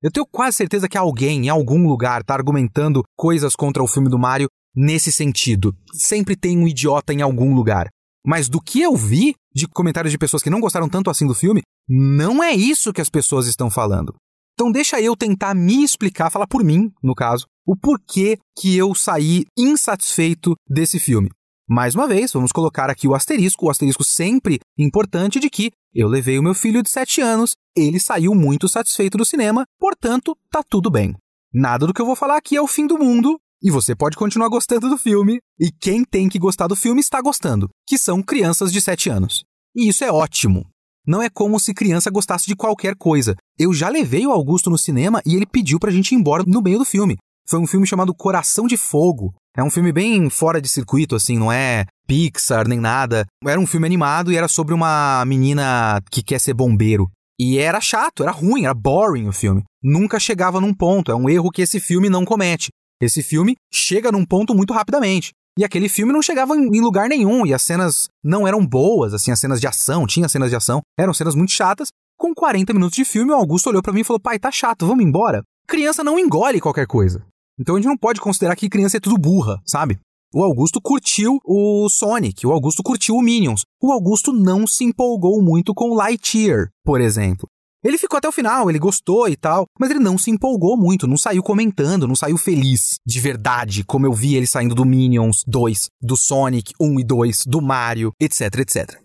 Eu 0.00 0.12
tenho 0.12 0.24
quase 0.24 0.56
certeza 0.56 0.88
que 0.88 0.96
alguém 0.96 1.46
em 1.46 1.48
algum 1.48 1.88
lugar 1.88 2.20
está 2.20 2.34
argumentando 2.34 3.02
coisas 3.16 3.56
contra 3.56 3.82
o 3.82 3.88
filme 3.88 4.08
do 4.08 4.18
Mario 4.18 4.48
nesse 4.76 5.10
sentido. 5.10 5.74
Sempre 5.92 6.36
tem 6.36 6.56
um 6.56 6.68
idiota 6.68 7.12
em 7.12 7.20
algum 7.20 7.52
lugar. 7.52 7.88
Mas 8.24 8.48
do 8.48 8.60
que 8.60 8.80
eu 8.80 8.94
vi 8.94 9.34
de 9.52 9.66
comentários 9.66 10.12
de 10.12 10.18
pessoas 10.18 10.42
que 10.42 10.50
não 10.50 10.60
gostaram 10.60 10.88
tanto 10.88 11.10
assim 11.10 11.26
do 11.26 11.34
filme, 11.34 11.62
não 11.88 12.44
é 12.44 12.52
isso 12.52 12.92
que 12.92 13.00
as 13.00 13.10
pessoas 13.10 13.48
estão 13.48 13.68
falando. 13.68 14.14
Então 14.54 14.70
deixa 14.70 15.00
eu 15.00 15.16
tentar 15.16 15.52
me 15.54 15.82
explicar, 15.82 16.30
falar 16.30 16.46
por 16.46 16.62
mim, 16.62 16.92
no 17.02 17.14
caso, 17.14 17.46
o 17.66 17.76
porquê 17.76 18.38
que 18.56 18.76
eu 18.76 18.94
saí 18.94 19.44
insatisfeito 19.58 20.54
desse 20.68 21.00
filme. 21.00 21.28
Mais 21.68 21.96
uma 21.96 22.06
vez, 22.06 22.32
vamos 22.32 22.52
colocar 22.52 22.88
aqui 22.88 23.08
o 23.08 23.14
asterisco, 23.14 23.66
o 23.66 23.70
asterisco 23.70 24.04
sempre 24.04 24.60
importante 24.78 25.40
de 25.40 25.50
que 25.50 25.72
eu 25.92 26.06
levei 26.06 26.38
o 26.38 26.42
meu 26.42 26.54
filho 26.54 26.80
de 26.80 26.88
7 26.88 27.20
anos, 27.20 27.56
ele 27.76 27.98
saiu 27.98 28.36
muito 28.36 28.68
satisfeito 28.68 29.18
do 29.18 29.24
cinema, 29.24 29.64
portanto, 29.76 30.36
tá 30.48 30.62
tudo 30.62 30.88
bem. 30.88 31.16
Nada 31.52 31.84
do 31.84 31.92
que 31.92 32.00
eu 32.00 32.06
vou 32.06 32.14
falar 32.14 32.36
aqui 32.36 32.54
é 32.54 32.62
o 32.62 32.68
fim 32.68 32.86
do 32.86 32.96
mundo, 32.96 33.36
e 33.60 33.68
você 33.68 33.96
pode 33.96 34.16
continuar 34.16 34.48
gostando 34.48 34.88
do 34.88 34.96
filme, 34.96 35.40
e 35.58 35.72
quem 35.72 36.04
tem 36.04 36.28
que 36.28 36.38
gostar 36.38 36.68
do 36.68 36.76
filme 36.76 37.00
está 37.00 37.20
gostando, 37.20 37.68
que 37.84 37.98
são 37.98 38.22
crianças 38.22 38.72
de 38.72 38.80
7 38.80 39.10
anos. 39.10 39.42
E 39.74 39.88
isso 39.88 40.04
é 40.04 40.12
ótimo. 40.12 40.70
Não 41.04 41.20
é 41.20 41.28
como 41.28 41.58
se 41.58 41.74
criança 41.74 42.10
gostasse 42.10 42.46
de 42.46 42.54
qualquer 42.54 42.94
coisa. 42.94 43.34
Eu 43.58 43.74
já 43.74 43.88
levei 43.88 44.24
o 44.24 44.30
Augusto 44.30 44.70
no 44.70 44.78
cinema 44.78 45.20
e 45.26 45.34
ele 45.34 45.46
pediu 45.46 45.80
pra 45.80 45.90
gente 45.90 46.12
ir 46.12 46.14
embora 46.14 46.44
no 46.46 46.62
meio 46.62 46.78
do 46.78 46.84
filme. 46.84 47.16
Foi 47.48 47.60
um 47.60 47.66
filme 47.66 47.86
chamado 47.86 48.14
Coração 48.14 48.66
de 48.66 48.76
Fogo. 48.76 49.34
É 49.56 49.62
um 49.62 49.70
filme 49.70 49.92
bem 49.92 50.28
fora 50.28 50.60
de 50.60 50.68
circuito, 50.68 51.14
assim, 51.14 51.38
não 51.38 51.50
é 51.50 51.86
Pixar 52.06 52.68
nem 52.68 52.78
nada. 52.80 53.24
Era 53.44 53.60
um 53.60 53.66
filme 53.66 53.86
animado 53.86 54.32
e 54.32 54.36
era 54.36 54.48
sobre 54.48 54.74
uma 54.74 55.24
menina 55.24 56.00
que 56.10 56.22
quer 56.22 56.40
ser 56.40 56.54
bombeiro. 56.54 57.08
E 57.38 57.58
era 57.58 57.80
chato, 57.80 58.22
era 58.22 58.32
ruim, 58.32 58.64
era 58.64 58.74
boring 58.74 59.28
o 59.28 59.32
filme. 59.32 59.62
Nunca 59.82 60.18
chegava 60.18 60.60
num 60.60 60.74
ponto. 60.74 61.12
É 61.12 61.14
um 61.14 61.28
erro 61.28 61.50
que 61.50 61.62
esse 61.62 61.78
filme 61.78 62.08
não 62.08 62.24
comete. 62.24 62.68
Esse 63.00 63.22
filme 63.22 63.54
chega 63.72 64.10
num 64.10 64.24
ponto 64.24 64.54
muito 64.54 64.72
rapidamente. 64.72 65.30
E 65.58 65.64
aquele 65.64 65.88
filme 65.88 66.12
não 66.12 66.20
chegava 66.20 66.54
em 66.54 66.80
lugar 66.80 67.08
nenhum, 67.08 67.46
e 67.46 67.54
as 67.54 67.62
cenas 67.62 68.08
não 68.22 68.46
eram 68.46 68.66
boas, 68.66 69.14
assim, 69.14 69.30
as 69.30 69.40
cenas 69.40 69.58
de 69.58 69.66
ação, 69.66 70.06
tinha 70.06 70.28
cenas 70.28 70.50
de 70.50 70.56
ação, 70.56 70.82
eram 70.98 71.14
cenas 71.14 71.34
muito 71.34 71.52
chatas. 71.52 71.88
Com 72.18 72.34
40 72.34 72.74
minutos 72.74 72.94
de 72.94 73.06
filme, 73.06 73.32
o 73.32 73.34
Augusto 73.34 73.70
olhou 73.70 73.82
para 73.82 73.92
mim 73.92 74.00
e 74.00 74.04
falou: 74.04 74.20
pai, 74.20 74.38
tá 74.38 74.50
chato, 74.50 74.86
vamos 74.86 75.04
embora. 75.04 75.42
Criança 75.66 76.04
não 76.04 76.18
engole 76.18 76.60
qualquer 76.60 76.86
coisa. 76.86 77.24
Então 77.58 77.74
a 77.74 77.78
gente 77.78 77.88
não 77.88 77.96
pode 77.96 78.20
considerar 78.20 78.56
que 78.56 78.68
criança 78.68 78.96
é 78.96 79.00
tudo 79.00 79.18
burra, 79.18 79.60
sabe? 79.64 79.98
O 80.34 80.42
Augusto 80.42 80.80
curtiu 80.80 81.38
o 81.44 81.88
Sonic, 81.88 82.46
o 82.46 82.52
Augusto 82.52 82.82
curtiu 82.82 83.14
o 83.14 83.22
Minions. 83.22 83.62
O 83.80 83.92
Augusto 83.92 84.32
não 84.32 84.66
se 84.66 84.84
empolgou 84.84 85.42
muito 85.42 85.72
com 85.72 85.94
Lightyear, 85.94 86.68
por 86.84 87.00
exemplo. 87.00 87.48
Ele 87.82 87.96
ficou 87.96 88.18
até 88.18 88.28
o 88.28 88.32
final, 88.32 88.68
ele 88.68 88.78
gostou 88.78 89.28
e 89.28 89.36
tal, 89.36 89.64
mas 89.78 89.90
ele 89.90 90.00
não 90.00 90.18
se 90.18 90.30
empolgou 90.30 90.76
muito, 90.76 91.06
não 91.06 91.16
saiu 91.16 91.42
comentando, 91.42 92.08
não 92.08 92.16
saiu 92.16 92.36
feliz 92.36 92.96
de 93.06 93.20
verdade, 93.20 93.84
como 93.84 94.06
eu 94.06 94.12
vi 94.12 94.34
ele 94.34 94.46
saindo 94.46 94.74
do 94.74 94.84
Minions 94.84 95.44
2, 95.46 95.86
do 96.02 96.16
Sonic 96.16 96.72
1 96.80 97.00
e 97.00 97.04
2, 97.04 97.42
do 97.46 97.62
Mario, 97.62 98.12
etc, 98.20 98.58
etc. 98.58 99.00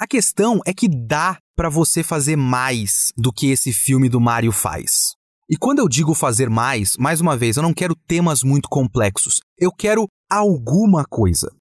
A 0.00 0.06
questão 0.06 0.60
é 0.66 0.72
que 0.72 0.88
dá 0.88 1.36
para 1.54 1.68
você 1.68 2.02
fazer 2.02 2.36
mais 2.36 3.12
do 3.16 3.32
que 3.32 3.50
esse 3.50 3.72
filme 3.72 4.08
do 4.08 4.20
Mario 4.20 4.50
faz. 4.50 5.14
E 5.52 5.56
quando 5.58 5.80
eu 5.80 5.86
digo 5.86 6.14
fazer 6.14 6.48
mais, 6.48 6.96
mais 6.96 7.20
uma 7.20 7.36
vez, 7.36 7.58
eu 7.58 7.62
não 7.62 7.74
quero 7.74 7.94
temas 7.94 8.42
muito 8.42 8.70
complexos. 8.70 9.42
Eu 9.58 9.70
quero 9.70 10.06
alguma 10.30 11.04
coisa. 11.04 11.54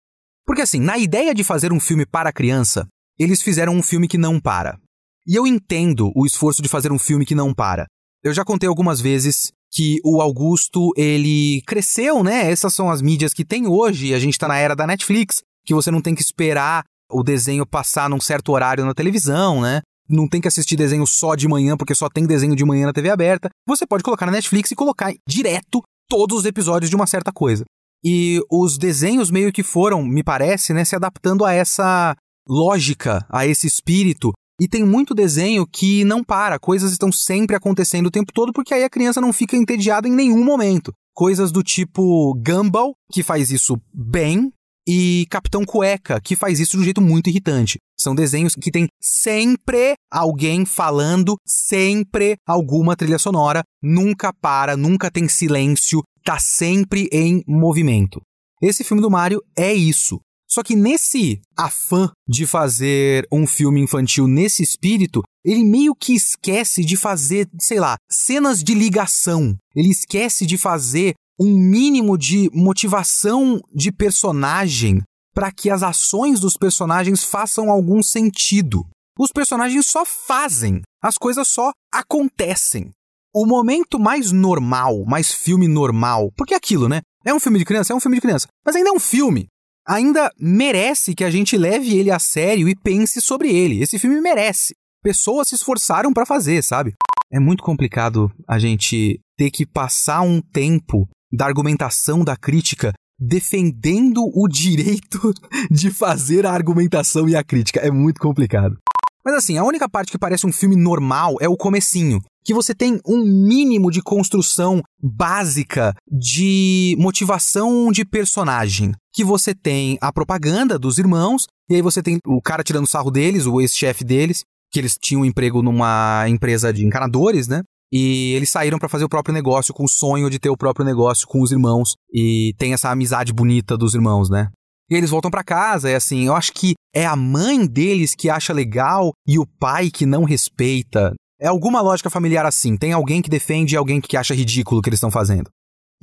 Porque 0.48 0.62
assim, 0.62 0.80
na 0.80 0.98
ideia 0.98 1.36
de 1.36 1.44
fazer 1.44 1.74
um 1.74 1.80
filme 1.80 2.06
para 2.06 2.32
criança, 2.32 2.88
eles 3.20 3.42
fizeram 3.42 3.76
um 3.76 3.84
filme 3.84 4.08
que 4.08 4.18
não 4.18 4.40
para. 4.40 4.80
E 5.28 5.36
eu 5.36 5.46
entendo 5.46 6.10
o 6.16 6.26
esforço 6.26 6.62
de 6.62 6.70
fazer 6.70 6.90
um 6.90 6.98
filme 6.98 7.26
que 7.26 7.36
não 7.36 7.54
para. 7.54 7.86
Eu 8.24 8.34
já 8.34 8.46
contei 8.46 8.70
algumas 8.70 9.02
vezes 9.02 9.52
que 9.70 9.98
o 10.06 10.22
Augusto, 10.22 10.94
ele 10.96 11.62
cresceu, 11.68 12.24
né? 12.24 12.50
Essas 12.50 12.74
são 12.74 12.90
as 12.90 13.02
mídias 13.02 13.34
que 13.34 13.44
tem 13.44 13.68
hoje, 13.68 14.14
a 14.14 14.20
gente 14.20 14.40
tá 14.40 14.48
na 14.48 14.58
era 14.58 14.74
da 14.74 14.88
Netflix, 14.88 15.42
que 15.66 15.74
você 15.74 15.92
não 15.92 16.02
tem 16.02 16.16
que 16.16 16.22
esperar 16.22 16.86
o 17.12 17.24
desenho 17.24 17.66
passar 17.66 18.10
num 18.10 18.22
certo 18.22 18.54
horário 18.54 18.86
na 18.86 18.94
televisão, 18.94 19.60
né? 19.60 19.82
Não 20.12 20.28
tem 20.28 20.42
que 20.42 20.48
assistir 20.48 20.76
desenho 20.76 21.06
só 21.08 21.36
de 21.36 21.48
manhã, 21.48 21.76
porque 21.78 21.96
só 21.96 22.10
tem 22.10 22.26
desenho 22.26 22.56
de 22.56 22.66
manhã 22.66 22.86
na 22.86 22.94
TV 22.94 23.10
aberta. 23.10 23.50
Você 23.68 23.86
pode 23.86 24.04
colocar 24.04 24.26
na 24.26 24.34
Netflix 24.34 24.72
e 24.72 24.76
colocar 24.76 25.14
direto 25.28 25.82
todos 26.10 26.40
os 26.40 26.46
episódios 26.46 26.90
de 26.90 26.96
uma 26.96 27.08
certa 27.08 27.32
coisa. 27.32 27.64
E 28.04 28.40
os 28.52 28.78
desenhos 28.78 29.30
meio 29.30 29.52
que 29.52 29.64
foram, 29.64 30.04
me 30.04 30.24
parece, 30.24 30.74
né, 30.74 30.84
se 30.84 30.96
adaptando 30.96 31.46
a 31.46 31.54
essa 31.54 32.16
lógica, 32.48 33.26
a 33.30 33.46
esse 33.46 33.68
espírito. 33.68 34.32
E 34.60 34.68
tem 34.68 34.84
muito 34.84 35.16
desenho 35.16 35.66
que 35.66 36.04
não 36.04 36.24
para, 36.24 36.60
coisas 36.60 36.92
estão 36.92 37.12
sempre 37.12 37.56
acontecendo 37.56 38.08
o 38.08 38.12
tempo 38.12 38.32
todo, 38.34 38.52
porque 38.54 38.74
aí 38.74 38.84
a 38.84 38.90
criança 38.90 39.22
não 39.22 39.34
fica 39.34 39.56
entediada 39.56 40.08
em 40.08 40.12
nenhum 40.12 40.44
momento. 40.44 40.92
Coisas 41.14 41.52
do 41.52 41.64
tipo 41.64 42.34
Gumball, 42.36 42.94
que 43.12 43.24
faz 43.24 43.52
isso 43.52 43.80
bem, 43.94 44.52
e 44.94 45.26
Capitão 45.28 45.64
Cueca, 45.64 46.20
que 46.20 46.36
faz 46.36 46.60
isso 46.60 46.72
de 46.72 46.80
um 46.80 46.84
jeito 46.84 47.00
muito 47.00 47.30
irritante. 47.30 47.80
São 47.98 48.14
desenhos 48.14 48.56
que 48.56 48.70
tem 48.70 48.88
sempre 49.00 49.94
alguém 50.12 50.66
falando, 50.66 51.38
sempre 51.48 52.36
alguma 52.46 52.94
trilha 52.94 53.18
sonora, 53.18 53.64
nunca 53.82 54.34
para, 54.34 54.76
nunca 54.76 55.10
tem 55.10 55.30
silêncio, 55.30 56.04
tá 56.26 56.40
sempre 56.40 57.08
em 57.10 57.42
movimento. 57.48 58.20
Esse 58.62 58.84
filme 58.84 59.02
do 59.02 59.10
Mario 59.10 59.42
é 59.58 59.74
isso. 59.74 60.20
Só 60.46 60.62
que 60.62 60.76
nesse 60.76 61.40
afã 61.58 62.12
de 62.28 62.46
fazer 62.46 63.26
um 63.32 63.48
filme 63.48 63.80
infantil 63.80 64.28
nesse 64.28 64.62
espírito, 64.62 65.22
ele 65.46 65.64
meio 65.64 65.96
que 65.96 66.14
esquece 66.14 66.84
de 66.84 66.98
fazer, 66.98 67.48
sei 67.62 67.80
lá, 67.80 67.96
cenas 68.12 68.62
de 68.62 68.74
ligação. 68.74 69.56
Ele 69.74 69.90
esquece 69.90 70.46
de 70.46 70.58
fazer 70.58 71.14
um 71.42 71.58
mínimo 71.58 72.20
de 72.20 72.52
motivação 72.54 73.60
de 73.74 73.92
personagem 73.92 75.02
para 75.34 75.52
que 75.52 75.72
as 75.72 75.82
ações 75.82 76.40
dos 76.40 76.56
personagens 76.56 77.24
façam 77.24 77.72
algum 77.72 78.04
sentido. 78.04 78.86
Os 79.18 79.32
personagens 79.32 79.88
só 79.88 80.06
fazem, 80.06 80.82
as 81.02 81.18
coisas 81.18 81.48
só 81.48 81.72
acontecem. 81.92 82.92
o 83.34 83.46
momento 83.46 83.98
mais 83.98 84.30
normal, 84.34 85.06
mais 85.06 85.32
filme 85.32 85.66
normal, 85.66 86.32
porque 86.36 86.54
é 86.54 86.58
aquilo, 86.58 86.90
né? 86.90 87.00
É 87.26 87.34
um 87.34 87.40
filme 87.40 87.58
de 87.58 87.64
criança? 87.64 87.94
É 87.94 87.96
um 87.96 88.00
filme 88.00 88.18
de 88.18 88.22
criança. 88.22 88.48
Mas 88.66 88.76
ainda 88.76 88.90
é 88.90 88.94
um 88.94 89.00
filme. 89.00 89.48
Ainda 89.88 90.30
merece 90.38 91.16
que 91.16 91.24
a 91.24 91.32
gente 91.32 91.58
leve 91.58 91.98
ele 91.98 92.12
a 92.12 92.20
sério 92.20 92.68
e 92.68 92.76
pense 92.76 93.22
sobre 93.22 93.50
ele. 93.50 93.82
Esse 93.82 93.98
filme 93.98 94.20
merece. 94.20 94.76
Pessoas 95.02 95.48
se 95.48 95.56
esforçaram 95.56 96.12
para 96.12 96.26
fazer, 96.26 96.62
sabe? 96.62 96.94
É 97.32 97.40
muito 97.40 97.64
complicado 97.64 98.30
a 98.46 98.60
gente 98.60 99.20
ter 99.38 99.50
que 99.50 99.66
passar 99.66 100.22
um 100.22 100.42
tempo 100.42 101.08
da 101.32 101.46
argumentação, 101.46 102.24
da 102.24 102.36
crítica, 102.36 102.94
defendendo 103.20 104.30
o 104.34 104.48
direito 104.48 105.34
de 105.70 105.92
fazer 105.92 106.46
a 106.46 106.52
argumentação 106.52 107.30
e 107.30 107.36
a 107.36 107.44
crítica. 107.44 107.80
É 107.80 107.92
muito 107.92 108.20
complicado. 108.20 108.78
Mas 109.24 109.36
assim, 109.36 109.58
a 109.58 109.64
única 109.64 109.88
parte 109.88 110.12
que 110.12 110.18
parece 110.18 110.48
um 110.48 110.52
filme 110.52 110.76
normal 110.76 111.36
é 111.40 111.48
o 111.48 111.56
comecinho, 111.56 112.20
que 112.44 112.54
você 112.54 112.74
tem 112.74 113.00
um 113.06 113.24
mínimo 113.24 113.92
de 113.92 114.02
construção 114.02 114.82
básica 115.00 115.94
de 116.12 116.96
motivação 117.00 117.92
de 117.92 118.04
personagem. 118.04 118.94
Que 119.14 119.24
você 119.24 119.54
tem 119.54 119.98
a 120.02 120.12
propaganda 120.12 120.80
dos 120.80 120.98
irmãos, 120.98 121.46
e 121.70 121.76
aí 121.76 121.82
você 121.82 122.02
tem 122.02 122.18
o 122.26 122.42
cara 122.42 122.64
tirando 122.64 122.88
sarro 122.88 123.12
deles, 123.12 123.46
o 123.46 123.62
ex-chefe 123.62 124.04
deles, 124.04 124.44
que 124.72 124.80
eles 124.80 124.98
tinham 125.00 125.22
um 125.22 125.26
emprego 125.26 125.62
numa 125.62 126.26
empresa 126.28 126.74
de 126.74 126.86
encanadores, 126.86 127.48
né? 127.48 127.62
E 127.92 128.34
eles 128.34 128.50
saíram 128.50 128.80
para 128.80 128.88
fazer 128.88 129.04
o 129.04 129.10
próprio 129.10 129.34
negócio 129.34 129.74
com 129.74 129.84
o 129.84 129.90
sonho 129.90 130.30
de 130.30 130.40
ter 130.40 130.50
o 130.50 130.58
próprio 130.58 130.86
negócio 130.86 131.28
com 131.28 131.42
os 131.42 131.52
irmãos 131.52 131.96
e 132.14 132.54
tem 132.58 132.74
essa 132.74 132.90
amizade 132.90 133.34
bonita 133.34 133.78
dos 133.78 133.94
irmãos, 133.94 134.30
né? 134.30 134.50
E 134.90 134.96
eles 134.96 135.10
voltam 135.10 135.32
para 135.32 135.44
casa, 135.44 135.90
é 135.90 135.96
assim, 135.96 136.28
eu 136.28 136.36
acho 136.36 136.52
que 136.54 136.74
é 136.94 137.06
a 137.06 137.16
mãe 137.16 137.66
deles 137.66 138.14
que 138.14 138.30
acha 138.30 138.54
legal 138.54 139.12
e 139.28 139.40
o 139.40 139.46
pai 139.46 139.90
que 139.90 140.06
não 140.06 140.24
respeita. 140.24 141.14
É 141.40 141.48
alguma 141.48 141.82
lógica 141.82 142.10
familiar 142.10 142.46
assim. 142.46 142.78
Tem 142.78 142.94
alguém 142.94 143.22
que 143.22 143.30
defende 143.30 143.74
e 143.74 143.78
alguém 143.78 144.00
que 144.00 144.18
acha 144.18 144.36
ridículo 144.36 144.80
o 144.80 144.82
que 144.84 144.90
eles 144.90 144.98
estão 144.98 145.10
fazendo. 145.10 145.50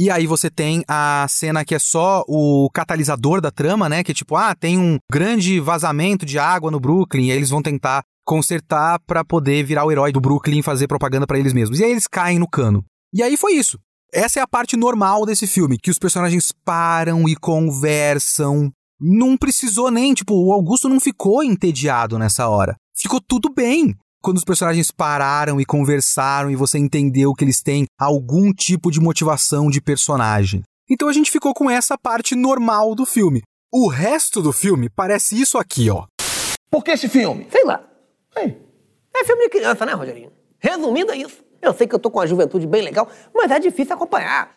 E 0.00 0.10
aí 0.10 0.26
você 0.26 0.48
tem 0.48 0.84
a 0.86 1.26
cena 1.28 1.64
que 1.64 1.74
é 1.74 1.78
só 1.78 2.24
o 2.28 2.70
catalisador 2.72 3.40
da 3.40 3.50
trama, 3.50 3.88
né? 3.88 4.04
Que 4.04 4.12
é 4.12 4.14
tipo, 4.14 4.36
ah, 4.36 4.54
tem 4.54 4.78
um 4.78 4.96
grande 5.10 5.58
vazamento 5.58 6.24
de 6.24 6.38
água 6.38 6.70
no 6.70 6.78
Brooklyn, 6.78 7.26
e 7.26 7.30
aí 7.32 7.36
eles 7.36 7.50
vão 7.50 7.60
tentar 7.60 8.02
consertar 8.28 9.00
para 9.06 9.24
poder 9.24 9.64
virar 9.64 9.86
o 9.86 9.90
herói 9.90 10.12
do 10.12 10.20
Brooklyn 10.20 10.58
e 10.58 10.62
fazer 10.62 10.86
propaganda 10.86 11.26
para 11.26 11.38
eles 11.38 11.54
mesmos. 11.54 11.80
E 11.80 11.84
aí 11.84 11.90
eles 11.90 12.06
caem 12.06 12.38
no 12.38 12.46
cano. 12.46 12.84
E 13.14 13.22
aí 13.22 13.38
foi 13.38 13.54
isso. 13.54 13.78
Essa 14.12 14.40
é 14.40 14.42
a 14.42 14.46
parte 14.46 14.76
normal 14.76 15.24
desse 15.24 15.46
filme, 15.46 15.78
que 15.78 15.90
os 15.90 15.98
personagens 15.98 16.52
param 16.62 17.26
e 17.26 17.34
conversam, 17.34 18.70
não 19.00 19.34
precisou 19.34 19.90
nem, 19.90 20.12
tipo, 20.12 20.34
o 20.34 20.52
Augusto 20.52 20.90
não 20.90 21.00
ficou 21.00 21.42
entediado 21.42 22.18
nessa 22.18 22.48
hora. 22.48 22.76
Ficou 22.94 23.18
tudo 23.18 23.50
bem. 23.50 23.94
Quando 24.20 24.36
os 24.36 24.44
personagens 24.44 24.90
pararam 24.90 25.58
e 25.58 25.64
conversaram 25.64 26.50
e 26.50 26.56
você 26.56 26.78
entendeu 26.78 27.32
que 27.32 27.44
eles 27.44 27.62
têm 27.62 27.86
algum 27.98 28.52
tipo 28.52 28.90
de 28.90 29.00
motivação 29.00 29.70
de 29.70 29.80
personagem. 29.80 30.62
Então 30.90 31.08
a 31.08 31.12
gente 31.12 31.30
ficou 31.30 31.54
com 31.54 31.70
essa 31.70 31.96
parte 31.96 32.34
normal 32.34 32.94
do 32.94 33.06
filme. 33.06 33.42
O 33.72 33.88
resto 33.88 34.42
do 34.42 34.52
filme 34.52 34.90
parece 34.90 35.40
isso 35.40 35.56
aqui, 35.56 35.88
ó. 35.88 36.06
Por 36.70 36.84
que 36.84 36.90
esse 36.90 37.08
filme? 37.08 37.46
Sei 37.50 37.64
lá. 37.64 37.87
É 38.36 39.24
filme 39.24 39.44
de 39.44 39.50
criança, 39.50 39.84
né, 39.84 39.92
Rogerinho? 39.92 40.32
Resumindo, 40.58 41.12
é 41.12 41.16
isso. 41.16 41.44
Eu 41.60 41.74
sei 41.74 41.86
que 41.86 41.94
eu 41.94 41.98
tô 41.98 42.10
com 42.10 42.18
uma 42.18 42.26
juventude 42.26 42.66
bem 42.66 42.82
legal, 42.82 43.08
mas 43.34 43.50
é 43.50 43.58
difícil 43.58 43.94
acompanhar. 43.94 44.54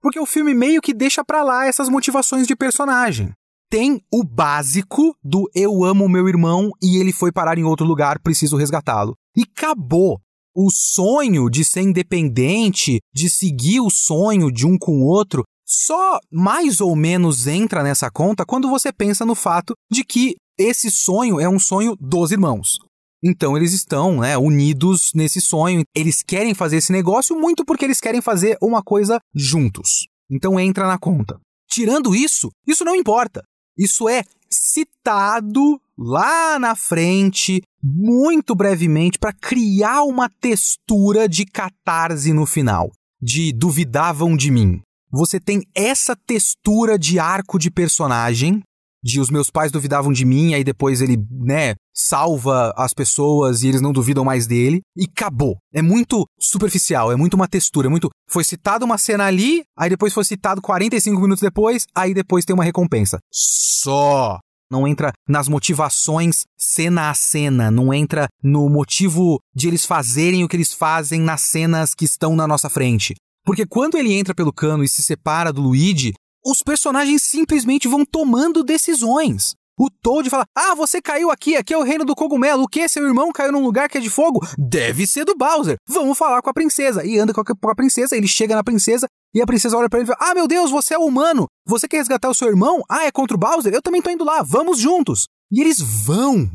Porque 0.00 0.20
o 0.20 0.26
filme 0.26 0.54
meio 0.54 0.80
que 0.80 0.92
deixa 0.92 1.24
pra 1.24 1.42
lá 1.42 1.66
essas 1.66 1.88
motivações 1.88 2.46
de 2.46 2.54
personagem 2.54 3.32
tem 3.70 4.00
o 4.12 4.22
básico 4.22 5.16
do 5.24 5.50
eu 5.52 5.82
amo 5.82 6.08
meu 6.08 6.28
irmão 6.28 6.70
e 6.80 6.98
ele 6.98 7.12
foi 7.12 7.32
parar 7.32 7.58
em 7.58 7.64
outro 7.64 7.84
lugar, 7.84 8.20
preciso 8.20 8.56
resgatá-lo. 8.56 9.16
E 9.36 9.42
acabou. 9.42 10.20
O 10.56 10.70
sonho 10.70 11.50
de 11.50 11.64
ser 11.64 11.80
independente, 11.80 13.00
de 13.12 13.28
seguir 13.28 13.80
o 13.80 13.90
sonho 13.90 14.52
de 14.52 14.64
um 14.64 14.78
com 14.78 15.02
o 15.02 15.06
outro, 15.06 15.42
só 15.66 16.20
mais 16.30 16.80
ou 16.80 16.94
menos 16.94 17.48
entra 17.48 17.82
nessa 17.82 18.08
conta 18.08 18.44
quando 18.46 18.68
você 18.68 18.92
pensa 18.92 19.26
no 19.26 19.34
fato 19.34 19.74
de 19.90 20.04
que 20.04 20.36
esse 20.56 20.88
sonho 20.88 21.40
é 21.40 21.48
um 21.48 21.58
sonho 21.58 21.96
dos 21.98 22.30
irmãos. 22.30 22.78
Então 23.24 23.56
eles 23.56 23.72
estão 23.72 24.20
né, 24.20 24.36
unidos 24.36 25.12
nesse 25.14 25.40
sonho, 25.40 25.82
eles 25.94 26.22
querem 26.22 26.52
fazer 26.52 26.76
esse 26.76 26.92
negócio 26.92 27.34
muito 27.34 27.64
porque 27.64 27.86
eles 27.86 27.98
querem 27.98 28.20
fazer 28.20 28.58
uma 28.60 28.82
coisa 28.82 29.18
juntos. 29.34 30.06
Então 30.30 30.60
entra 30.60 30.86
na 30.86 30.98
conta. 30.98 31.40
Tirando 31.70 32.14
isso, 32.14 32.50
isso 32.66 32.84
não 32.84 32.94
importa. 32.94 33.42
Isso 33.78 34.08
é 34.08 34.22
citado 34.50 35.80
lá 35.96 36.58
na 36.58 36.76
frente, 36.76 37.62
muito 37.82 38.54
brevemente, 38.54 39.18
para 39.18 39.32
criar 39.32 40.02
uma 40.02 40.28
textura 40.28 41.26
de 41.26 41.46
catarse 41.46 42.32
no 42.32 42.44
final, 42.44 42.92
de 43.20 43.52
duvidavam 43.52 44.36
de 44.36 44.50
mim. 44.50 44.80
Você 45.10 45.40
tem 45.40 45.62
essa 45.74 46.14
textura 46.14 46.98
de 46.98 47.18
arco 47.18 47.58
de 47.58 47.70
personagem 47.70 48.62
de 49.04 49.20
os 49.20 49.28
meus 49.28 49.50
pais 49.50 49.70
duvidavam 49.70 50.10
de 50.10 50.24
mim, 50.24 50.54
aí 50.54 50.64
depois 50.64 51.02
ele, 51.02 51.18
né, 51.30 51.74
salva 51.94 52.72
as 52.74 52.94
pessoas 52.94 53.62
e 53.62 53.68
eles 53.68 53.82
não 53.82 53.92
duvidam 53.92 54.24
mais 54.24 54.46
dele 54.46 54.80
e 54.96 55.04
acabou. 55.04 55.58
É 55.74 55.82
muito 55.82 56.26
superficial, 56.40 57.12
é 57.12 57.16
muito 57.16 57.34
uma 57.34 57.46
textura, 57.46 57.86
é 57.86 57.90
muito 57.90 58.08
foi 58.30 58.42
citado 58.42 58.84
uma 58.86 58.96
cena 58.96 59.26
ali, 59.26 59.62
aí 59.78 59.90
depois 59.90 60.14
foi 60.14 60.24
citado 60.24 60.62
45 60.62 61.20
minutos 61.20 61.42
depois, 61.42 61.84
aí 61.94 62.14
depois 62.14 62.46
tem 62.46 62.54
uma 62.54 62.64
recompensa. 62.64 63.18
Só 63.30 64.38
não 64.70 64.88
entra 64.88 65.12
nas 65.28 65.48
motivações 65.48 66.44
cena 66.58 67.10
a 67.10 67.14
cena, 67.14 67.70
não 67.70 67.92
entra 67.92 68.26
no 68.42 68.68
motivo 68.68 69.38
de 69.54 69.68
eles 69.68 69.84
fazerem 69.84 70.42
o 70.42 70.48
que 70.48 70.56
eles 70.56 70.72
fazem 70.72 71.20
nas 71.20 71.42
cenas 71.42 71.94
que 71.94 72.06
estão 72.06 72.34
na 72.34 72.46
nossa 72.46 72.70
frente. 72.70 73.14
Porque 73.44 73.66
quando 73.66 73.98
ele 73.98 74.14
entra 74.14 74.34
pelo 74.34 74.52
cano 74.52 74.82
e 74.82 74.88
se 74.88 75.02
separa 75.02 75.52
do 75.52 75.60
Luigi, 75.60 76.14
os 76.44 76.62
personagens 76.62 77.22
simplesmente 77.22 77.88
vão 77.88 78.04
tomando 78.04 78.62
decisões. 78.62 79.54
O 79.78 79.90
Toad 79.90 80.30
fala: 80.30 80.46
Ah, 80.56 80.74
você 80.74 81.02
caiu 81.02 81.30
aqui, 81.30 81.56
aqui 81.56 81.74
é 81.74 81.78
o 81.78 81.82
reino 81.82 82.04
do 82.04 82.14
cogumelo. 82.14 82.62
O 82.62 82.68
que? 82.68 82.88
Seu 82.88 83.04
irmão 83.06 83.32
caiu 83.32 83.50
num 83.50 83.64
lugar 83.64 83.88
que 83.88 83.98
é 83.98 84.00
de 84.00 84.10
fogo? 84.10 84.40
Deve 84.56 85.06
ser 85.06 85.24
do 85.24 85.34
Bowser. 85.34 85.76
Vamos 85.88 86.16
falar 86.16 86.40
com 86.42 86.50
a 86.50 86.54
princesa. 86.54 87.04
E 87.04 87.18
anda 87.18 87.34
com 87.34 87.40
a, 87.40 87.74
princesa, 87.74 88.16
ele 88.16 88.28
chega 88.28 88.54
na 88.54 88.62
princesa 88.62 89.08
e 89.34 89.42
a 89.42 89.46
princesa 89.46 89.76
olha 89.76 89.88
para 89.88 89.98
ele 89.98 90.08
e 90.08 90.14
fala: 90.14 90.30
Ah, 90.30 90.34
meu 90.34 90.46
Deus, 90.46 90.70
você 90.70 90.94
é 90.94 90.98
humano. 90.98 91.46
Você 91.66 91.88
quer 91.88 91.96
resgatar 91.96 92.30
o 92.30 92.34
seu 92.34 92.48
irmão? 92.48 92.82
Ah, 92.88 93.04
é 93.04 93.10
contra 93.10 93.36
o 93.36 93.40
Bowser? 93.40 93.74
Eu 93.74 93.82
também 93.82 94.00
tô 94.00 94.10
indo 94.10 94.24
lá, 94.24 94.42
vamos 94.42 94.78
juntos. 94.78 95.26
E 95.50 95.60
eles 95.60 95.80
vão. 95.80 96.48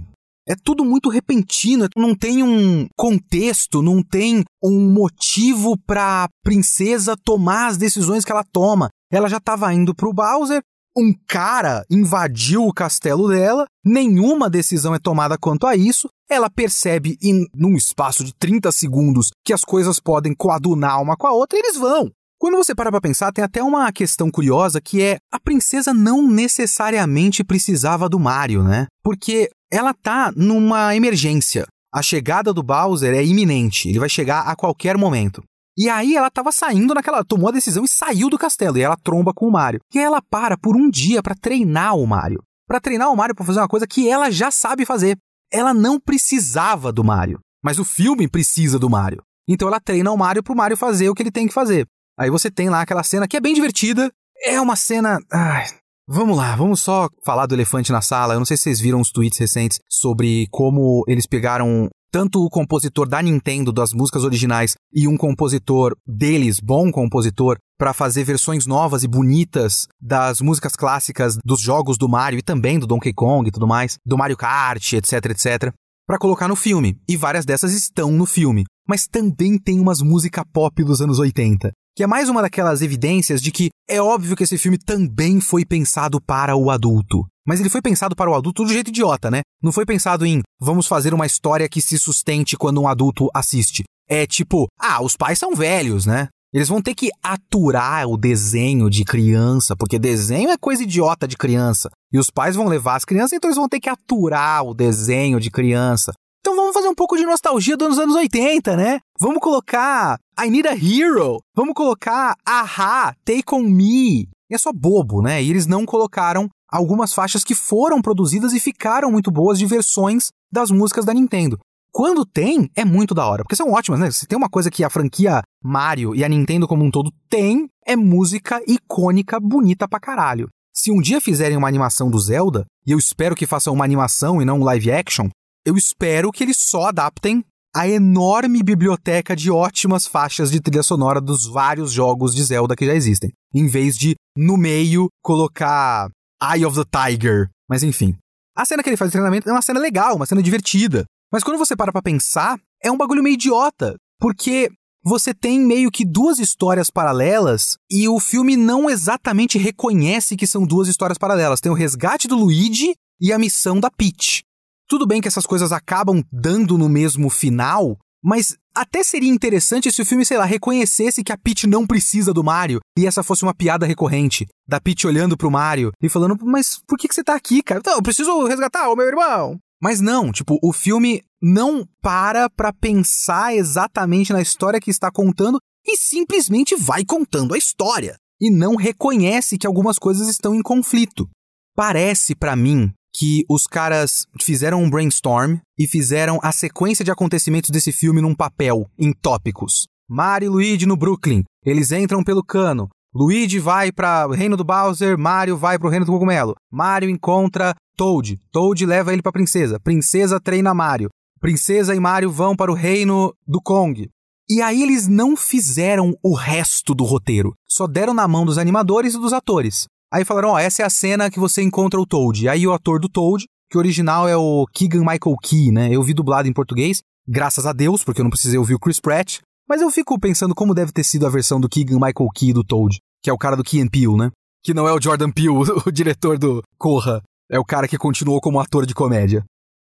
É 0.47 0.55
tudo 0.55 0.83
muito 0.83 1.09
repentino, 1.09 1.87
não 1.95 2.15
tem 2.15 2.41
um 2.41 2.87
contexto, 2.97 3.83
não 3.83 4.01
tem 4.01 4.43
um 4.63 4.91
motivo 4.91 5.77
pra 5.85 6.27
princesa 6.43 7.15
tomar 7.23 7.67
as 7.67 7.77
decisões 7.77 8.25
que 8.25 8.31
ela 8.31 8.43
toma. 8.43 8.89
Ela 9.11 9.27
já 9.27 9.37
estava 9.37 9.73
indo 9.73 9.95
pro 9.95 10.13
Bowser, 10.13 10.61
um 10.95 11.13
cara 11.27 11.85
invadiu 11.89 12.65
o 12.65 12.73
castelo 12.73 13.27
dela, 13.29 13.65
nenhuma 13.83 14.49
decisão 14.49 14.93
é 14.93 14.99
tomada 14.99 15.37
quanto 15.37 15.65
a 15.65 15.75
isso. 15.75 16.09
Ela 16.29 16.49
percebe 16.49 17.17
em 17.21 17.47
num 17.53 17.75
espaço 17.75 18.23
de 18.23 18.33
30 18.33 18.71
segundos 18.71 19.31
que 19.43 19.53
as 19.53 19.61
coisas 19.61 19.99
podem 19.99 20.33
coadunar 20.35 21.01
uma 21.01 21.15
com 21.15 21.27
a 21.27 21.31
outra 21.31 21.57
e 21.57 21.61
eles 21.61 21.77
vão. 21.77 22.11
Quando 22.39 22.55
você 22.55 22.73
para 22.73 22.91
pra 22.91 23.01
pensar, 23.01 23.31
tem 23.33 23.43
até 23.43 23.61
uma 23.61 23.91
questão 23.91 24.31
curiosa 24.31 24.79
que 24.79 25.01
é 25.01 25.17
a 25.31 25.39
princesa 25.39 25.93
não 25.93 26.25
necessariamente 26.25 27.43
precisava 27.43 28.07
do 28.07 28.19
Mario, 28.19 28.63
né? 28.63 28.87
Porque 29.03 29.49
ela 29.71 29.93
tá 29.93 30.31
numa 30.35 30.95
emergência. 30.95 31.65
A 31.93 32.01
chegada 32.01 32.53
do 32.53 32.63
Bowser 32.63 33.13
é 33.15 33.25
iminente, 33.25 33.89
ele 33.89 33.99
vai 33.99 34.07
chegar 34.07 34.41
a 34.41 34.55
qualquer 34.55 34.97
momento. 34.97 35.43
E 35.79 35.89
aí 35.89 36.17
ela 36.17 36.29
tava 36.29 36.51
saindo 36.51 36.93
naquela. 36.93 37.23
tomou 37.23 37.47
a 37.47 37.53
decisão 37.53 37.85
e 37.85 37.87
saiu 37.87 38.29
do 38.29 38.37
castelo. 38.37 38.77
E 38.77 38.81
ela 38.81 38.97
tromba 38.97 39.33
com 39.33 39.47
o 39.47 39.51
Mario. 39.51 39.79
E 39.93 39.97
aí 39.97 40.03
ela 40.03 40.21
para 40.21 40.57
por 40.57 40.75
um 40.75 40.89
dia 40.89 41.23
para 41.23 41.33
treinar 41.33 41.95
o 41.95 42.05
Mario. 42.05 42.43
para 42.67 42.81
treinar 42.81 43.09
o 43.09 43.15
Mario 43.15 43.33
pra 43.33 43.45
fazer 43.45 43.61
uma 43.61 43.67
coisa 43.67 43.87
que 43.87 44.09
ela 44.09 44.29
já 44.29 44.51
sabe 44.51 44.85
fazer. 44.85 45.17
Ela 45.51 45.73
não 45.73 45.97
precisava 45.97 46.91
do 46.91 47.01
Mario. 47.01 47.39
Mas 47.63 47.79
o 47.79 47.85
filme 47.85 48.27
precisa 48.27 48.77
do 48.77 48.89
Mario. 48.89 49.23
Então 49.47 49.69
ela 49.69 49.79
treina 49.79 50.11
o 50.11 50.17
Mario 50.17 50.43
pro 50.43 50.55
Mario 50.55 50.75
fazer 50.75 51.09
o 51.09 51.15
que 51.15 51.23
ele 51.23 51.31
tem 51.31 51.47
que 51.47 51.53
fazer. 51.53 51.87
Aí 52.19 52.29
você 52.29 52.51
tem 52.51 52.69
lá 52.69 52.81
aquela 52.81 53.01
cena 53.01 53.25
que 53.25 53.37
é 53.37 53.39
bem 53.39 53.53
divertida. 53.53 54.11
É 54.43 54.59
uma 54.59 54.75
cena. 54.75 55.17
Ai, 55.31 55.65
Vamos 56.11 56.35
lá, 56.35 56.55
vamos 56.55 56.81
só 56.81 57.07
falar 57.23 57.45
do 57.45 57.53
elefante 57.53 57.91
na 57.91 58.01
sala. 58.01 58.33
Eu 58.33 58.39
não 58.39 58.45
sei 58.45 58.57
se 58.57 58.63
vocês 58.63 58.79
viram 58.79 58.99
os 58.99 59.11
tweets 59.11 59.37
recentes 59.37 59.79
sobre 59.87 60.47
como 60.49 61.03
eles 61.07 61.27
pegaram 61.27 61.87
tanto 62.11 62.43
o 62.43 62.49
compositor 62.49 63.07
da 63.07 63.21
Nintendo 63.21 63.71
das 63.71 63.93
músicas 63.93 64.23
originais 64.23 64.75
e 64.93 65.07
um 65.07 65.17
compositor 65.17 65.95
deles, 66.05 66.59
bom 66.59 66.91
compositor, 66.91 67.57
para 67.77 67.93
fazer 67.93 68.23
versões 68.23 68.65
novas 68.65 69.03
e 69.03 69.07
bonitas 69.07 69.87
das 70.01 70.41
músicas 70.41 70.75
clássicas 70.75 71.37
dos 71.43 71.61
jogos 71.61 71.97
do 71.97 72.09
Mario 72.09 72.39
e 72.39 72.43
também 72.43 72.77
do 72.77 72.87
Donkey 72.87 73.13
Kong 73.13 73.47
e 73.47 73.51
tudo 73.51 73.67
mais, 73.67 73.97
do 74.05 74.17
Mario 74.17 74.37
Kart, 74.37 74.93
etc, 74.93 75.13
etc, 75.25 75.73
para 76.05 76.19
colocar 76.19 76.47
no 76.47 76.55
filme. 76.55 76.97
E 77.07 77.15
várias 77.15 77.45
dessas 77.45 77.73
estão 77.73 78.11
no 78.11 78.25
filme, 78.25 78.65
mas 78.87 79.07
também 79.07 79.57
tem 79.57 79.79
umas 79.79 80.01
música 80.01 80.43
pop 80.51 80.83
dos 80.83 81.01
anos 81.01 81.19
80 81.19 81.71
que 81.99 82.03
é 82.03 82.07
mais 82.07 82.29
uma 82.29 82.41
daquelas 82.41 82.81
evidências 82.81 83.41
de 83.41 83.51
que 83.51 83.69
é 83.85 84.01
óbvio 84.01 84.33
que 84.33 84.43
esse 84.43 84.57
filme 84.57 84.77
também 84.77 85.41
foi 85.41 85.65
pensado 85.65 86.21
para 86.21 86.55
o 86.55 86.71
adulto. 86.71 87.25
Mas 87.49 87.59
ele 87.59 87.67
foi 87.67 87.81
pensado 87.81 88.15
para 88.15 88.29
o 88.29 88.35
adulto 88.35 88.63
do 88.63 88.71
jeito 88.71 88.89
idiota, 88.89 89.31
né? 89.31 89.41
Não 89.59 89.71
foi 89.71 89.83
pensado 89.83 90.23
em 90.23 90.43
vamos 90.61 90.85
fazer 90.85 91.15
uma 91.15 91.25
história 91.25 91.67
que 91.67 91.81
se 91.81 91.97
sustente 91.97 92.55
quando 92.55 92.79
um 92.79 92.87
adulto 92.87 93.27
assiste. 93.33 93.85
é 94.07 94.27
tipo, 94.27 94.67
ah, 94.79 95.01
os 95.01 95.17
pais 95.17 95.39
são 95.39 95.55
velhos, 95.55 96.05
né? 96.05 96.27
Eles 96.53 96.67
vão 96.67 96.79
ter 96.79 96.93
que 96.93 97.09
aturar 97.23 98.07
o 98.07 98.17
desenho 98.17 98.87
de 98.87 99.03
criança, 99.03 99.75
porque 99.75 99.97
desenho 99.97 100.51
é 100.51 100.57
coisa 100.59 100.83
idiota 100.83 101.27
de 101.27 101.35
criança. 101.35 101.89
E 102.13 102.19
os 102.19 102.29
pais 102.29 102.55
vão 102.55 102.67
levar 102.67 102.97
as 102.97 103.05
crianças, 103.05 103.33
então 103.33 103.49
eles 103.49 103.57
vão 103.57 103.67
ter 103.67 103.79
que 103.79 103.89
aturar 103.89 104.63
o 104.63 104.75
desenho 104.75 105.39
de 105.39 105.49
criança. 105.49 106.11
Então 106.41 106.55
vamos 106.55 106.75
fazer 106.75 106.87
um 106.87 106.95
pouco 106.95 107.17
de 107.17 107.25
nostalgia 107.25 107.75
dos 107.75 107.97
anos 107.97 108.15
80, 108.15 108.77
né? 108.77 108.99
Vamos 109.19 109.39
colocar 109.39 110.19
I 110.39 110.51
Need 110.51 110.67
a 110.67 110.73
Hero. 110.73 111.39
Vamos 111.55 111.73
colocar 111.73 112.35
Aha, 112.45 113.15
Take 113.25 113.55
On 113.55 113.63
Me. 113.63 114.29
E 114.49 114.53
é 114.53 114.57
só 114.57 114.71
bobo, 114.71 115.23
né? 115.23 115.41
E 115.41 115.49
eles 115.49 115.65
não 115.65 115.83
colocaram 115.83 116.47
algumas 116.71 117.13
faixas 117.13 117.43
que 117.43 117.55
foram 117.55 118.01
produzidas 118.01 118.53
e 118.53 118.59
ficaram 118.59 119.11
muito 119.11 119.31
boas 119.31 119.57
de 119.57 119.65
versões 119.65 120.29
das 120.51 120.71
músicas 120.71 121.05
da 121.05 121.13
Nintendo. 121.13 121.59
Quando 121.91 122.25
tem, 122.25 122.69
é 122.75 122.85
muito 122.85 123.15
da 123.15 123.25
hora, 123.25 123.43
porque 123.43 123.55
são 123.55 123.71
ótimas, 123.71 123.99
né? 123.99 124.11
Se 124.11 124.27
tem 124.27 124.37
uma 124.37 124.49
coisa 124.49 124.69
que 124.69 124.83
a 124.83 124.89
franquia 124.89 125.41
Mario 125.63 126.13
e 126.15 126.23
a 126.23 126.29
Nintendo 126.29 126.67
como 126.67 126.85
um 126.85 126.91
todo 126.91 127.11
tem, 127.27 127.67
é 127.85 127.95
música 127.95 128.61
icônica 128.67 129.39
bonita 129.39 129.87
pra 129.87 129.99
caralho. 129.99 130.47
Se 130.73 130.91
um 130.91 131.01
dia 131.01 131.19
fizerem 131.19 131.57
uma 131.57 131.67
animação 131.67 132.09
do 132.09 132.19
Zelda, 132.19 132.65
e 132.85 132.91
eu 132.91 132.99
espero 132.99 133.35
que 133.35 133.47
façam 133.47 133.73
uma 133.73 133.83
animação 133.83 134.41
e 134.41 134.45
não 134.45 134.59
um 134.59 134.63
live 134.63 134.91
action, 134.91 135.29
eu 135.65 135.75
espero 135.75 136.31
que 136.31 136.43
eles 136.43 136.57
só 136.57 136.85
adaptem 136.85 137.43
a 137.75 137.87
enorme 137.87 138.63
biblioteca 138.63 139.35
de 139.35 139.51
ótimas 139.51 140.07
faixas 140.07 140.49
de 140.49 140.59
trilha 140.59 140.81
sonora 140.81 141.19
dos 141.19 141.45
vários 141.45 141.91
jogos 141.91 142.33
de 142.33 142.43
Zelda 142.43 142.75
que 142.75 142.85
já 142.85 142.95
existem, 142.95 143.31
em 143.53 143.67
vez 143.67 143.95
de, 143.95 144.15
no 144.35 144.57
meio, 144.57 145.07
colocar 145.21 146.09
Eye 146.41 146.65
of 146.65 146.77
the 146.77 146.85
Tiger. 146.85 147.49
Mas 147.69 147.83
enfim. 147.83 148.15
A 148.55 148.65
cena 148.65 148.83
que 148.83 148.89
ele 148.89 148.97
faz 148.97 149.09
de 149.09 149.13
treinamento 149.13 149.49
é 149.49 149.51
uma 149.51 149.61
cena 149.61 149.79
legal, 149.79 150.15
uma 150.15 150.25
cena 150.25 150.43
divertida. 150.43 151.05
Mas 151.31 151.43
quando 151.43 151.57
você 151.57 151.75
para 151.75 151.91
pra 151.91 152.01
pensar, 152.01 152.59
é 152.83 152.91
um 152.91 152.97
bagulho 152.97 153.23
meio 153.23 153.35
idiota. 153.35 153.95
Porque 154.19 154.69
você 155.03 155.33
tem 155.33 155.59
meio 155.59 155.89
que 155.89 156.03
duas 156.03 156.39
histórias 156.39 156.89
paralelas 156.89 157.77
e 157.89 158.07
o 158.09 158.19
filme 158.19 158.57
não 158.57 158.89
exatamente 158.89 159.57
reconhece 159.57 160.35
que 160.35 160.45
são 160.45 160.65
duas 160.65 160.87
histórias 160.87 161.17
paralelas. 161.17 161.61
Tem 161.61 161.71
o 161.71 161.75
resgate 161.75 162.27
do 162.27 162.35
Luigi 162.35 162.95
e 163.19 163.31
a 163.31 163.39
missão 163.39 163.79
da 163.79 163.89
Peach. 163.89 164.43
Tudo 164.87 165.07
bem 165.07 165.21
que 165.21 165.27
essas 165.27 165.45
coisas 165.45 165.71
acabam 165.71 166.21
dando 166.31 166.77
no 166.77 166.89
mesmo 166.89 167.29
final, 167.29 167.97
mas 168.23 168.55
até 168.75 169.03
seria 169.03 169.29
interessante 169.29 169.91
se 169.91 170.01
o 170.01 170.05
filme, 170.05 170.25
sei 170.25 170.37
lá, 170.37 170.45
reconhecesse 170.45 171.23
que 171.23 171.31
a 171.31 171.37
Peach 171.37 171.67
não 171.67 171.87
precisa 171.87 172.33
do 172.33 172.43
Mario 172.43 172.79
e 172.97 173.05
essa 173.05 173.23
fosse 173.23 173.43
uma 173.43 173.53
piada 173.53 173.85
recorrente. 173.85 174.47
Da 174.67 174.79
Peach 174.79 175.07
olhando 175.07 175.37
pro 175.37 175.51
Mario 175.51 175.91
e 176.01 176.09
falando, 176.09 176.37
mas 176.43 176.79
por 176.87 176.97
que, 176.97 177.07
que 177.07 177.15
você 177.15 177.23
tá 177.23 177.35
aqui, 177.35 177.61
cara? 177.61 177.79
Então, 177.79 177.95
eu 177.95 178.01
preciso 178.01 178.45
resgatar 178.45 178.89
o 178.89 178.95
meu 178.95 179.07
irmão. 179.07 179.57
Mas 179.81 180.01
não, 180.01 180.31
tipo, 180.31 180.59
o 180.61 180.73
filme 180.73 181.23
não 181.41 181.87
para 182.01 182.49
pra 182.49 182.73
pensar 182.73 183.55
exatamente 183.55 184.33
na 184.33 184.41
história 184.41 184.79
que 184.79 184.91
está 184.91 185.09
contando 185.09 185.57
e 185.85 185.97
simplesmente 185.97 186.75
vai 186.75 187.05
contando 187.05 187.53
a 187.53 187.57
história. 187.57 188.17
E 188.41 188.51
não 188.51 188.75
reconhece 188.75 189.57
que 189.57 189.67
algumas 189.67 189.97
coisas 189.97 190.27
estão 190.27 190.53
em 190.53 190.61
conflito. 190.61 191.29
Parece 191.75 192.35
para 192.35 192.55
mim 192.55 192.91
que 193.13 193.43
os 193.49 193.65
caras 193.65 194.25
fizeram 194.41 194.83
um 194.83 194.89
brainstorm 194.89 195.57
e 195.77 195.87
fizeram 195.87 196.39
a 196.41 196.51
sequência 196.51 197.03
de 197.03 197.11
acontecimentos 197.11 197.69
desse 197.69 197.91
filme 197.91 198.21
num 198.21 198.35
papel, 198.35 198.89
em 198.97 199.11
tópicos. 199.11 199.87
Mario 200.09 200.47
e 200.47 200.49
Luigi 200.49 200.85
no 200.85 200.97
Brooklyn. 200.97 201.43
Eles 201.65 201.91
entram 201.91 202.23
pelo 202.23 202.43
cano. 202.43 202.89
Luigi 203.13 203.59
vai 203.59 203.91
para 203.91 204.27
o 204.27 204.33
reino 204.33 204.55
do 204.55 204.63
Bowser, 204.63 205.17
Mario 205.17 205.57
vai 205.57 205.79
para 205.79 205.87
o 205.87 205.89
reino 205.89 206.05
do 206.05 206.11
cogumelo. 206.11 206.55
Mario 206.71 207.09
encontra 207.09 207.75
Toad. 207.97 208.39
Toad 208.51 208.85
leva 208.85 209.11
ele 209.11 209.21
para 209.21 209.31
princesa. 209.31 209.79
Princesa 209.79 210.39
treina 210.39 210.73
Mario. 210.73 211.09
Princesa 211.39 211.95
e 211.95 211.99
Mario 211.99 212.31
vão 212.31 212.55
para 212.55 212.71
o 212.71 212.75
reino 212.75 213.33
do 213.47 213.61
Kong. 213.61 214.09
E 214.49 214.61
aí 214.61 214.81
eles 214.81 215.07
não 215.07 215.37
fizeram 215.37 216.15
o 216.23 216.33
resto 216.33 216.95
do 216.95 217.03
roteiro. 217.03 217.53
Só 217.67 217.85
deram 217.85 218.13
na 218.13 218.27
mão 218.27 218.45
dos 218.45 218.57
animadores 218.57 219.13
e 219.13 219.19
dos 219.19 219.31
atores. 219.31 219.85
Aí 220.11 220.25
falaram, 220.25 220.49
ó, 220.49 220.53
oh, 220.53 220.57
essa 220.57 220.81
é 220.81 220.85
a 220.85 220.89
cena 220.89 221.29
que 221.29 221.39
você 221.39 221.61
encontra 221.61 221.99
o 221.99 222.05
Toad. 222.05 222.49
Aí 222.49 222.65
o 222.65 222.73
ator 222.73 222.99
do 222.99 223.07
Toad, 223.07 223.45
que 223.69 223.77
original 223.77 224.27
é 224.27 224.35
o 224.35 224.65
Keegan 224.73 225.01
Michael 225.01 225.35
Key, 225.41 225.71
né? 225.71 225.89
Eu 225.91 226.01
vi 226.01 226.13
dublado 226.13 226.47
em 226.47 226.53
português, 226.53 227.01
graças 227.27 227.67
a 227.67 227.73
Deus, 227.73 228.03
porque 228.03 228.21
eu 228.21 228.23
não 228.23 228.31
precisei 228.31 228.57
ouvir 228.57 228.73
o 228.73 228.79
Chris 228.79 228.99
Pratt. 228.99 229.39
Mas 229.67 229.81
eu 229.81 229.91
fico 229.91 230.19
pensando 230.19 230.55
como 230.55 230.73
deve 230.73 230.91
ter 230.91 231.03
sido 231.03 231.27
a 231.27 231.29
versão 231.29 231.59
do 231.59 231.69
Keegan 231.69 231.99
Michael 231.99 232.29
Key 232.33 232.51
do 232.51 232.63
Toad, 232.63 232.97
que 233.21 233.29
é 233.29 233.33
o 233.33 233.37
cara 233.37 233.55
do 233.55 233.63
Key 233.63 233.79
and 233.81 233.87
Peele, 233.87 234.17
né? 234.17 234.31
Que 234.63 234.73
não 234.73 234.87
é 234.87 234.93
o 234.93 234.99
Jordan 234.99 235.31
Peele, 235.31 235.49
o 235.85 235.91
diretor 235.91 236.39
do 236.39 236.63
Corra. 236.77 237.21
É 237.51 237.59
o 237.59 237.65
cara 237.65 237.87
que 237.87 237.97
continuou 237.97 238.41
como 238.41 238.59
ator 238.59 238.85
de 238.85 238.95
comédia. 238.95 239.43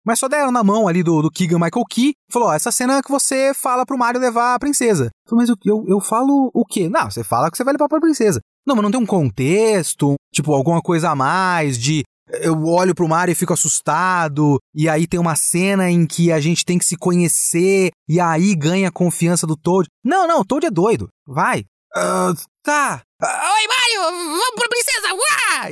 Mas 0.04 0.18
só 0.18 0.28
deram 0.28 0.50
na 0.50 0.64
mão 0.64 0.88
ali 0.88 1.02
do, 1.02 1.22
do 1.22 1.30
Keegan 1.30 1.58
Michael 1.58 1.84
Key. 1.88 2.14
Falou, 2.32 2.48
ó, 2.48 2.54
essa 2.54 2.72
cena 2.72 3.02
que 3.02 3.10
você 3.10 3.52
fala 3.54 3.84
pro 3.84 3.98
Mario 3.98 4.20
levar 4.20 4.54
a 4.54 4.58
princesa. 4.58 5.10
Falei, 5.28 5.46
mas 5.46 5.48
eu, 5.50 5.56
eu, 5.64 5.84
eu 5.86 6.00
falo 6.00 6.50
o 6.54 6.64
quê? 6.64 6.88
Não, 6.88 7.10
você 7.10 7.22
fala 7.22 7.50
que 7.50 7.56
você 7.56 7.62
vai 7.62 7.74
levar 7.74 7.88
pra 7.88 8.00
princesa. 8.00 8.40
Não, 8.68 8.76
mas 8.76 8.82
não 8.82 8.90
tem 8.90 9.00
um 9.00 9.06
contexto, 9.06 10.14
tipo, 10.30 10.52
alguma 10.52 10.82
coisa 10.82 11.08
a 11.08 11.14
mais 11.14 11.78
de 11.78 12.02
eu 12.42 12.66
olho 12.66 12.94
pro 12.94 13.08
Mario 13.08 13.32
e 13.32 13.34
fico 13.34 13.54
assustado, 13.54 14.58
e 14.74 14.86
aí 14.90 15.06
tem 15.06 15.18
uma 15.18 15.34
cena 15.34 15.90
em 15.90 16.06
que 16.06 16.30
a 16.30 16.38
gente 16.38 16.66
tem 16.66 16.78
que 16.78 16.84
se 16.84 16.94
conhecer, 16.94 17.90
e 18.06 18.20
aí 18.20 18.54
ganha 18.54 18.88
a 18.88 18.92
confiança 18.92 19.46
do 19.46 19.56
Toad. 19.56 19.88
Não, 20.04 20.28
não, 20.28 20.40
o 20.40 20.44
Toad 20.44 20.66
é 20.66 20.70
doido. 20.70 21.08
Vai. 21.26 21.60
Uh, 21.96 22.36
tá. 22.62 23.00
Uh, 23.22 23.26
Oi, 23.26 23.66
Mario, 23.66 24.16
vamos 24.38 24.54
pra 24.54 24.68
princesa! 24.68 25.08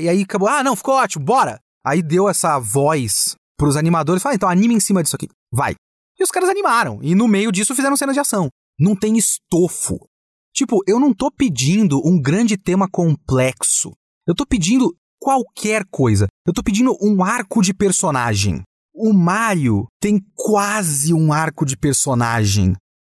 E 0.00 0.08
aí 0.08 0.22
acabou, 0.22 0.48
ah, 0.48 0.64
não, 0.64 0.74
ficou 0.74 0.94
ótimo, 0.94 1.22
bora. 1.22 1.58
Aí 1.84 2.02
deu 2.02 2.30
essa 2.30 2.58
voz 2.58 3.36
pros 3.58 3.76
animadores, 3.76 4.22
fala, 4.22 4.34
então 4.34 4.48
anime 4.48 4.74
em 4.74 4.80
cima 4.80 5.02
disso 5.02 5.16
aqui, 5.16 5.28
vai. 5.52 5.74
E 6.18 6.24
os 6.24 6.30
caras 6.30 6.48
animaram, 6.48 6.98
e 7.02 7.14
no 7.14 7.28
meio 7.28 7.52
disso 7.52 7.74
fizeram 7.74 7.94
cenas 7.94 8.14
de 8.14 8.20
ação. 8.20 8.48
Não 8.80 8.96
tem 8.96 9.18
estofo. 9.18 9.98
Tipo, 10.56 10.82
eu 10.86 10.98
não 10.98 11.12
tô 11.12 11.30
pedindo 11.30 12.00
um 12.02 12.18
grande 12.18 12.56
tema 12.56 12.88
complexo. 12.88 13.92
Eu 14.26 14.34
tô 14.34 14.46
pedindo 14.46 14.96
qualquer 15.20 15.84
coisa. 15.90 16.26
Eu 16.46 16.54
tô 16.54 16.62
pedindo 16.62 16.96
um 16.98 17.22
arco 17.22 17.60
de 17.60 17.74
personagem. 17.74 18.62
O 18.94 19.12
Mario 19.12 19.86
tem 20.00 20.18
quase 20.34 21.12
um 21.12 21.30
arco 21.30 21.66
de 21.66 21.76
personagem. 21.76 22.72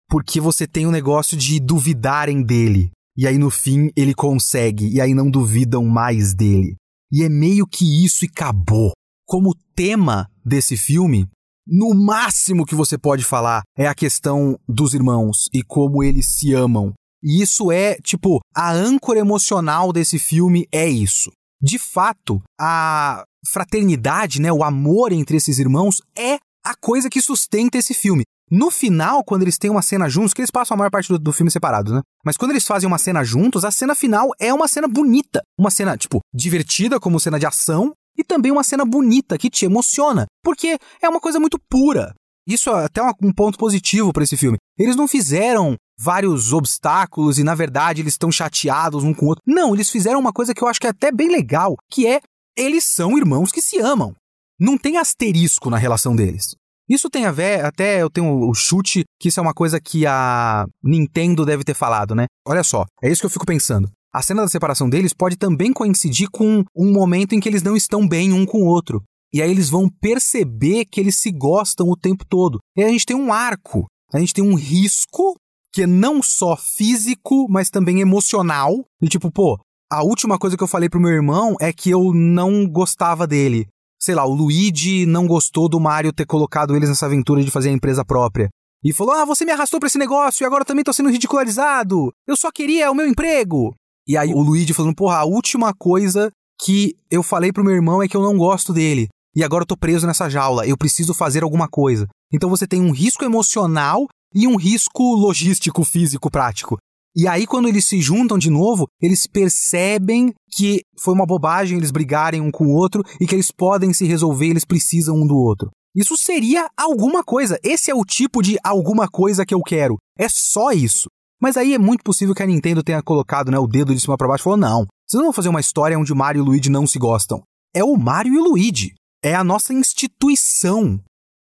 Porque 0.10 0.40
você 0.40 0.66
tem 0.66 0.86
o 0.86 0.90
um 0.90 0.92
negócio 0.92 1.36
de 1.36 1.60
duvidarem 1.60 2.42
dele. 2.42 2.92
E 3.18 3.28
aí 3.28 3.38
no 3.38 3.50
fim 3.50 3.90
ele 3.94 4.14
consegue. 4.14 4.88
E 4.88 5.02
aí 5.02 5.14
não 5.14 5.30
duvidam 5.30 5.84
mais 5.84 6.34
dele. 6.34 6.78
E 7.12 7.24
é 7.24 7.30
meio 7.30 7.68
que 7.68 8.06
isso 8.06 8.24
e 8.24 8.30
acabou. 8.32 8.94
Como 9.28 9.54
tema 9.76 10.30
desse 10.46 10.78
filme, 10.78 11.28
no 11.68 11.94
máximo 11.94 12.66
que 12.66 12.74
você 12.74 12.98
pode 12.98 13.26
falar 13.26 13.64
é 13.78 13.86
a 13.86 13.94
questão 13.94 14.58
dos 14.66 14.94
irmãos 14.94 15.50
e 15.54 15.62
como 15.62 16.02
eles 16.02 16.28
se 16.28 16.54
amam. 16.54 16.94
E 17.24 17.42
isso 17.42 17.72
é, 17.72 17.96
tipo, 18.04 18.42
a 18.54 18.72
âncora 18.72 19.20
emocional 19.20 19.94
desse 19.94 20.20
filme 20.20 20.68
é 20.72 20.88
isso. 20.90 21.32
De 21.62 21.80
fato, 21.80 22.42
a 22.60 23.24
fraternidade, 23.50 24.42
né, 24.42 24.52
o 24.52 24.64
amor 24.64 25.14
entre 25.14 25.38
esses 25.38 25.58
irmãos 25.58 26.02
é 26.18 26.38
a 26.66 26.76
coisa 26.76 27.10
que 27.10 27.22
sustenta 27.22 27.78
esse 27.78 27.94
filme. 27.94 28.24
No 28.52 28.70
final, 28.70 29.24
quando 29.24 29.44
eles 29.44 29.58
têm 29.58 29.72
uma 29.72 29.82
cena 29.82 30.10
juntos, 30.10 30.34
que 30.34 30.42
eles 30.42 30.52
passam 30.52 30.76
a 30.76 30.78
maior 30.78 30.92
parte 30.92 31.08
do, 31.08 31.18
do, 31.18 31.32
filme 31.32 31.50
separados, 31.50 31.94
né? 31.94 32.02
Mas 32.26 32.38
quando 32.38 32.52
eles 32.52 32.68
fazem 32.68 32.88
uma 32.88 32.98
cena 32.98 33.24
juntos, 33.24 33.64
a 33.66 33.72
cena 33.72 33.96
final 33.96 34.30
é 34.40 34.54
uma 34.54 34.68
cena 34.68 34.88
bonita. 34.88 35.42
Uma 35.58 35.72
cena, 35.72 35.98
tipo, 35.98 36.20
divertida 36.34 37.00
como 37.00 37.20
cena 37.20 37.40
de 37.40 37.46
ação 37.46 37.94
e 38.18 38.24
também 38.24 38.52
uma 38.52 38.64
cena 38.64 38.86
bonita 38.86 39.38
que 39.38 39.50
te 39.50 39.66
emociona, 39.66 40.26
porque 40.44 40.78
é 41.02 41.10
uma 41.10 41.20
coisa 41.20 41.40
muito 41.40 41.58
pura. 41.70 42.14
Isso 42.48 42.70
é 42.70 42.86
até 42.86 43.02
um 43.02 43.34
ponto 43.34 43.58
positivo 43.58 44.12
para 44.12 44.24
esse 44.24 44.36
filme. 44.36 44.58
Eles 44.78 44.96
não 44.96 45.08
fizeram 45.08 45.76
vários 45.98 46.54
obstáculos 46.54 47.38
e 47.38 47.44
na 47.44 47.56
verdade 47.56 48.02
eles 48.02 48.14
estão 48.14 48.32
chateados 48.32 49.04
um 49.04 49.14
com 49.14 49.26
o 49.26 49.30
outro. 49.30 49.44
Não, 49.46 49.74
eles 49.74 49.90
fizeram 49.90 50.20
uma 50.20 50.34
coisa 50.34 50.54
que 50.54 50.64
eu 50.64 50.68
acho 50.68 50.80
que 50.80 50.88
é 50.88 50.90
até 50.90 51.12
bem 51.12 51.30
legal, 51.30 51.76
que 51.90 52.08
é 52.08 52.22
eles 52.58 52.84
são 52.84 53.18
irmãos 53.18 53.52
que 53.52 53.62
se 53.62 53.80
amam. 53.80 54.16
Não 54.60 54.78
tem 54.78 54.98
asterisco 54.98 55.70
na 55.70 55.78
relação 55.78 56.16
deles. 56.16 56.56
Isso 56.90 57.10
tem 57.10 57.26
a 57.26 57.32
ver, 57.32 57.64
até 57.64 58.02
eu 58.02 58.10
tenho 58.10 58.50
o 58.50 58.54
chute 58.54 59.04
que 59.20 59.30
isso 59.30 59.40
é 59.40 59.44
uma 59.44 59.54
coisa 59.54 59.80
que 59.80 60.06
a 60.06 60.66
Nintendo 60.84 61.46
deve 61.46 61.64
ter 61.64 61.74
falado, 61.74 62.14
né? 62.14 62.26
Olha 62.46 62.64
só, 62.64 62.86
é 63.02 63.10
isso 63.10 63.22
que 63.22 63.26
eu 63.26 63.32
fico 63.32 63.46
pensando. 63.46 63.90
A 64.14 64.22
cena 64.22 64.44
da 64.44 64.48
separação 64.48 64.90
deles 64.90 65.14
pode 65.14 65.38
também 65.38 65.74
coincidir 65.74 66.30
com 66.30 66.64
um 66.76 66.92
momento 66.92 67.34
em 67.34 67.40
que 67.40 67.50
eles 67.50 67.64
não 67.64 67.76
estão 67.76 68.08
bem 68.08 68.32
um 68.32 68.46
com 68.46 68.60
o 68.60 68.68
outro. 68.68 69.02
E 69.34 69.42
aí 69.42 69.50
eles 69.50 69.70
vão 69.70 69.90
perceber 69.90 70.86
que 70.86 71.00
eles 71.00 71.18
se 71.18 71.32
gostam 71.32 71.88
o 71.90 71.98
tempo 71.98 72.24
todo. 72.24 72.60
E 72.78 72.84
aí 72.84 72.90
a 72.90 72.92
gente 72.92 73.08
tem 73.08 73.16
um 73.16 73.34
arco, 73.34 73.88
a 74.14 74.20
gente 74.20 74.34
tem 74.34 74.44
um 74.44 74.54
risco 74.54 75.36
que 75.74 75.82
é 75.82 75.88
não 75.88 76.22
só 76.22 76.56
físico, 76.56 77.48
mas 77.50 77.70
também 77.70 78.00
emocional. 78.00 78.86
E 79.02 79.08
tipo, 79.08 79.32
pô, 79.32 79.60
a 79.92 80.04
última 80.04 80.38
coisa 80.38 80.56
que 80.56 80.64
eu 80.64 80.68
falei 80.68 80.88
pro 80.88 81.00
meu 81.00 81.10
irmão 81.12 81.56
é 81.60 81.74
que 81.74 81.90
eu 81.90 82.14
não 82.14 82.68
gostava 82.68 83.26
dele. 83.26 83.68
Sei 84.00 84.14
lá, 84.14 84.26
o 84.26 84.34
Luigi 84.34 85.06
não 85.06 85.26
gostou 85.26 85.68
do 85.68 85.80
Mario 85.80 86.14
ter 86.14 86.26
colocado 86.26 86.76
eles 86.76 86.90
nessa 86.90 87.06
aventura 87.06 87.44
de 87.44 87.50
fazer 87.50 87.70
a 87.70 87.74
empresa 87.74 88.06
própria. 88.06 88.50
E 88.84 88.94
falou: 88.94 89.14
Ah, 89.14 89.26
você 89.26 89.46
me 89.46 89.52
arrastou 89.52 89.80
pra 89.80 89.88
esse 89.88 89.98
negócio 89.98 90.44
e 90.44 90.46
agora 90.46 90.66
também 90.66 90.84
tô 90.84 90.94
sendo 90.94 91.10
ridicularizado. 91.10 92.14
Eu 92.28 92.38
só 92.38 92.52
queria 92.52 92.92
o 92.92 92.96
meu 92.96 93.08
emprego. 93.08 93.74
E 94.08 94.16
aí 94.16 94.34
o 94.34 94.42
Luigi 94.42 94.74
falando: 94.74 94.96
Porra, 94.96 95.18
a 95.18 95.26
última 95.26 95.74
coisa 95.74 96.30
que 96.62 96.96
eu 97.10 97.24
falei 97.24 97.52
pro 97.52 97.64
meu 97.64 97.74
irmão 97.74 98.04
é 98.04 98.08
que 98.08 98.16
eu 98.16 98.22
não 98.22 98.38
gosto 98.38 98.74
dele 98.74 99.10
e 99.36 99.44
agora 99.44 99.64
eu 99.64 99.68
tô 99.68 99.76
preso 99.76 100.06
nessa 100.06 100.30
jaula, 100.30 100.68
eu 100.68 100.78
preciso 100.78 101.14
fazer 101.14 101.44
alguma 101.44 101.68
coisa. 101.68 102.08
Então 102.32 102.50
você 102.50 102.68
tem 102.68 102.82
um 102.82 102.92
risco 102.92 103.26
emocional 103.26 104.08
e 104.34 104.48
um 104.48 104.56
risco 104.56 105.16
logístico, 105.16 105.84
físico, 105.84 106.30
prático. 106.30 106.78
E 107.16 107.28
aí, 107.28 107.46
quando 107.46 107.68
eles 107.68 107.86
se 107.86 108.02
juntam 108.02 108.40
de 108.40 108.50
novo, 108.50 108.88
eles 109.00 109.28
percebem 109.28 110.34
que 110.52 110.82
foi 111.00 111.14
uma 111.14 111.28
bobagem 111.28 111.78
eles 111.78 111.92
brigarem 111.92 112.42
um 112.42 112.50
com 112.50 112.66
o 112.66 112.76
outro 112.76 113.04
e 113.22 113.28
que 113.28 113.36
eles 113.36 113.52
podem 113.52 113.94
se 113.94 114.06
resolver, 114.06 114.48
eles 114.48 114.66
precisam 114.66 115.16
um 115.16 115.28
do 115.28 115.36
outro. 115.36 115.70
Isso 115.96 116.18
seria 116.18 116.68
alguma 116.76 117.24
coisa. 117.24 117.60
Esse 117.64 117.92
é 117.92 117.96
o 117.96 118.04
tipo 118.04 118.42
de 118.42 118.58
alguma 118.64 119.08
coisa 119.08 119.46
que 119.46 119.54
eu 119.54 119.62
quero. 119.62 119.98
É 120.18 120.28
só 120.28 120.72
isso. 120.72 121.08
Mas 121.40 121.56
aí 121.56 121.76
é 121.76 121.78
muito 121.78 122.04
possível 122.04 122.34
que 122.34 122.42
a 122.42 122.48
Nintendo 122.48 122.82
tenha 122.82 123.04
colocado 123.04 123.52
né, 123.52 123.60
o 123.60 123.68
dedo 123.68 123.94
de 123.94 124.02
cima 124.02 124.18
para 124.18 124.28
baixo 124.28 124.42
e 124.42 124.46
falou: 124.46 124.58
não, 124.58 124.88
vocês 125.06 125.20
não 125.20 125.26
vão 125.26 125.34
fazer 125.34 125.50
uma 125.50 125.60
história 125.60 126.00
onde 126.00 126.14
Mario 126.16 126.42
e 126.42 126.46
Luigi 126.46 126.70
não 126.70 126.88
se 126.88 126.98
gostam. 126.98 127.44
É 127.76 127.84
o 127.84 127.96
Mario 127.96 128.34
e 128.34 128.38
o 128.40 128.44
Luigi. 128.44 128.94
É 129.22 129.36
a 129.36 129.44
nossa 129.44 129.74
instituição. 129.74 131.00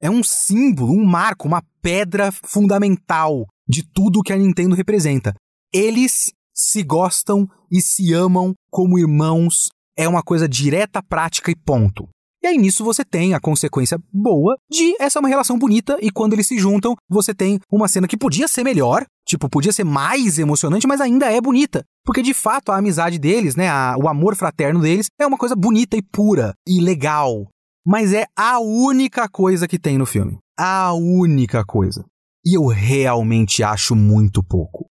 É 0.00 0.10
um 0.10 0.22
símbolo, 0.22 0.92
um 0.92 1.04
marco, 1.04 1.48
uma 1.48 1.62
pedra 1.84 2.32
fundamental 2.32 3.44
de 3.68 3.82
tudo 3.82 4.22
que 4.22 4.32
a 4.32 4.36
Nintendo 4.38 4.74
representa. 4.74 5.34
Eles 5.70 6.32
se 6.54 6.82
gostam 6.82 7.46
e 7.70 7.82
se 7.82 8.14
amam 8.14 8.54
como 8.70 8.98
irmãos. 8.98 9.68
É 9.94 10.08
uma 10.08 10.22
coisa 10.22 10.48
direta, 10.48 11.02
prática 11.02 11.50
e 11.50 11.54
ponto. 11.54 12.08
E 12.42 12.46
aí 12.46 12.56
nisso 12.56 12.82
você 12.82 13.04
tem 13.04 13.34
a 13.34 13.40
consequência 13.40 13.98
boa 14.10 14.56
de 14.70 14.94
essa 14.98 15.18
é 15.18 15.20
uma 15.20 15.28
relação 15.28 15.58
bonita 15.58 15.98
e 16.00 16.10
quando 16.10 16.32
eles 16.32 16.46
se 16.46 16.58
juntam, 16.58 16.94
você 17.08 17.34
tem 17.34 17.60
uma 17.70 17.88
cena 17.88 18.08
que 18.08 18.16
podia 18.16 18.48
ser 18.48 18.64
melhor, 18.64 19.04
tipo, 19.26 19.48
podia 19.48 19.72
ser 19.72 19.84
mais 19.84 20.38
emocionante, 20.38 20.86
mas 20.86 21.02
ainda 21.02 21.30
é 21.30 21.40
bonita. 21.40 21.84
Porque 22.04 22.22
de 22.22 22.32
fato 22.32 22.72
a 22.72 22.78
amizade 22.78 23.18
deles, 23.18 23.56
né, 23.56 23.68
a, 23.68 23.94
o 23.98 24.08
amor 24.08 24.36
fraterno 24.36 24.80
deles 24.80 25.06
é 25.20 25.26
uma 25.26 25.38
coisa 25.38 25.54
bonita 25.54 25.98
e 25.98 26.02
pura 26.02 26.54
e 26.66 26.80
legal. 26.80 27.46
Mas 27.86 28.14
é 28.14 28.24
a 28.36 28.58
única 28.58 29.28
coisa 29.28 29.68
que 29.68 29.78
tem 29.78 29.98
no 29.98 30.06
filme. 30.06 30.38
A 30.58 30.92
única 30.92 31.64
coisa. 31.64 32.04
E 32.44 32.56
eu 32.56 32.66
realmente 32.66 33.62
acho 33.62 33.96
muito 33.96 34.42
pouco. 34.42 34.86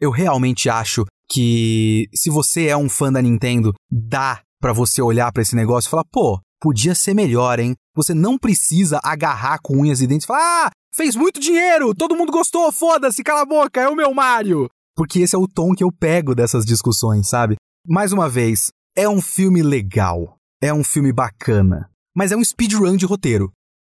Eu 0.00 0.10
realmente 0.10 0.68
acho 0.68 1.04
que 1.30 2.08
se 2.14 2.30
você 2.30 2.66
é 2.66 2.76
um 2.76 2.88
fã 2.88 3.12
da 3.12 3.22
Nintendo, 3.22 3.72
dá 3.90 4.42
para 4.60 4.72
você 4.72 5.00
olhar 5.00 5.32
para 5.32 5.42
esse 5.42 5.56
negócio 5.56 5.88
e 5.88 5.90
falar, 5.90 6.04
pô, 6.10 6.40
podia 6.60 6.94
ser 6.94 7.14
melhor, 7.14 7.58
hein? 7.58 7.74
Você 7.96 8.12
não 8.14 8.38
precisa 8.38 9.00
agarrar 9.02 9.58
com 9.62 9.78
unhas 9.78 10.00
e 10.00 10.06
dentes 10.06 10.24
e 10.24 10.26
falar: 10.26 10.66
ah, 10.66 10.70
fez 10.94 11.16
muito 11.16 11.40
dinheiro, 11.40 11.94
todo 11.94 12.16
mundo 12.16 12.30
gostou, 12.30 12.70
foda-se, 12.70 13.24
cala 13.24 13.42
a 13.42 13.46
boca, 13.46 13.80
é 13.80 13.88
o 13.88 13.96
meu 13.96 14.12
Mario. 14.12 14.68
Porque 14.94 15.20
esse 15.20 15.34
é 15.34 15.38
o 15.38 15.48
tom 15.48 15.74
que 15.74 15.82
eu 15.82 15.90
pego 15.90 16.34
dessas 16.34 16.64
discussões, 16.64 17.28
sabe? 17.28 17.56
Mais 17.86 18.12
uma 18.12 18.28
vez, 18.28 18.70
é 18.96 19.08
um 19.08 19.22
filme 19.22 19.62
legal, 19.62 20.36
é 20.62 20.72
um 20.72 20.84
filme 20.84 21.12
bacana, 21.12 21.90
mas 22.14 22.32
é 22.32 22.36
um 22.36 22.44
speedrun 22.44 22.96
de 22.96 23.06
roteiro. 23.06 23.50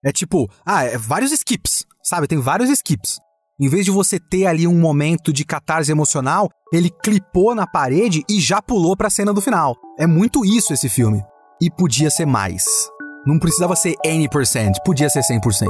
É 0.04 0.12
tipo, 0.12 0.49
ah, 0.66 0.84
é 0.84 0.97
vários 0.97 1.32
skips, 1.32 1.86
sabe? 2.04 2.28
Tem 2.28 2.39
vários 2.39 2.70
skips. 2.70 3.20
Em 3.60 3.70
vez 3.70 3.86
de 3.86 3.91
você 3.91 4.20
ter 4.20 4.47
ali 4.47 4.66
um 4.66 4.80
momento 4.80 5.32
de 5.32 5.45
catarse 5.45 5.91
emocional, 5.91 6.49
ele 6.74 6.89
clipou 6.89 7.54
na 7.54 7.68
parede 7.68 8.24
e 8.28 8.39
já 8.39 8.60
pulou 8.60 8.97
pra 8.97 9.10
cena 9.10 9.32
do 9.32 9.41
final. 9.41 9.76
É 9.99 10.08
muito 10.08 10.43
isso 10.43 10.74
esse 10.74 10.89
filme 10.89 11.22
e 11.62 11.70
podia 11.70 12.10
ser 12.10 12.26
mais. 12.26 12.64
Não 13.28 13.38
precisava 13.38 13.76
ser 13.76 13.95
N%, 14.04 14.72
podia 14.84 15.10
ser 15.10 15.22
100%. 15.22 15.68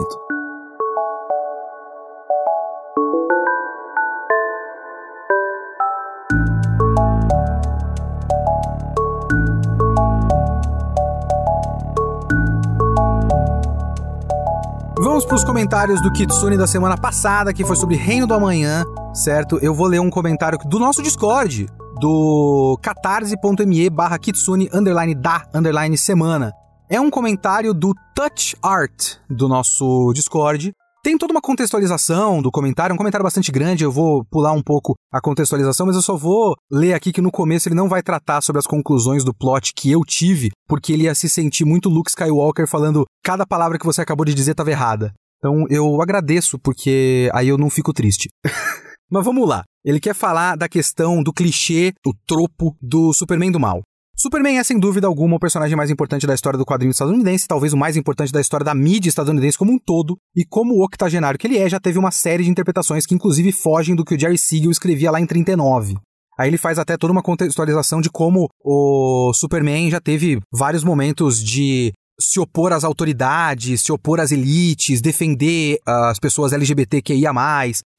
Vamos 15.22 15.30
para 15.30 15.36
os 15.36 15.44
comentários 15.44 16.02
do 16.02 16.12
Kitsune 16.12 16.58
da 16.58 16.66
semana 16.66 16.98
passada, 16.98 17.54
que 17.54 17.64
foi 17.64 17.76
sobre 17.76 17.96
Reino 17.96 18.26
do 18.26 18.34
Amanhã, 18.34 18.84
certo? 19.14 19.60
Eu 19.62 19.72
vou 19.72 19.86
ler 19.86 20.00
um 20.00 20.10
comentário 20.10 20.58
do 20.66 20.80
nosso 20.80 21.04
Discord, 21.04 21.68
do 22.00 22.76
catarse.me 22.82 23.90
barra 23.92 24.18
kitsune 24.18 24.68
underline 24.74 25.14
da 25.14 25.44
underline 25.54 25.96
semana. 25.96 26.52
É 26.90 27.00
um 27.00 27.12
comentário 27.12 27.72
do 27.72 27.94
Touch 28.16 28.56
Art 28.64 29.18
do 29.30 29.48
nosso 29.48 30.12
Discord. 30.16 30.74
Tem 31.04 31.18
toda 31.18 31.34
uma 31.34 31.42
contextualização 31.42 32.44
do 32.44 32.52
comentário, 32.52 32.94
um 32.94 32.98
comentário 32.98 33.24
bastante 33.24 33.52
grande, 33.52 33.84
eu 33.84 33.92
vou 33.92 34.24
pular 34.26 34.52
um 34.52 34.62
pouco 34.62 34.94
a 35.12 35.20
contextualização, 35.20 35.88
mas 35.88 35.96
eu 35.96 36.02
só 36.02 36.16
vou 36.16 36.56
ler 36.72 36.94
aqui 36.94 37.12
que 37.12 37.22
no 37.22 37.32
começo 37.32 37.68
ele 37.68 37.76
não 37.76 37.90
vai 37.90 38.04
tratar 38.04 38.40
sobre 38.42 38.60
as 38.60 38.68
conclusões 38.68 39.24
do 39.24 39.34
plot 39.34 39.74
que 39.76 39.92
eu 39.92 40.02
tive, 40.06 40.52
porque 40.68 40.94
ele 40.94 41.06
ia 41.06 41.16
se 41.16 41.28
sentir 41.28 41.66
muito 41.66 41.90
Luke 41.90 42.12
Skywalker 42.12 42.68
falando 42.68 43.04
cada 43.24 43.48
palavra 43.48 43.80
que 43.80 43.86
você 43.86 44.00
acabou 44.00 44.24
de 44.24 44.36
dizer 44.36 44.52
estava 44.52 44.70
errada. 44.70 45.12
Então 45.40 45.66
eu 45.72 46.00
agradeço, 46.04 46.60
porque 46.60 47.32
aí 47.34 47.48
eu 47.48 47.58
não 47.58 47.72
fico 47.72 47.92
triste. 47.92 48.30
Mas 49.10 49.26
vamos 49.26 49.50
lá. 49.50 49.64
Ele 49.84 50.00
quer 50.00 50.14
falar 50.14 50.56
da 50.56 50.70
questão 50.70 51.24
do 51.24 51.34
clichê, 51.34 51.94
o 52.06 52.14
tropo 52.28 52.78
do 52.80 53.12
Superman 53.12 53.52
do 53.52 53.60
mal. 53.60 53.82
Superman 54.22 54.60
é, 54.60 54.64
sem 54.64 54.78
dúvida 54.80 55.08
alguma, 55.08 55.38
o 55.38 55.40
personagem 55.40 55.76
mais 55.76 55.90
importante 55.90 56.28
da 56.28 56.36
história 56.36 56.56
do 56.56 56.64
quadrinho 56.64 56.92
estadunidense, 56.92 57.48
talvez 57.48 57.74
o 57.74 57.78
mais 57.78 57.98
importante 57.98 58.32
da 58.32 58.40
história 58.40 58.64
da 58.64 58.76
mídia 58.76 59.10
estadunidense 59.10 59.58
como 59.58 59.72
um 59.72 59.80
todo, 59.80 60.16
e 60.36 60.46
como 60.46 60.76
o 60.76 60.86
octogenário 60.86 61.40
que 61.40 61.48
ele 61.48 61.58
é, 61.58 61.68
já 61.68 61.80
teve 61.80 61.98
uma 61.98 62.12
série 62.12 62.44
de 62.44 62.50
interpretações 62.52 63.08
que 63.08 63.16
inclusive 63.16 63.52
fogem 63.52 63.96
do 63.96 64.06
que 64.06 64.14
o 64.14 64.20
Jerry 64.20 64.38
Siegel 64.38 64.70
escrevia 64.70 65.10
lá 65.10 65.20
em 65.20 65.26
39. 65.26 65.96
Aí 66.38 66.50
ele 66.50 66.58
faz 66.60 66.78
até 66.78 66.96
toda 66.98 67.12
uma 67.12 67.24
contextualização 67.24 68.00
de 68.00 68.12
como 68.12 68.48
o 68.64 69.34
Superman 69.34 69.90
já 69.90 70.00
teve 70.00 70.40
vários 70.54 70.84
momentos 70.84 71.44
de 71.44 71.92
se 72.22 72.40
opor 72.40 72.72
às 72.72 72.84
autoridades, 72.84 73.82
se 73.82 73.92
opor 73.92 74.20
às 74.20 74.32
elites, 74.32 75.02
defender 75.02 75.80
as 75.86 76.20
pessoas 76.20 76.54
LGBTQIA+, 76.54 77.32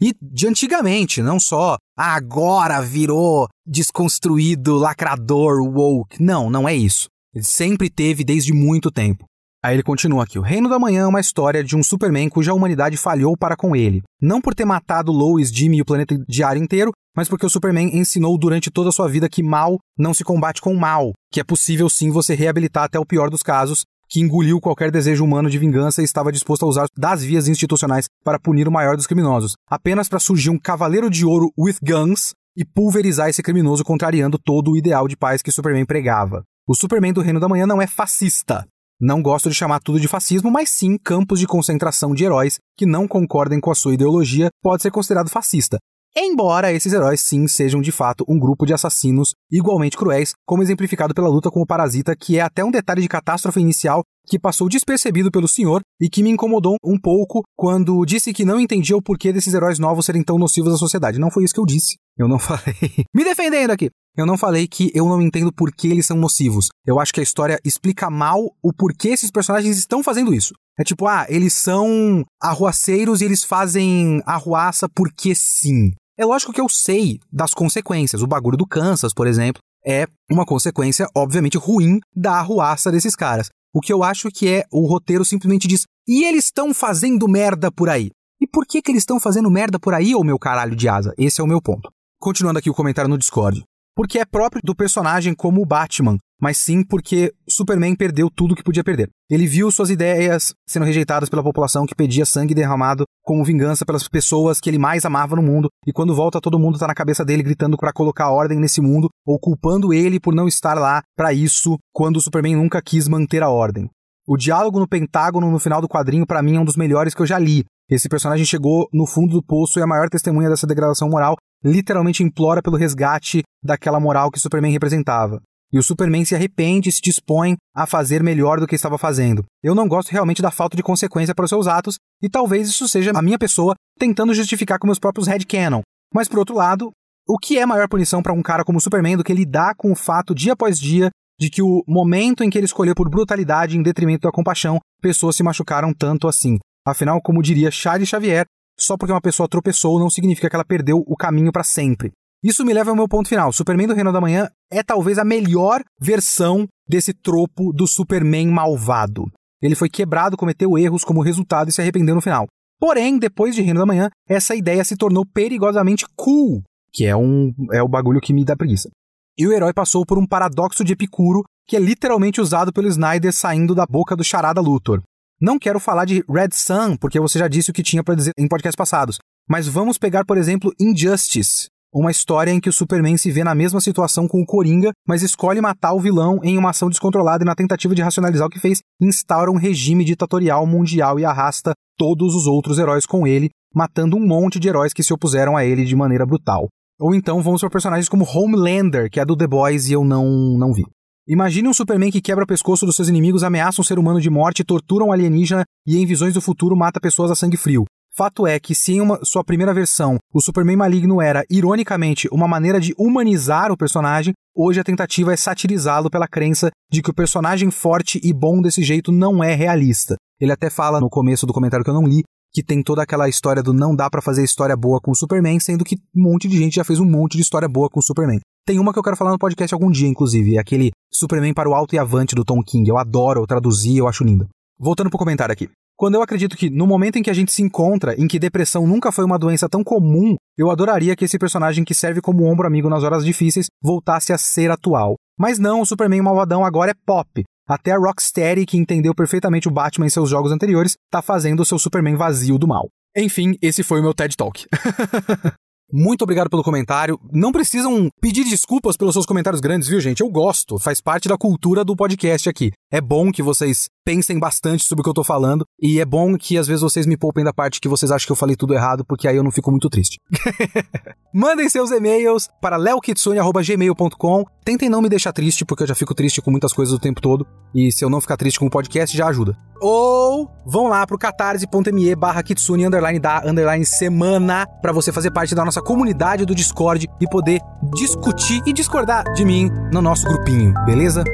e 0.01 0.14
de 0.20 0.47
antigamente, 0.47 1.20
não 1.20 1.41
só 1.41 1.77
ah, 1.99 2.14
agora 2.14 2.81
virou 2.81 3.49
desconstruído, 3.66 4.77
lacrador, 4.77 5.62
woke. 5.62 6.23
Não, 6.23 6.49
não 6.49 6.68
é 6.68 6.75
isso. 6.75 7.09
Ele 7.35 7.45
sempre 7.45 7.91
teve 7.91 8.25
desde 8.25 8.53
muito 8.53 8.91
tempo. 8.91 9.25
Aí 9.64 9.77
ele 9.77 9.83
continua 9.83 10.25
aqui: 10.25 10.39
O 10.39 10.43
Reino 10.43 10.68
da 10.68 10.79
Manhã 10.79 11.03
é 11.03 11.07
uma 11.07 11.20
história 11.20 11.62
de 11.62 11.77
um 11.77 11.83
Superman 11.83 12.29
cuja 12.29 12.53
humanidade 12.53 12.97
falhou 12.97 13.37
para 13.37 13.57
com 13.57 13.77
ele. 13.77 14.03
Não 14.20 14.41
por 14.41 14.55
ter 14.55 14.64
matado 14.64 15.12
Lois, 15.12 15.51
Jimmy 15.51 15.79
e 15.79 15.83
o 15.83 15.85
planeta 15.85 16.16
diário 16.29 16.62
inteiro, 16.62 16.91
mas 17.16 17.29
porque 17.29 17.47
o 17.47 17.51
Superman 17.51 17.97
ensinou 17.97 18.37
durante 18.37 18.70
toda 18.70 18.89
a 18.89 18.93
sua 18.93 19.09
vida 19.09 19.29
que 19.29 19.43
mal 19.43 19.79
não 19.97 20.12
se 20.12 20.25
combate 20.25 20.61
com 20.61 20.75
mal, 20.75 21.12
que 21.31 21.39
é 21.39 21.45
possível 21.45 21.89
sim 21.89 22.11
você 22.11 22.35
reabilitar 22.35 22.85
até 22.85 22.99
o 22.99 23.07
pior 23.07 23.31
dos 23.31 23.43
casos, 23.43 23.85
que 24.12 24.20
engoliu 24.20 24.60
qualquer 24.60 24.90
desejo 24.90 25.24
humano 25.24 25.48
de 25.48 25.58
vingança 25.58 26.02
e 26.02 26.04
estava 26.04 26.30
disposto 26.30 26.66
a 26.66 26.68
usar 26.68 26.86
das 26.94 27.24
vias 27.24 27.48
institucionais 27.48 28.04
para 28.22 28.38
punir 28.38 28.68
o 28.68 28.70
maior 28.70 28.94
dos 28.94 29.06
criminosos, 29.06 29.54
apenas 29.66 30.06
para 30.06 30.20
surgir 30.20 30.50
um 30.50 30.58
cavaleiro 30.58 31.08
de 31.08 31.24
ouro 31.24 31.50
with 31.58 31.76
guns 31.82 32.34
e 32.54 32.62
pulverizar 32.62 33.30
esse 33.30 33.42
criminoso 33.42 33.82
contrariando 33.82 34.38
todo 34.38 34.72
o 34.72 34.76
ideal 34.76 35.08
de 35.08 35.16
paz 35.16 35.40
que 35.40 35.50
Superman 35.50 35.86
pregava. 35.86 36.44
O 36.68 36.74
Superman 36.74 37.14
do 37.14 37.22
Reino 37.22 37.40
da 37.40 37.48
Manhã 37.48 37.66
não 37.66 37.80
é 37.80 37.86
fascista. 37.86 38.66
Não 39.00 39.22
gosto 39.22 39.48
de 39.48 39.56
chamar 39.56 39.80
tudo 39.80 39.98
de 39.98 40.06
fascismo, 40.06 40.50
mas 40.50 40.68
sim 40.68 40.98
campos 41.02 41.40
de 41.40 41.46
concentração 41.46 42.14
de 42.14 42.22
heróis 42.22 42.58
que 42.76 42.84
não 42.84 43.08
concordem 43.08 43.60
com 43.60 43.70
a 43.70 43.74
sua 43.74 43.94
ideologia 43.94 44.50
pode 44.62 44.82
ser 44.82 44.90
considerado 44.90 45.30
fascista. 45.30 45.78
Embora 46.14 46.72
esses 46.72 46.92
heróis 46.92 47.22
sim 47.22 47.48
sejam 47.48 47.80
de 47.80 47.90
fato 47.90 48.22
um 48.28 48.38
grupo 48.38 48.66
de 48.66 48.74
assassinos 48.74 49.34
igualmente 49.50 49.96
cruéis, 49.96 50.34
como 50.46 50.62
exemplificado 50.62 51.14
pela 51.14 51.28
luta 51.28 51.50
com 51.50 51.62
o 51.62 51.66
Parasita, 51.66 52.14
que 52.14 52.36
é 52.36 52.42
até 52.42 52.62
um 52.62 52.70
detalhe 52.70 53.00
de 53.00 53.08
catástrofe 53.08 53.60
inicial 53.60 54.02
que 54.26 54.38
passou 54.38 54.68
despercebido 54.68 55.30
pelo 55.30 55.48
senhor 55.48 55.80
e 56.00 56.10
que 56.10 56.22
me 56.22 56.30
incomodou 56.30 56.76
um 56.84 56.98
pouco 56.98 57.42
quando 57.56 58.04
disse 58.04 58.32
que 58.32 58.44
não 58.44 58.60
entendia 58.60 58.96
o 58.96 59.02
porquê 59.02 59.32
desses 59.32 59.54
heróis 59.54 59.78
novos 59.78 60.04
serem 60.04 60.22
tão 60.22 60.38
nocivos 60.38 60.74
à 60.74 60.76
sociedade. 60.76 61.18
Não 61.18 61.30
foi 61.30 61.44
isso 61.44 61.54
que 61.54 61.60
eu 61.60 61.66
disse. 61.66 61.96
Eu 62.18 62.28
não 62.28 62.38
falei. 62.38 62.76
me 63.14 63.24
defendendo 63.24 63.70
aqui! 63.70 63.90
Eu 64.14 64.26
não 64.26 64.36
falei 64.36 64.68
que 64.68 64.90
eu 64.94 65.06
não 65.06 65.22
entendo 65.22 65.50
por 65.50 65.72
que 65.72 65.88
eles 65.88 66.04
são 66.04 66.18
nocivos. 66.18 66.68
Eu 66.86 67.00
acho 67.00 67.14
que 67.14 67.20
a 67.20 67.22
história 67.22 67.58
explica 67.64 68.10
mal 68.10 68.54
o 68.62 68.70
porquê 68.70 69.08
esses 69.08 69.30
personagens 69.30 69.78
estão 69.78 70.02
fazendo 70.02 70.34
isso. 70.34 70.52
É 70.78 70.84
tipo, 70.84 71.06
ah, 71.06 71.24
eles 71.30 71.54
são 71.54 72.22
arruaceiros 72.40 73.22
e 73.22 73.24
eles 73.24 73.42
fazem 73.42 74.22
arruaça 74.26 74.86
porque 74.94 75.34
sim. 75.34 75.92
É 76.18 76.24
lógico 76.24 76.52
que 76.52 76.60
eu 76.60 76.68
sei 76.68 77.18
das 77.32 77.52
consequências. 77.52 78.22
O 78.22 78.26
bagulho 78.26 78.56
do 78.56 78.66
Kansas, 78.66 79.14
por 79.14 79.26
exemplo, 79.26 79.60
é 79.84 80.06
uma 80.30 80.44
consequência, 80.44 81.08
obviamente, 81.14 81.56
ruim 81.56 82.00
da 82.14 82.34
arruaça 82.34 82.90
desses 82.90 83.16
caras. 83.16 83.48
O 83.74 83.80
que 83.80 83.92
eu 83.92 84.02
acho 84.02 84.28
que 84.30 84.48
é 84.48 84.64
o 84.70 84.86
roteiro 84.86 85.24
simplesmente 85.24 85.66
diz: 85.66 85.84
e 86.06 86.24
eles 86.24 86.44
estão 86.46 86.74
fazendo 86.74 87.26
merda 87.28 87.72
por 87.72 87.88
aí. 87.88 88.10
E 88.40 88.46
por 88.46 88.66
que, 88.66 88.82
que 88.82 88.90
eles 88.90 89.02
estão 89.02 89.20
fazendo 89.20 89.50
merda 89.50 89.78
por 89.78 89.94
aí, 89.94 90.14
ô 90.14 90.22
meu 90.22 90.38
caralho 90.38 90.76
de 90.76 90.88
asa? 90.88 91.14
Esse 91.16 91.40
é 91.40 91.44
o 91.44 91.46
meu 91.46 91.62
ponto. 91.62 91.88
Continuando 92.20 92.58
aqui 92.58 92.68
o 92.68 92.74
comentário 92.74 93.08
no 93.08 93.18
Discord 93.18 93.64
porque 93.94 94.18
é 94.18 94.24
próprio 94.24 94.62
do 94.64 94.74
personagem 94.74 95.34
como 95.34 95.60
o 95.60 95.66
Batman, 95.66 96.16
mas 96.43 96.59
sim 96.59 96.82
porque 96.82 97.32
Superman 97.49 97.95
perdeu 97.95 98.28
tudo 98.28 98.57
que 98.57 98.64
podia 98.64 98.82
perder. 98.82 99.09
Ele 99.30 99.47
viu 99.47 99.70
suas 99.70 99.90
ideias 99.90 100.53
sendo 100.68 100.84
rejeitadas 100.84 101.28
pela 101.28 101.43
população 101.43 101.86
que 101.86 101.95
pedia 101.95 102.26
sangue 102.26 102.53
derramado 102.53 103.05
como 103.22 103.45
vingança 103.45 103.86
pelas 103.86 104.09
pessoas 104.09 104.59
que 104.59 104.68
ele 104.68 104.78
mais 104.78 105.05
amava 105.05 105.36
no 105.36 105.43
mundo, 105.43 105.68
e 105.86 105.93
quando 105.93 106.16
volta 106.16 106.40
todo 106.40 106.59
mundo 106.59 106.80
tá 106.80 106.88
na 106.88 106.95
cabeça 106.95 107.24
dele 107.24 107.45
gritando 107.45 107.76
para 107.76 107.93
colocar 107.93 108.32
ordem 108.32 108.59
nesse 108.59 108.80
mundo 108.80 109.09
ou 109.24 109.38
culpando 109.38 109.95
ele 109.95 110.18
por 110.18 110.34
não 110.34 110.49
estar 110.49 110.74
lá 110.74 111.01
para 111.16 111.32
isso, 111.32 111.78
quando 111.95 112.16
o 112.16 112.20
Superman 112.20 112.57
nunca 112.57 112.82
quis 112.82 113.07
manter 113.07 113.45
a 113.45 113.49
ordem. 113.49 113.88
O 114.26 114.36
diálogo 114.36 114.80
no 114.80 114.88
Pentágono 114.88 115.49
no 115.49 115.61
final 115.61 115.80
do 115.80 115.88
quadrinho 115.88 116.26
para 116.26 116.43
mim 116.43 116.57
é 116.57 116.61
um 116.61 116.64
dos 116.64 116.76
melhores 116.76 117.14
que 117.14 117.22
eu 117.22 117.26
já 117.26 117.38
li. 117.38 117.64
Esse 117.88 118.09
personagem 118.09 118.45
chegou 118.45 118.88
no 118.93 119.07
fundo 119.07 119.32
do 119.32 119.43
poço 119.43 119.78
e 119.78 119.82
a 119.82 119.86
maior 119.86 120.09
testemunha 120.09 120.49
dessa 120.49 120.66
degradação 120.66 121.09
moral 121.09 121.36
literalmente 121.64 122.22
implora 122.22 122.62
pelo 122.62 122.76
resgate 122.76 123.43
daquela 123.62 124.01
moral 124.01 124.30
que 124.30 124.40
Superman 124.40 124.72
representava. 124.72 125.40
E 125.73 125.79
o 125.79 125.83
Superman 125.83 126.25
se 126.25 126.35
arrepende 126.35 126.89
e 126.89 126.93
se 126.93 127.01
dispõe 127.01 127.57
a 127.75 127.87
fazer 127.87 128.23
melhor 128.23 128.61
do 128.61 128.66
que 128.66 128.75
estava 128.75 128.99
fazendo. 128.99 129.45
Eu 129.62 129.75
não 129.75 129.89
gosto 129.89 130.11
realmente 130.11 130.43
da 130.43 130.51
falta 130.51 130.77
de 130.77 130.83
consequência 130.83 131.35
para 131.35 131.45
os 131.45 131.49
seus 131.49 131.66
atos, 131.66 131.97
e 132.23 132.29
talvez 132.29 132.68
isso 132.68 132.87
seja 132.87 133.11
a 133.14 133.23
minha 133.23 133.39
pessoa 133.39 133.75
tentando 133.99 134.35
justificar 134.35 134.79
com 134.79 134.87
meus 134.87 134.99
próprios 134.99 135.27
headcanon. 135.27 135.81
Mas 136.14 136.29
por 136.29 136.39
outro 136.39 136.55
lado, 136.55 136.91
o 137.27 137.39
que 137.39 137.59
é 137.59 137.64
maior 137.64 137.89
punição 137.89 138.23
para 138.23 138.33
um 138.33 138.43
cara 138.43 138.64
como 138.64 138.81
Superman 138.81 139.16
do 139.16 139.25
que 139.25 139.33
lidar 139.33 139.75
com 139.77 139.93
o 139.93 139.97
fato 139.97 140.35
dia 140.35 140.53
após 140.53 140.79
dia 140.79 141.11
de 141.41 141.49
que 141.49 141.62
o 141.62 141.83
momento 141.89 142.45
em 142.45 142.51
que 142.51 142.59
ele 142.59 142.66
escolheu 142.66 142.95
por 142.95 143.09
brutalidade 143.09 143.77
em 143.77 143.83
detrimento 143.83 144.29
da 144.29 144.33
compaixão, 144.33 144.79
pessoas 145.01 145.35
se 145.35 145.43
machucaram 145.43 145.93
tanto 145.93 146.29
assim. 146.29 146.59
Afinal, 146.87 147.20
como 147.20 147.43
diria 147.43 147.70
Charles 147.70 148.09
Xavier, 148.09 148.45
só 148.79 148.97
porque 148.97 149.12
uma 149.12 149.20
pessoa 149.20 149.49
tropeçou 149.49 149.99
não 149.99 150.11
significa 150.11 150.49
que 150.49 150.57
ela 150.57 150.64
perdeu 150.64 151.03
o 151.07 151.16
caminho 151.16 151.53
para 151.53 151.64
sempre. 151.64 152.12
Isso 152.43 152.64
me 152.64 152.74
leva 152.74 152.90
ao 152.90 152.97
meu 152.97 153.07
ponto 153.07 153.28
final. 153.28 153.53
Superman 153.53 153.86
do 153.86 153.95
Reino 153.95 154.12
da 154.12 154.20
Manhã 154.20 154.49
é 154.70 154.82
talvez 154.82 155.16
a 155.18 155.24
melhor 155.24 155.82
versão 156.01 156.66
desse 156.88 157.12
tropo 157.12 157.72
do 157.72 157.86
Superman 157.86 158.49
malvado. 158.49 159.30
Ele 159.62 159.76
foi 159.76 159.88
quebrado, 159.88 160.36
cometeu 160.36 160.76
erros 160.76 161.05
como 161.05 161.22
resultado 161.22 161.68
e 161.68 161.72
se 161.72 161.80
arrependeu 161.80 162.16
no 162.16 162.20
final. 162.20 162.49
Porém, 162.80 163.16
depois 163.16 163.55
de 163.55 163.62
Reino 163.62 163.78
da 163.78 163.86
Manhã, 163.86 164.11
essa 164.28 164.57
ideia 164.57 164.82
se 164.82 164.97
tornou 164.97 165.24
perigosamente 165.24 166.05
cool, 166.16 166.62
que 166.93 167.07
é 167.07 167.14
um 167.14 167.55
é 167.72 167.80
o 167.80 167.86
bagulho 167.86 168.20
que 168.20 168.32
me 168.32 168.45
dá 168.45 168.57
preguiça. 168.57 168.90
E 169.38 169.47
o 169.47 169.53
herói 169.53 169.72
passou 169.72 170.05
por 170.05 170.18
um 170.18 170.26
paradoxo 170.26 170.82
de 170.82 170.95
Epicuro, 170.95 171.45
que 171.68 171.76
é 171.76 171.78
literalmente 171.78 172.40
usado 172.40 172.72
pelo 172.72 172.88
Snyder 172.88 173.32
saindo 173.32 173.72
da 173.72 173.86
boca 173.86 174.16
do 174.16 174.24
charada 174.24 174.61
Luthor. 174.61 175.01
Não 175.40 175.61
quero 175.61 175.78
falar 175.78 176.05
de 176.05 176.24
Red 176.28 176.51
Sun, 176.53 176.97
porque 176.97 177.20
você 177.20 177.38
já 177.38 177.47
disse 177.47 177.70
o 177.70 177.72
que 177.72 177.84
tinha 177.84 178.03
para 178.03 178.16
dizer 178.16 178.32
em 178.36 178.49
podcasts 178.49 178.76
passados, 178.76 179.18
mas 179.49 179.68
vamos 179.68 179.97
pegar, 179.97 180.24
por 180.24 180.36
exemplo, 180.36 180.72
Injustice, 180.80 181.68
uma 182.01 182.11
história 182.11 182.51
em 182.51 182.59
que 182.59 182.68
o 182.68 182.72
Superman 182.72 183.18
se 183.18 183.30
vê 183.30 183.45
na 183.45 183.55
mesma 183.55 183.80
situação 183.80 184.26
com 184.26 184.40
o 184.40 184.47
Coringa, 184.47 184.93
mas 185.07 185.22
escolhe 185.22 185.61
matar 185.61 185.93
o 185.93 186.01
vilão 186.01 186.40
em 186.43 186.57
uma 186.57 186.70
ação 186.70 186.88
descontrolada 186.88 187.45
e 187.45 187.47
na 187.47 187.55
tentativa 187.55 187.95
de 187.95 188.03
racionalizar 188.03 188.47
o 188.47 188.51
que 188.51 188.59
fez, 188.59 188.78
instaura 189.01 189.51
um 189.51 189.57
regime 189.57 190.05
ditatorial 190.05 190.66
mundial 190.66 191.20
e 191.20 191.24
arrasta 191.24 191.74
todos 191.99 192.34
os 192.34 192.47
outros 192.47 192.78
heróis 192.78 193.05
com 193.05 193.26
ele, 193.26 193.51
matando 193.74 194.16
um 194.16 194.26
monte 194.26 194.59
de 194.59 194.68
heróis 194.68 194.93
que 194.93 195.03
se 195.03 195.12
opuseram 195.12 195.57
a 195.57 195.64
ele 195.64 195.84
de 195.84 195.95
maneira 195.95 196.24
brutal. 196.24 196.68
Ou 196.99 197.14
então 197.14 197.43
vamos 197.43 197.61
para 197.61 197.70
personagens 197.70 198.09
como 198.09 198.24
Homelander, 198.24 199.11
que 199.11 199.20
é 199.20 199.24
do 199.24 199.36
The 199.36 199.47
Boys 199.47 199.88
e 199.88 199.93
eu 199.93 200.05
não, 200.05 200.26
não 200.57 200.72
vi. 200.72 200.84
Imagine 201.28 201.68
um 201.68 201.74
Superman 201.74 202.11
que 202.11 202.20
quebra 202.20 202.45
o 202.45 202.47
pescoço 202.47 202.84
dos 202.84 202.97
seus 202.97 203.09
inimigos, 203.09 203.45
ameaça 203.45 203.80
um 203.80 203.84
ser 203.84 203.99
humano 203.99 204.20
de 204.20 204.28
morte, 204.28 204.64
tortura 204.64 205.05
um 205.05 205.12
alienígena 205.12 205.64
e 205.86 205.97
em 205.97 206.07
visões 206.07 206.34
do 206.34 206.40
futuro 206.40 206.76
mata 206.76 207.01
pessoas 207.01 207.30
a 207.30 207.34
sangue 207.34 207.57
frio. 207.57 207.84
Fato 208.14 208.46
é 208.46 208.60
que, 208.60 208.74
se 208.74 208.92
em 208.92 209.00
uma, 209.00 209.24
sua 209.24 209.42
primeira 209.42 209.72
versão 209.72 210.18
o 210.34 210.40
Superman 210.40 210.76
maligno 210.76 211.22
era, 211.22 211.44
ironicamente, 211.48 212.28
uma 212.30 212.46
maneira 212.46 212.78
de 212.78 212.94
humanizar 212.98 213.72
o 213.72 213.76
personagem, 213.76 214.34
hoje 214.54 214.78
a 214.78 214.84
tentativa 214.84 215.32
é 215.32 215.36
satirizá-lo 215.36 216.10
pela 216.10 216.28
crença 216.28 216.70
de 216.90 217.00
que 217.00 217.10
o 217.10 217.14
personagem 217.14 217.70
forte 217.70 218.20
e 218.22 218.30
bom 218.30 218.60
desse 218.60 218.82
jeito 218.82 219.10
não 219.10 219.42
é 219.42 219.54
realista. 219.54 220.16
Ele 220.38 220.52
até 220.52 220.68
fala 220.68 221.00
no 221.00 221.08
começo 221.08 221.46
do 221.46 221.54
comentário 221.54 221.82
que 221.82 221.90
eu 221.90 221.94
não 221.94 222.06
li 222.06 222.22
que 222.52 222.62
tem 222.62 222.82
toda 222.82 223.02
aquela 223.02 223.30
história 223.30 223.62
do 223.62 223.72
não 223.72 223.96
dá 223.96 224.10
para 224.10 224.20
fazer 224.20 224.44
história 224.44 224.76
boa 224.76 225.00
com 225.00 225.10
o 225.10 225.16
Superman, 225.16 225.58
sendo 225.58 225.84
que 225.84 225.96
um 226.14 226.22
monte 226.22 226.46
de 226.46 226.58
gente 226.58 226.76
já 226.76 226.84
fez 226.84 227.00
um 227.00 227.06
monte 227.06 227.38
de 227.38 227.42
história 227.42 227.66
boa 227.66 227.88
com 227.88 227.98
o 227.98 228.02
Superman. 228.02 228.40
Tem 228.66 228.78
uma 228.78 228.92
que 228.92 228.98
eu 228.98 229.02
quero 229.02 229.16
falar 229.16 229.30
no 229.30 229.38
podcast 229.38 229.72
algum 229.72 229.90
dia, 229.90 230.06
inclusive, 230.06 230.56
é 230.56 230.60
aquele 230.60 230.90
Superman 231.10 231.54
para 231.54 231.68
o 231.68 231.74
alto 231.74 231.94
e 231.94 231.98
avante 231.98 232.34
do 232.34 232.44
Tom 232.44 232.62
King. 232.62 232.90
Eu 232.90 232.98
adoro, 232.98 233.40
eu 233.40 233.46
traduzi, 233.46 233.96
eu 233.96 234.06
acho 234.06 234.22
lindo. 234.22 234.46
Voltando 234.78 235.08
pro 235.08 235.18
comentário 235.18 235.52
aqui. 235.52 235.70
Quando 236.03 236.16
eu 236.16 236.22
acredito 236.22 236.57
que, 236.57 236.68
no 236.68 236.84
momento 236.84 237.14
em 237.14 237.22
que 237.22 237.30
a 237.30 237.32
gente 237.32 237.53
se 237.53 237.62
encontra, 237.62 238.20
em 238.20 238.26
que 238.26 238.36
depressão 238.36 238.88
nunca 238.88 239.12
foi 239.12 239.24
uma 239.24 239.38
doença 239.38 239.68
tão 239.68 239.84
comum, 239.84 240.34
eu 240.59 240.68
adoraria 240.68 241.14
que 241.14 241.24
esse 241.24 241.38
personagem 241.38 241.84
que 241.84 241.94
serve 241.94 242.20
como 242.20 242.44
ombro 242.44 242.66
amigo 242.66 242.88
nas 242.88 243.05
horas 243.05 243.24
difíceis 243.24 243.66
voltasse 243.80 244.32
a 244.32 244.36
ser 244.36 244.68
atual. 244.72 245.14
Mas 245.38 245.61
não, 245.61 245.80
o 245.80 245.86
Superman 245.86 246.20
malvadão 246.20 246.64
agora 246.64 246.90
é 246.90 246.94
pop. 247.07 247.44
Até 247.68 247.92
a 247.92 247.98
Rocksteady, 247.98 248.66
que 248.66 248.76
entendeu 248.76 249.14
perfeitamente 249.14 249.68
o 249.68 249.70
Batman 249.70 250.07
em 250.07 250.11
seus 250.11 250.28
jogos 250.28 250.50
anteriores, 250.50 250.96
tá 251.09 251.22
fazendo 251.22 251.61
o 251.61 251.64
seu 251.64 251.78
Superman 251.78 252.16
vazio 252.16 252.59
do 252.59 252.66
mal. 252.66 252.88
Enfim, 253.16 253.57
esse 253.62 253.84
foi 253.84 254.00
o 254.00 254.03
meu 254.03 254.12
TED 254.12 254.36
Talk. 254.36 254.66
Muito 255.93 256.22
obrigado 256.22 256.49
pelo 256.49 256.62
comentário. 256.62 257.20
Não 257.30 257.53
precisam 257.53 258.09
pedir 258.18 258.45
desculpas 258.45 258.97
pelos 258.97 259.12
seus 259.12 259.26
comentários 259.26 259.61
grandes, 259.61 259.88
viu, 259.88 260.01
gente? 260.01 260.22
Eu 260.22 260.30
gosto, 260.30 260.78
faz 260.78 261.03
parte 261.03 261.28
da 261.28 261.36
cultura 261.36 261.84
do 261.84 261.95
podcast 261.95 262.49
aqui. 262.49 262.72
É 262.90 262.99
bom 262.99 263.30
que 263.30 263.43
vocês 263.43 263.90
pensem 264.05 264.38
bastante 264.38 264.84
sobre 264.84 265.01
o 265.01 265.05
que 265.05 265.11
eu 265.11 265.14
tô 265.14 265.22
falando 265.22 265.64
e 265.80 266.01
é 266.01 266.05
bom 266.05 266.36
que 266.36 266.57
às 266.57 266.66
vezes 266.66 266.82
vocês 266.82 267.07
me 267.07 267.16
poupem 267.16 267.45
da 267.45 267.53
parte 267.53 267.80
que 267.80 267.88
vocês 267.88 268.11
acham 268.11 268.26
que 268.26 268.32
eu 268.32 268.36
falei 268.36 268.57
tudo 268.57 268.74
errado, 268.74 269.05
porque 269.05 269.28
aí 269.28 269.36
eu 269.36 269.45
não 269.45 269.51
fico 269.51 269.70
muito 269.70 269.90
triste. 269.90 270.18
Mandem 271.32 271.68
seus 271.68 271.90
e-mails 271.90 272.49
para 272.61 272.76
leokitsune.gmail.com. 272.76 274.45
Tentem 274.64 274.88
não 274.88 275.03
me 275.03 275.09
deixar 275.09 275.32
triste, 275.32 275.64
porque 275.64 275.82
eu 275.82 275.86
já 275.86 275.95
fico 275.95 276.14
triste 276.14 276.40
com 276.40 276.51
muitas 276.51 276.72
coisas 276.72 276.95
o 276.95 276.99
tempo 276.99 277.20
todo. 277.20 277.47
E 277.74 277.90
se 277.90 278.05
eu 278.05 278.11
não 278.11 278.20
ficar 278.20 278.36
triste 278.36 278.59
com 278.59 278.66
o 278.66 278.70
podcast, 278.70 279.16
já 279.16 279.26
ajuda. 279.26 279.57
Ou 279.80 280.49
vão 280.64 280.86
lá 280.86 281.05
pro 281.07 281.18
catarse.me 281.18 282.14
barra 282.14 282.43
kitsune 282.43 282.86
underline 282.86 283.18
da 283.18 283.43
underline 283.45 283.84
semana 283.84 284.66
para 284.80 284.93
você 284.93 285.11
fazer 285.11 285.32
parte 285.32 285.55
da 285.55 285.64
nossa 285.64 285.82
comunidade 285.83 286.47
do 286.47 286.55
Discord 286.55 287.09
e 287.20 287.28
poder 287.28 287.61
discutir 287.95 288.62
e 288.66 288.72
discordar 288.72 289.24
de 289.35 289.45
mim 289.45 289.70
no 289.93 290.01
nosso 290.01 290.24
grupinho, 290.24 290.72
beleza? 290.85 291.24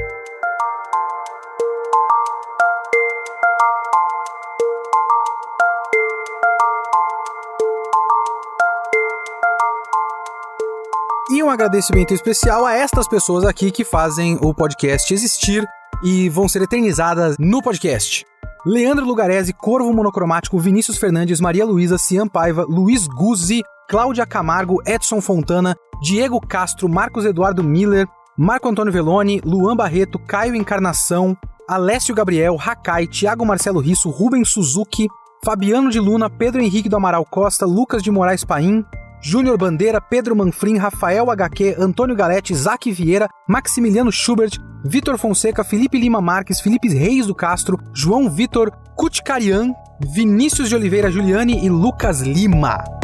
E 11.31 11.43
um 11.43 11.49
agradecimento 11.49 12.13
especial 12.13 12.65
a 12.65 12.73
estas 12.73 13.07
pessoas 13.07 13.45
aqui 13.45 13.69
que 13.69 13.85
fazem 13.85 14.37
o 14.41 14.53
podcast 14.53 15.13
existir 15.13 15.63
e 16.03 16.27
vão 16.27 16.49
ser 16.49 16.61
eternizadas 16.63 17.35
no 17.37 17.61
podcast. 17.61 18.25
Leandro 18.65 19.05
Lugarese, 19.05 19.53
Corvo 19.53 19.93
Monocromático, 19.93 20.59
Vinícius 20.59 20.97
Fernandes, 20.97 21.39
Maria 21.39 21.65
Luísa, 21.65 21.97
Cian 21.97 22.27
Paiva, 22.27 22.65
Luiz 22.67 23.07
Guzzi, 23.07 23.63
Cláudia 23.89 24.23
Camargo, 24.23 24.83
Edson 24.85 25.19
Fontana, 25.19 25.75
Diego 26.03 26.39
Castro, 26.39 26.87
Marcos 26.87 27.25
Eduardo 27.25 27.63
Miller, 27.63 28.07
Marco 28.37 28.69
Antônio 28.69 28.93
Veloni, 28.93 29.41
Luan 29.43 29.75
Barreto, 29.75 30.19
Caio 30.19 30.53
Encarnação, 30.53 31.35
Alessio 31.67 32.13
Gabriel, 32.13 32.55
Hakai, 32.63 33.07
Thiago 33.07 33.43
Marcelo 33.43 33.79
Risso, 33.79 34.11
Rubens 34.11 34.49
Suzuki, 34.49 35.07
Fabiano 35.43 35.89
de 35.89 35.99
Luna, 35.99 36.29
Pedro 36.29 36.61
Henrique 36.61 36.87
do 36.87 36.97
Amaral 36.97 37.25
Costa, 37.25 37.65
Lucas 37.65 38.03
de 38.03 38.11
Moraes 38.11 38.43
Paim, 38.43 38.85
Júnior 39.23 39.57
Bandeira, 39.57 39.99
Pedro 39.99 40.35
Manfrim, 40.35 40.77
Rafael 40.77 41.27
HQ, 41.31 41.77
Antônio 41.79 42.15
Galete, 42.15 42.53
Zac 42.53 42.91
Vieira, 42.91 43.27
Maximiliano 43.47 44.11
Schubert, 44.11 44.59
Vitor 44.85 45.17
Fonseca, 45.17 45.63
Felipe 45.63 45.99
Lima 45.99 46.21
Marques, 46.21 46.61
Felipe 46.61 46.89
Reis 46.89 47.25
do 47.25 47.33
Castro, 47.33 47.79
João 47.91 48.29
Vitor, 48.29 48.69
Cuticarian, 48.95 49.73
Vinícius 50.13 50.69
de 50.69 50.75
Oliveira 50.75 51.09
Juliane 51.09 51.65
e 51.65 51.69
Lucas 51.71 52.21
Lima. 52.21 52.98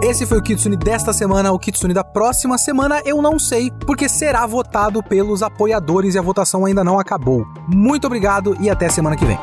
Esse 0.00 0.24
foi 0.26 0.38
o 0.38 0.42
Kitsune 0.42 0.76
desta 0.76 1.12
semana. 1.12 1.50
O 1.50 1.58
Kitsune 1.58 1.92
da 1.92 2.04
próxima 2.04 2.56
semana 2.56 3.02
eu 3.04 3.20
não 3.20 3.36
sei, 3.38 3.70
porque 3.84 4.08
será 4.08 4.46
votado 4.46 5.02
pelos 5.02 5.42
apoiadores 5.42 6.14
e 6.14 6.18
a 6.18 6.22
votação 6.22 6.64
ainda 6.64 6.84
não 6.84 7.00
acabou. 7.00 7.44
Muito 7.66 8.06
obrigado 8.06 8.56
e 8.60 8.70
até 8.70 8.88
semana 8.88 9.16
que 9.16 9.24
vem. 9.24 9.38